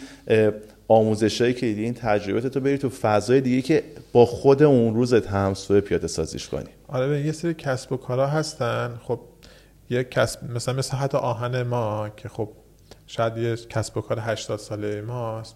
آموزش 0.88 1.42
هایی 1.42 1.54
که 1.54 1.66
دیدی 1.66 1.84
این 1.84 1.94
تجربه 1.94 2.50
تو 2.50 2.60
بری 2.60 2.78
تو 2.78 2.90
فضای 2.90 3.42
دیگه 3.42 3.62
که 3.62 3.84
با 4.14 4.26
خود 4.26 4.64
اون 4.64 4.94
روزت 4.94 5.28
همسوه 5.28 5.80
پیاده 5.80 6.08
سازیش 6.08 6.48
کنی. 6.48 6.70
آره 6.88 7.22
یه 7.22 7.32
سری 7.32 7.54
کسب 7.54 7.92
و 7.92 7.98
کارها 7.98 8.28
هستن. 8.28 9.00
خب 9.04 9.20
یه 9.90 10.04
کسب 10.04 10.52
مثلا 10.52 10.74
مثل 10.74 10.98
حتی 10.98 11.18
آهن 11.18 11.64
ما 11.64 12.10
که 12.18 12.30
خب 12.30 12.50
شاید 13.08 13.38
یه 13.38 13.56
کسب 13.56 13.98
و 13.98 14.02
کار 14.02 14.18
80 14.22 14.60
ساله 14.60 15.02
ماست 15.02 15.56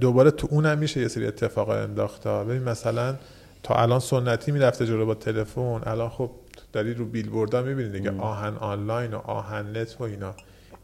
دوباره 0.00 0.30
تو 0.30 0.48
اونم 0.50 0.78
میشه 0.78 1.00
یه 1.00 1.08
سری 1.08 1.26
اتفاق 1.26 1.68
انداختا 1.68 2.44
ببین 2.44 2.62
مثلا 2.62 3.16
تا 3.62 3.74
الان 3.74 4.00
سنتی 4.00 4.52
می‌رفته 4.52 4.86
جلو 4.86 5.06
با 5.06 5.14
تلفن 5.14 5.80
الان 5.86 6.08
خب 6.08 6.30
داری 6.72 6.94
رو 6.94 7.04
بیلبوردها 7.04 7.62
می‌بینید 7.62 7.92
دیگه. 7.92 8.10
آهن 8.10 8.56
آنلاین 8.56 9.14
و 9.14 9.18
آهن 9.18 9.76
نت 9.76 9.96
و 10.00 10.02
اینا. 10.02 10.34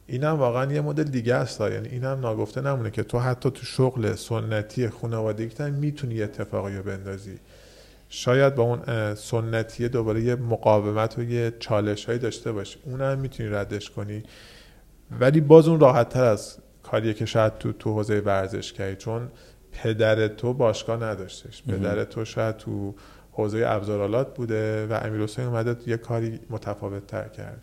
اینم 0.07 0.39
واقعا 0.39 0.73
یه 0.73 0.81
مدل 0.81 1.05
دیگه 1.05 1.35
است 1.35 1.61
یعنی 1.61 1.89
اینم 1.89 2.21
ناگفته 2.21 2.61
نمونه 2.61 2.91
که 2.91 3.03
تو 3.03 3.19
حتی 3.19 3.51
تو 3.51 3.67
شغل 3.67 4.15
سنتی 4.15 4.89
خانوادگی 4.89 5.71
می‌تونی 5.71 6.15
یه 6.15 6.25
اتفاقی 6.25 6.77
رو 6.77 6.83
بندازی. 6.83 7.39
شاید 8.09 8.55
با 8.55 8.63
اون 8.63 9.15
سنتی 9.15 9.89
دوباره 9.89 10.21
یه 10.21 10.35
مقاومت 10.35 11.19
و 11.19 11.23
یه 11.23 11.53
چالش 11.59 12.05
هایی 12.05 12.19
داشته 12.19 12.53
باشی. 12.53 12.79
اونم 12.85 13.19
می‌تونی 13.19 13.49
ردش 13.49 13.91
کنی. 13.91 14.23
ولی 15.21 15.41
باز 15.41 15.69
اون 15.69 15.81
راحت 15.81 16.09
تر 16.09 16.25
از 16.25 16.57
کاریه 16.83 17.15
که 17.15 17.27
شاید 17.27 17.59
تو 17.59 17.73
تو 17.73 17.93
حوزه 17.93 18.21
ورزش 18.21 18.73
کردی. 18.73 18.97
چون 18.97 19.29
پدر 19.73 20.29
تو 20.29 20.55
باشگاه 20.55 21.05
نداشتش. 21.05 21.63
پدر 21.63 22.05
تو 22.05 22.25
شاید 22.25 22.57
تو 22.57 22.95
حوزه 23.33 23.65
ابزارالات 23.67 24.35
بوده 24.35 24.87
و 24.87 25.01
امیر 25.03 25.23
حسین 25.23 25.45
اومده 25.45 25.77
یه 25.87 25.97
کاری 25.97 26.41
متفاوت 26.51 27.07
تر 27.07 27.29
کرد. 27.29 27.63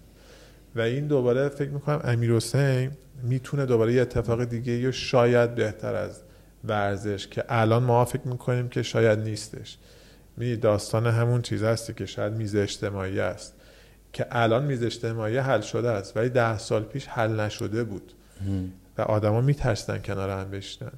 و 0.76 0.82
این 0.82 1.08
دوباره 1.08 1.50
فکر 1.50 1.70
می‌کنم 1.70 2.02
امیر 2.04 2.32
حسین 2.32 2.92
می‌تونه 3.24 3.66
دوباره 3.66 3.94
یه 3.94 4.02
اتفاق 4.02 4.44
دیگه 4.44 4.74
یا 4.74 4.92
شاید 4.92 5.56
بهتر 5.56 5.96
از 5.96 6.22
ورزش 6.64 7.28
که 7.28 7.44
الان 7.50 7.84
ما 7.84 8.06
فکر 8.06 8.28
می‌کنیم 8.28 8.70
که 8.70 8.84
شاید 8.84 9.20
نیستش. 9.20 9.78
می 10.38 10.56
داستان 10.56 11.08
همون 11.08 11.42
چیز 11.42 11.64
هستی 11.64 11.94
که 11.94 12.06
شاید 12.06 12.34
میز 12.34 12.56
اجتماعی 12.56 13.20
است 13.20 13.54
که 14.14 14.26
الان 14.32 14.64
میز 14.66 14.84
اجتماعی 14.84 15.38
حل 15.38 15.62
شده 15.62 15.90
است 15.90 16.18
ولی 16.18 16.30
ده 16.30 16.58
سال 16.58 16.84
پیش 16.84 17.08
حل 17.08 17.40
نشده 17.40 17.84
بود. 17.84 18.14
و 18.98 19.02
آدما 19.02 19.42
میترسن 19.42 19.98
کنار 19.98 20.30
هم 20.30 20.52
بشینن. 20.52 20.92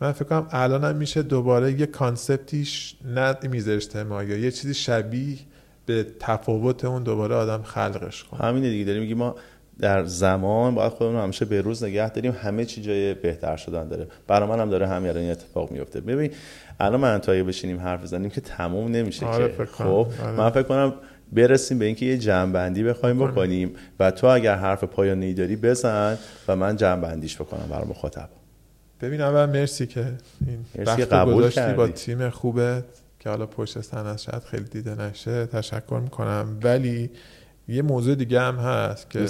من 0.00 0.12
فکر 0.12 0.24
کنم 0.24 0.48
الان 0.50 0.84
هم 0.84 0.96
میشه 0.96 1.22
دوباره 1.22 1.80
یه 1.80 1.86
کانسپتیش 1.86 2.96
نه 3.04 3.36
میز 3.42 3.68
اجتماعی 3.68 4.40
یه 4.40 4.50
چیزی 4.50 4.74
شبیه 4.74 5.38
به 5.86 6.06
تفاوت 6.20 6.84
اون 6.84 7.02
دوباره 7.02 7.34
آدم 7.34 7.62
خلقش 7.62 8.24
کنه. 8.24 8.40
همینه 8.40 8.70
دیگه. 8.70 8.84
داریم 8.84 9.02
میگیم 9.02 9.18
ما 9.18 9.34
در 9.78 10.04
زمان 10.04 10.74
باید 10.74 10.92
خودمون 10.92 11.22
همیشه 11.22 11.44
به 11.44 11.60
روز 11.60 11.84
نگه 11.84 12.10
داریم. 12.10 12.36
همه 12.42 12.64
چی 12.64 12.82
جای 12.82 13.14
بهتر 13.14 13.56
شدن 13.56 13.88
داره. 13.88 14.06
برای 14.26 14.48
من 14.48 14.60
هم 14.60 14.70
داره 14.70 14.88
همین 14.88 15.16
این 15.16 15.30
اتفاق 15.30 15.70
میفته. 15.70 16.00
ببین 16.00 16.30
الان 16.80 17.00
من 17.00 17.18
تا 17.18 17.32
بشینیم 17.32 17.80
حرف 17.80 18.02
بزنیم 18.02 18.30
که 18.30 18.40
تموم 18.40 18.90
نمیشه 18.90 19.26
آره 19.26 19.56
که. 19.56 19.64
خب 19.64 19.84
آره. 20.22 20.32
من 20.32 20.50
فکر 20.50 20.62
کنم 20.62 20.94
برسیم 21.32 21.78
به 21.78 21.84
اینکه 21.84 22.06
یه 22.06 22.18
جنبندی 22.18 22.82
بخوایم. 22.82 23.18
بکنیم 23.18 23.74
و 24.00 24.10
تو 24.10 24.26
اگر 24.26 24.54
حرف 24.54 24.84
پایانی 24.84 25.34
داری 25.34 25.56
بزن 25.56 26.18
و 26.48 26.56
من 26.56 26.76
جنبندیش 26.76 27.36
بکنم 27.36 27.68
برای 27.70 27.88
مخاطب 27.88 28.28
ببین 29.00 29.20
اول 29.20 29.46
مرسی 29.46 29.86
که 29.86 30.04
این 30.46 30.64
مرسی 30.78 31.04
قبول 31.04 31.50
کردی. 31.50 31.76
با 31.76 31.88
تیم 31.88 32.30
خوبه 32.30 32.84
که 33.20 33.30
حالا 33.30 33.46
پشت 33.46 33.80
سن 33.80 34.16
شاید 34.16 34.42
خیلی 34.42 34.64
دیده 34.64 34.94
نشه 34.94 35.46
تشکر 35.46 36.00
می‌کنم. 36.02 36.58
ولی 36.62 37.10
یه 37.68 37.82
موضوع 37.82 38.14
دیگه 38.14 38.40
هم 38.40 38.56
هست 38.56 39.10
که 39.10 39.26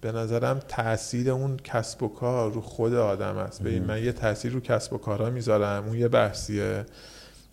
به 0.00 0.12
نظرم 0.12 0.58
تاثیر 0.68 1.30
اون 1.30 1.56
کسب 1.56 2.02
و 2.02 2.08
کار 2.08 2.52
رو 2.52 2.60
خود 2.60 2.94
آدم 2.94 3.36
است 3.36 3.62
ببین 3.62 3.84
من 3.84 4.04
یه 4.04 4.12
تاثیر 4.12 4.52
رو 4.52 4.60
کسب 4.60 4.92
و 4.92 4.98
کارها 4.98 5.30
می‌ذارم 5.30 5.84
اون 5.84 5.98
یه 5.98 6.08
بحثیه. 6.08 6.86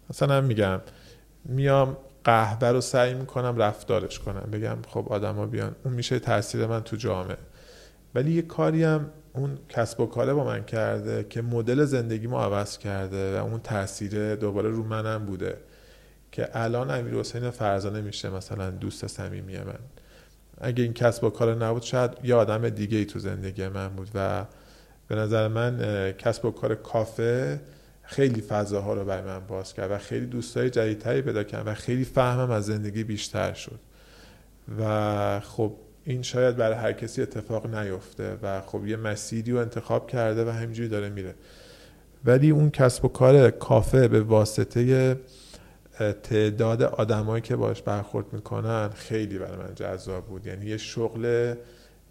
مثلا 0.10 0.42
میگم 0.42 0.82
میام 1.46 1.98
قهوه 2.24 2.68
رو 2.68 2.82
سعی 2.82 3.14
می‌کنم 3.14 3.58
رفتارش 3.58 4.20
کنم. 4.20 4.50
بگم 4.52 4.78
خب 4.88 5.08
آدما 5.10 5.46
بیان 5.46 5.76
اون 5.86 5.94
میشه 5.94 6.20
تاثیر 6.20 6.68
من 6.68 6.84
تو 6.84 6.96
جامعه. 6.96 7.38
ولی 8.16 8.32
یه 8.32 8.42
کاری 8.42 8.84
هم 8.84 9.10
اون 9.34 9.58
کسب 9.70 10.00
و 10.00 10.06
کاره 10.06 10.34
با 10.34 10.44
من 10.44 10.64
کرده 10.64 11.26
که 11.30 11.42
مدل 11.42 11.86
زندگی 11.86 12.28
ما 12.28 12.44
عوض 12.44 12.78
کرده 12.78 13.40
و 13.40 13.44
اون 13.44 13.60
تاثیر 13.60 14.36
دوباره 14.36 14.70
رو 14.70 14.84
منم 14.84 15.26
بوده 15.26 15.58
که 16.32 16.50
الان 16.54 16.92
امیر 16.92 17.14
حسین 17.14 17.50
فرزانه 17.50 18.02
میشه 18.02 18.30
مثلا 18.30 18.70
دوست 18.70 19.08
صمیمی 19.08 19.58
من. 19.58 19.80
اگه 20.62 20.84
این 20.84 20.94
کسب 20.94 21.24
و 21.24 21.30
کار 21.30 21.66
نبود 21.66 21.82
شاید 21.82 22.12
یه 22.24 22.36
آدم 22.36 22.70
دیگه 22.70 22.98
ای 22.98 23.06
تو 23.06 23.20
زندگی 23.20 23.68
من 23.68 23.88
بود 23.88 24.10
و 24.16 24.46
به 25.08 25.16
نظر 25.16 25.48
من 25.48 26.12
کسب 26.12 26.46
و 26.46 26.52
کار 26.52 26.76
کافه 26.76 27.62
خیلی 28.04 28.42
فضاها 28.42 28.94
رو 28.94 29.06
برای 29.06 29.24
من 29.24 29.40
باز 29.40 29.74
کرد 29.74 29.92
و 29.92 29.98
خیلی 29.98 30.26
دوستای 30.26 30.70
جدیدتری 30.70 31.22
پیدا 31.22 31.44
کردم 31.44 31.72
و 31.72 31.74
خیلی 31.74 32.06
فهمم 32.06 32.52
از 32.52 32.66
زندگی 32.66 33.04
بیشتر 33.04 33.54
شد. 33.54 33.80
و 34.80 35.40
خب 35.40 35.76
این 36.06 36.22
شاید 36.22 36.58
برای 36.58 36.78
هر 36.78 36.94
کسی 36.94 37.22
اتفاق 37.22 37.76
نیفته 37.76 38.38
و 38.44 38.62
خب 38.62 38.88
یه 38.88 38.98
مسیری 38.98 39.52
رو 39.52 39.58
انتخاب 39.58 40.08
کرده 40.08 40.46
و 40.46 40.50
همینجوری 40.50 40.90
داره 40.90 41.10
میره. 41.10 41.36
ولی 42.26 42.50
اون 42.50 42.70
کسب 42.70 43.06
و 43.06 43.08
کار 43.08 43.52
کافه 43.52 44.08
به 44.08 44.22
واسطه 44.22 45.16
تعداد 46.24 46.84
آدمایی 46.84 47.42
که 47.42 47.56
باش 47.56 47.82
برخورد 47.82 48.34
می‌کنن 48.34 48.90
خیلی 48.90 49.40
برای 49.40 49.58
من 49.58 49.76
جذاب 49.76 50.26
بود. 50.26 50.48
یعنی 50.48 50.66
یه 50.66 50.78
شغل 50.78 51.56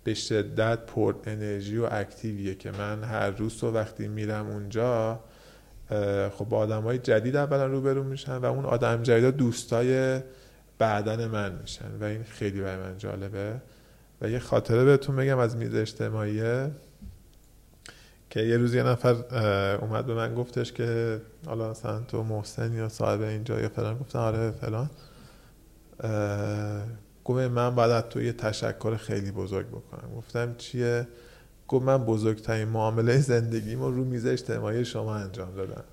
به 0.04 0.14
شدت 0.14 0.78
پر 0.86 1.14
انرژی 1.26 1.78
و 1.78 1.88
اکتیویه 1.90 2.54
که 2.54 2.70
من 2.70 3.04
هر 3.04 3.30
روز 3.30 3.64
و 3.64 3.70
وقتی 3.70 4.08
میرم 4.08 4.50
اونجا 4.50 5.20
خب 6.30 6.44
با 6.44 6.58
آدم 6.58 6.82
های 6.82 6.98
جدید 6.98 7.36
اولا 7.36 7.66
روبرو 7.66 8.04
میشن 8.04 8.36
و 8.36 8.44
اون 8.44 8.64
آدم 8.64 9.02
جدید 9.02 9.36
دوستای 9.36 10.20
بعدن 10.78 11.26
من 11.26 11.58
میشن 11.60 11.90
و 12.00 12.04
این 12.04 12.22
خیلی 12.22 12.60
برای 12.60 12.76
من 12.76 12.98
جالبه. 12.98 13.60
و 14.20 14.30
یه 14.30 14.38
خاطره 14.38 14.84
بهتون 14.84 15.16
بگم 15.16 15.38
از 15.38 15.56
میز 15.56 15.74
اجتماعیه 15.74 16.70
که 18.30 18.40
یه 18.40 18.56
روز 18.56 18.74
یه 18.74 18.82
نفر 18.82 19.14
اومد 19.80 20.06
به 20.06 20.14
من 20.14 20.34
گفتش 20.34 20.72
که 20.72 21.20
حالا 21.46 21.70
مثلا 21.70 22.00
تو 22.00 22.22
محسن 22.22 22.72
یا 22.72 22.88
صاحب 22.88 23.20
اینجا 23.20 23.60
یا 23.60 23.68
فلان 23.68 23.98
گفتن 23.98 24.18
آره 24.18 24.50
فلان. 24.50 24.90
گفت 27.24 27.38
من 27.38 27.74
باید 27.74 28.08
تو 28.08 28.22
یه 28.22 28.32
تشکر 28.32 28.96
خیلی 28.96 29.30
بزرگ 29.30 29.66
بکنم. 29.66 30.14
گفتم 30.16 30.54
چیه؟ 30.58 31.08
گفت 31.68 31.84
من 31.84 32.04
بزرگترین 32.04 32.68
معامله 32.68 33.18
زندگیمو 33.18 33.90
رو 33.90 34.04
میز 34.04 34.26
اجتماعی 34.26 34.84
شما 34.84 35.14
انجام 35.14 35.54
دادم. 35.54 35.84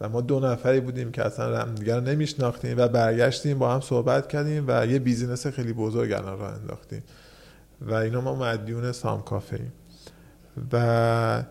و 0.00 0.08
ما 0.08 0.20
دو 0.20 0.40
نفری 0.40 0.80
بودیم 0.80 1.12
که 1.12 1.26
اصلا 1.26 1.58
همدیگر 1.58 2.00
نمیشناختیم 2.00 2.78
و 2.78 2.88
برگشتیم 2.88 3.58
با 3.58 3.74
هم 3.74 3.80
صحبت 3.80 4.28
کردیم 4.28 4.64
و 4.68 4.86
یه 4.86 4.98
بیزینس 4.98 5.46
خیلی 5.46 5.72
بزرگ 5.72 6.12
الان 6.12 6.38
را 6.38 6.50
انداختیم. 6.50 7.02
و 7.80 7.94
اینا 7.94 8.20
ما 8.20 8.34
مدیون 8.34 8.92
سام 8.92 9.22
کافه 9.22 9.56
ایم. 9.56 9.72
و 10.72 11.42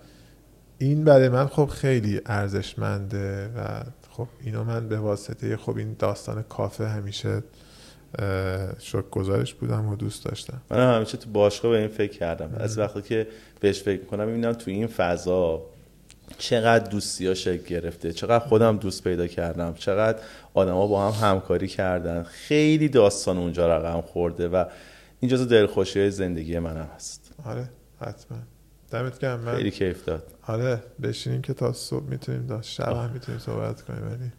این 0.77 1.03
برای 1.03 1.29
من 1.29 1.47
خب 1.47 1.65
خیلی 1.65 2.21
ارزشمنده 2.25 3.47
و 3.47 3.83
خب 4.09 4.27
اینو 4.41 4.63
من 4.63 4.87
به 4.87 4.97
واسطه 4.97 5.57
خب 5.57 5.77
این 5.77 5.95
داستان 5.99 6.41
کافه 6.41 6.87
همیشه 6.87 7.43
شک 8.79 9.09
گزارش 9.11 9.53
بودم 9.53 9.87
و 9.87 9.95
دوست 9.95 10.25
داشتم. 10.25 10.61
من 10.69 10.95
همیشه 10.95 11.17
تو 11.17 11.29
باشگاه 11.29 11.71
به 11.71 11.77
این 11.77 11.87
فکر 11.87 12.17
کردم. 12.17 12.49
از 12.57 12.77
وقتی 12.77 13.01
که 13.01 13.27
بهش 13.59 13.81
فکر 13.81 13.99
می‌کنم 13.99 14.27
می‌بینم 14.27 14.53
تو 14.53 14.71
این 14.71 14.87
فضا 14.87 15.61
چقدر 16.37 16.89
دوستی 16.89 17.27
ها 17.27 17.33
شکل 17.33 17.63
گرفته 17.63 18.13
چقدر 18.13 18.47
خودم 18.47 18.77
دوست 18.77 19.03
پیدا 19.03 19.27
کردم 19.27 19.73
چقدر 19.73 20.19
آدما 20.53 20.87
با 20.87 21.11
هم 21.11 21.27
همکاری 21.29 21.67
کردن. 21.67 22.23
خیلی 22.23 22.89
داستان 22.89 23.37
اونجا 23.37 23.77
رقم 23.77 24.01
خورده 24.01 24.47
و 24.47 24.65
این 25.23 25.29
جزو 25.29 25.45
دلخوشی 25.45 25.99
های 25.99 26.11
زندگی 26.11 26.59
منم 26.59 26.89
هست. 26.95 27.31
آره 27.45 27.69
حتما. 28.01 28.37
دمت 28.91 29.19
گرم 29.19 29.39
من 29.39 29.55
خیلی 29.55 29.71
کیف 29.71 30.05
داد. 30.05 30.23
آره 30.47 30.83
بشینیم 31.03 31.41
که 31.41 31.53
تا 31.53 31.73
صبح 31.73 32.03
می‌تونیم 32.03 32.47
داشت 32.47 32.69
شب 32.69 32.95
هم 32.95 33.09
می‌تونیم 33.13 33.39
صحبت 33.39 33.81
کنیم 33.81 34.07
ولی 34.07 34.31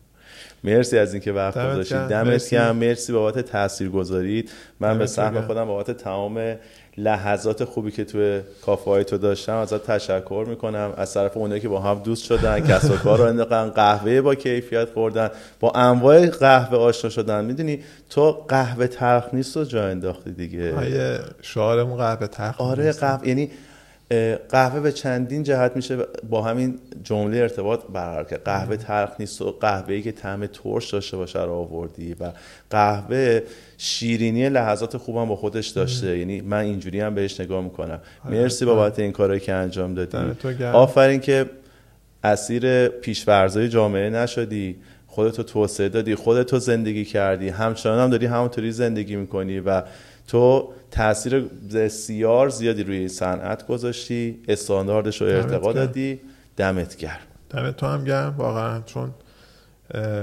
مرسی 0.64 0.98
از 0.98 1.14
اینکه 1.14 1.32
وقت 1.32 1.54
گذاشتید. 1.54 1.98
دمت 1.98 2.50
گرم. 2.50 2.76
مرسی 2.76 3.12
بابت 3.12 3.38
تاثیر 3.38 3.88
گذارید 3.88 4.50
من 4.80 4.98
به 4.98 5.06
سهم 5.06 5.40
خودم 5.40 5.64
بابت 5.64 5.90
تمام 5.90 6.56
لحظات 6.96 7.64
خوبی 7.64 7.90
که 7.90 8.04
توی 8.04 8.40
کافه 8.66 8.90
های 8.90 9.04
تو 9.04 9.18
داشتم 9.18 9.56
ازت 9.56 9.86
تشکر 9.86 10.44
می‌کنم. 10.48 10.92
از 10.96 11.14
طرف 11.14 11.36
اونایی 11.36 11.60
که 11.60 11.68
با 11.68 11.80
هم 11.80 11.98
دوست 11.98 12.24
شدن 12.24 12.60
کسب 12.60 12.90
و 12.92 12.96
کار 12.96 13.18
رو 13.18 13.24
انداختن 13.24 13.70
قهوه 13.70 14.20
با 14.20 14.34
کیفیت 14.34 14.88
خوردن 14.94 15.30
با 15.60 15.70
انواع 15.70 16.26
قهوه 16.26 16.78
آشنا 16.78 17.10
شدن. 17.10 17.44
می‌دونی 17.44 17.80
تو 18.10 18.32
قهوه 18.32 18.86
تلخ 18.86 19.24
نیست 19.32 19.56
و 19.56 19.64
جا 19.64 19.86
انداختی 19.86 20.32
دیگه. 20.32 20.76
آیه 20.76 21.18
شعارمون 21.42 21.96
قهوه 21.96 22.26
تلخ 22.26 22.60
آره 22.60 22.92
قهوه 22.92 23.28
یعنی 23.28 23.50
قهوه 24.48 24.80
به 24.80 24.92
چندین 24.92 25.42
جهت 25.42 25.76
میشه 25.76 25.96
با 26.30 26.42
همین 26.42 26.78
جمله 27.02 27.38
ارتباط 27.38 27.80
برقرار 27.92 28.24
کرد. 28.24 28.44
قهوه 28.44 28.76
تلخ 28.76 29.10
نیست 29.18 29.42
و 29.42 29.50
قهوه‌ای 29.50 30.02
که 30.02 30.12
طعم 30.12 30.46
ترش 30.46 30.90
داشته 30.90 31.16
باشه 31.16 31.42
رو 31.42 31.52
آوردی 31.52 32.14
و 32.20 32.32
قهوه 32.70 33.42
شیرینی 33.78 34.48
لحظات 34.48 34.96
خوبم 34.96 35.28
با 35.28 35.36
خودش 35.36 35.68
داشته. 35.68 36.18
یعنی 36.18 36.40
من 36.40 36.58
اینجوری 36.58 37.00
هم 37.00 37.14
بهش 37.14 37.40
نگاه 37.40 37.64
می‌کنم. 37.64 38.00
آره. 38.24 38.40
مرسی 38.40 38.64
بابت 38.64 38.98
این 38.98 39.12
کارهایی 39.12 39.40
که 39.40 39.52
انجام 39.52 39.94
دادی. 39.94 40.18
آفرین 40.64 41.20
که 41.20 41.46
اسیر 42.24 42.88
پیشورزای 42.88 43.68
جامعه 43.68 44.10
نشدی. 44.10 44.76
خودتو 45.06 45.42
توسعه 45.42 45.88
دادی 45.88 46.14
خودتو 46.14 46.58
زندگی 46.58 47.04
کردی. 47.04 47.48
همچنان 47.48 47.98
هم 47.98 48.10
داری 48.10 48.26
همونطوری 48.26 48.72
زندگی 48.72 49.16
می‌کنی 49.16 49.60
و 49.60 49.82
تو 50.28 50.72
تاثیر 50.90 51.40
بسیار 51.74 52.48
زیادی 52.48 52.82
روی 52.82 53.08
صنعت 53.08 53.66
گذاشتی 53.66 54.42
استانداردش 54.48 55.20
رو 55.20 55.26
ارتقا 55.26 55.72
دادی 55.72 56.20
دمت 56.56 56.96
گرم. 56.96 57.26
دمت 57.50 57.76
تو 57.76 57.86
هم 57.86 58.04
گرم 58.04 58.34
واقعا 58.38 58.80
چون 58.80 59.14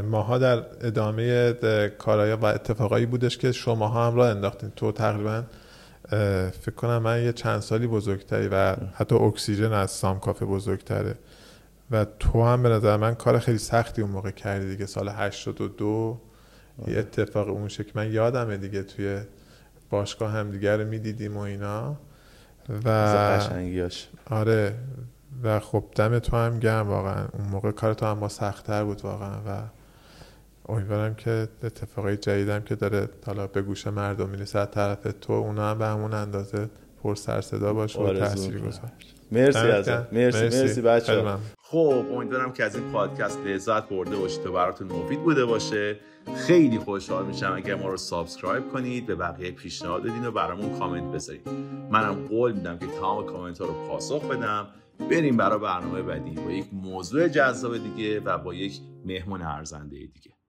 ماها 0.09 0.37
در 0.37 0.63
ادامه 0.81 1.53
کارهای 1.97 2.33
و 2.33 2.45
اتفاقایی 2.45 3.05
بودش 3.05 3.37
که 3.37 3.51
شماها 3.51 4.07
هم 4.07 4.15
را 4.15 4.29
انداختین. 4.29 4.71
تو 4.75 4.91
تقریبا 4.91 5.43
فکر 6.61 6.75
کنم 6.75 6.97
من 6.97 7.23
یه 7.23 7.33
چند 7.33 7.59
سالی 7.59 7.87
بزرگتری 7.87 8.47
و 8.47 8.75
حتی 8.93 9.15
اکسیژن 9.15 9.73
از 9.73 9.91
سام 9.91 10.19
کافه 10.19 10.45
بزرگتره. 10.45 11.15
و 11.91 12.05
تو 12.19 12.43
هم 12.43 12.63
به 12.63 12.69
نظر 12.69 12.97
من 12.97 13.15
کار 13.15 13.39
خیلی 13.39 13.57
سختی 13.57 14.01
اون 14.01 14.11
موقع 14.11 14.31
کردی 14.31 14.69
دیگه 14.69 14.85
سال 14.85 15.09
82 15.09 16.17
یه 16.87 16.97
اتفاق 16.97 17.47
اون 17.47 17.67
شکل 17.67 17.91
من 17.95 18.11
یادمه 18.11 18.57
دیگه 18.57 18.83
توی 18.83 19.19
باشگاه 19.91 20.31
هم 20.31 20.51
دیگر 20.51 20.77
رو 20.77 20.87
می‌دیدیم 20.87 21.37
و 21.37 21.39
اینا. 21.39 21.95
و 22.85 23.39
آره 24.29 24.75
و 25.43 25.59
خب 25.59 25.83
دم 25.95 26.19
تو 26.19 26.37
هم 26.37 26.59
گرم 26.59 26.87
واقعا. 26.87 27.25
اون 27.31 27.47
موقع 27.47 27.71
کار 27.71 27.93
تو 27.93 28.05
هم 28.05 28.19
باز 28.19 28.29
سخت‌تر 28.29 28.83
بود 28.83 29.01
واقعا 29.01 29.35
و 29.47 29.61
امیدوارم 30.69 31.15
که 31.15 31.47
اتفاقای 31.63 32.17
جدیدم 32.17 32.61
که 32.61 32.75
داره 32.75 33.09
حالا 33.25 33.47
به 33.47 33.61
گوش 33.61 33.87
مردم 33.87 34.29
می‌رسه 34.29 34.59
از 34.59 34.71
طرف 34.71 35.07
تو 35.21 35.33
اونا 35.33 35.69
هم 35.69 35.77
به 35.77 35.85
همون 35.85 36.13
اندازه 36.13 36.69
پر 37.03 37.15
سر 37.15 37.32
و 37.32 37.41
صدا 37.41 37.73
باشه 37.73 37.99
و 37.99 38.13
تاثیر 38.13 38.59
گذار. 38.59 38.91
مرسی 39.31 39.57
ازت. 39.57 40.13
مرسی 40.13 40.43
مرسی, 40.43 40.81
بچه 40.81 41.23
خب 41.63 42.05
امیدوارم 42.13 42.53
که 42.53 42.63
از 42.63 42.75
این 42.75 42.91
پادکست 42.91 43.39
لذت 43.45 43.89
برده 43.89 44.15
باشید 44.15 44.45
و 44.45 44.51
براتون 44.51 44.87
مفید 44.87 45.23
بوده 45.23 45.45
باشه. 45.45 45.97
خیلی 46.35 46.79
خوشحال 46.79 47.25
میشم 47.25 47.53
اگر 47.55 47.75
ما 47.75 47.89
رو 47.89 47.97
subscribe 47.97 48.69
کنید 48.69 49.05
به 49.05 49.15
بقیه 49.15 49.51
پیشنهاد 49.51 50.03
بدین 50.03 50.25
و 50.25 50.31
برامون 50.31 50.79
کامنت 50.79 51.13
بذارید 51.13 51.49
منم 51.91 52.27
قول 52.27 52.51
میدم 52.51 52.79
که 52.79 52.87
تمام 52.87 53.25
کامنت 53.25 53.59
ها 53.59 53.65
رو 53.65 53.87
پاسخ 53.87 54.25
بدم. 54.25 54.67
بریم 55.09 55.37
برای 55.37 55.59
برنامه 55.59 56.01
بعدی 56.01 56.31
با 56.31 56.51
یک 56.51 56.65
موضوع 56.73 57.27
جذاب 57.27 57.77
دیگه 57.77 58.19
و 58.19 58.37
با 58.37 58.53
یک 58.53 58.79
مهمون 59.05 59.41
ارزنده 59.41 59.97
دیگه. 59.97 60.40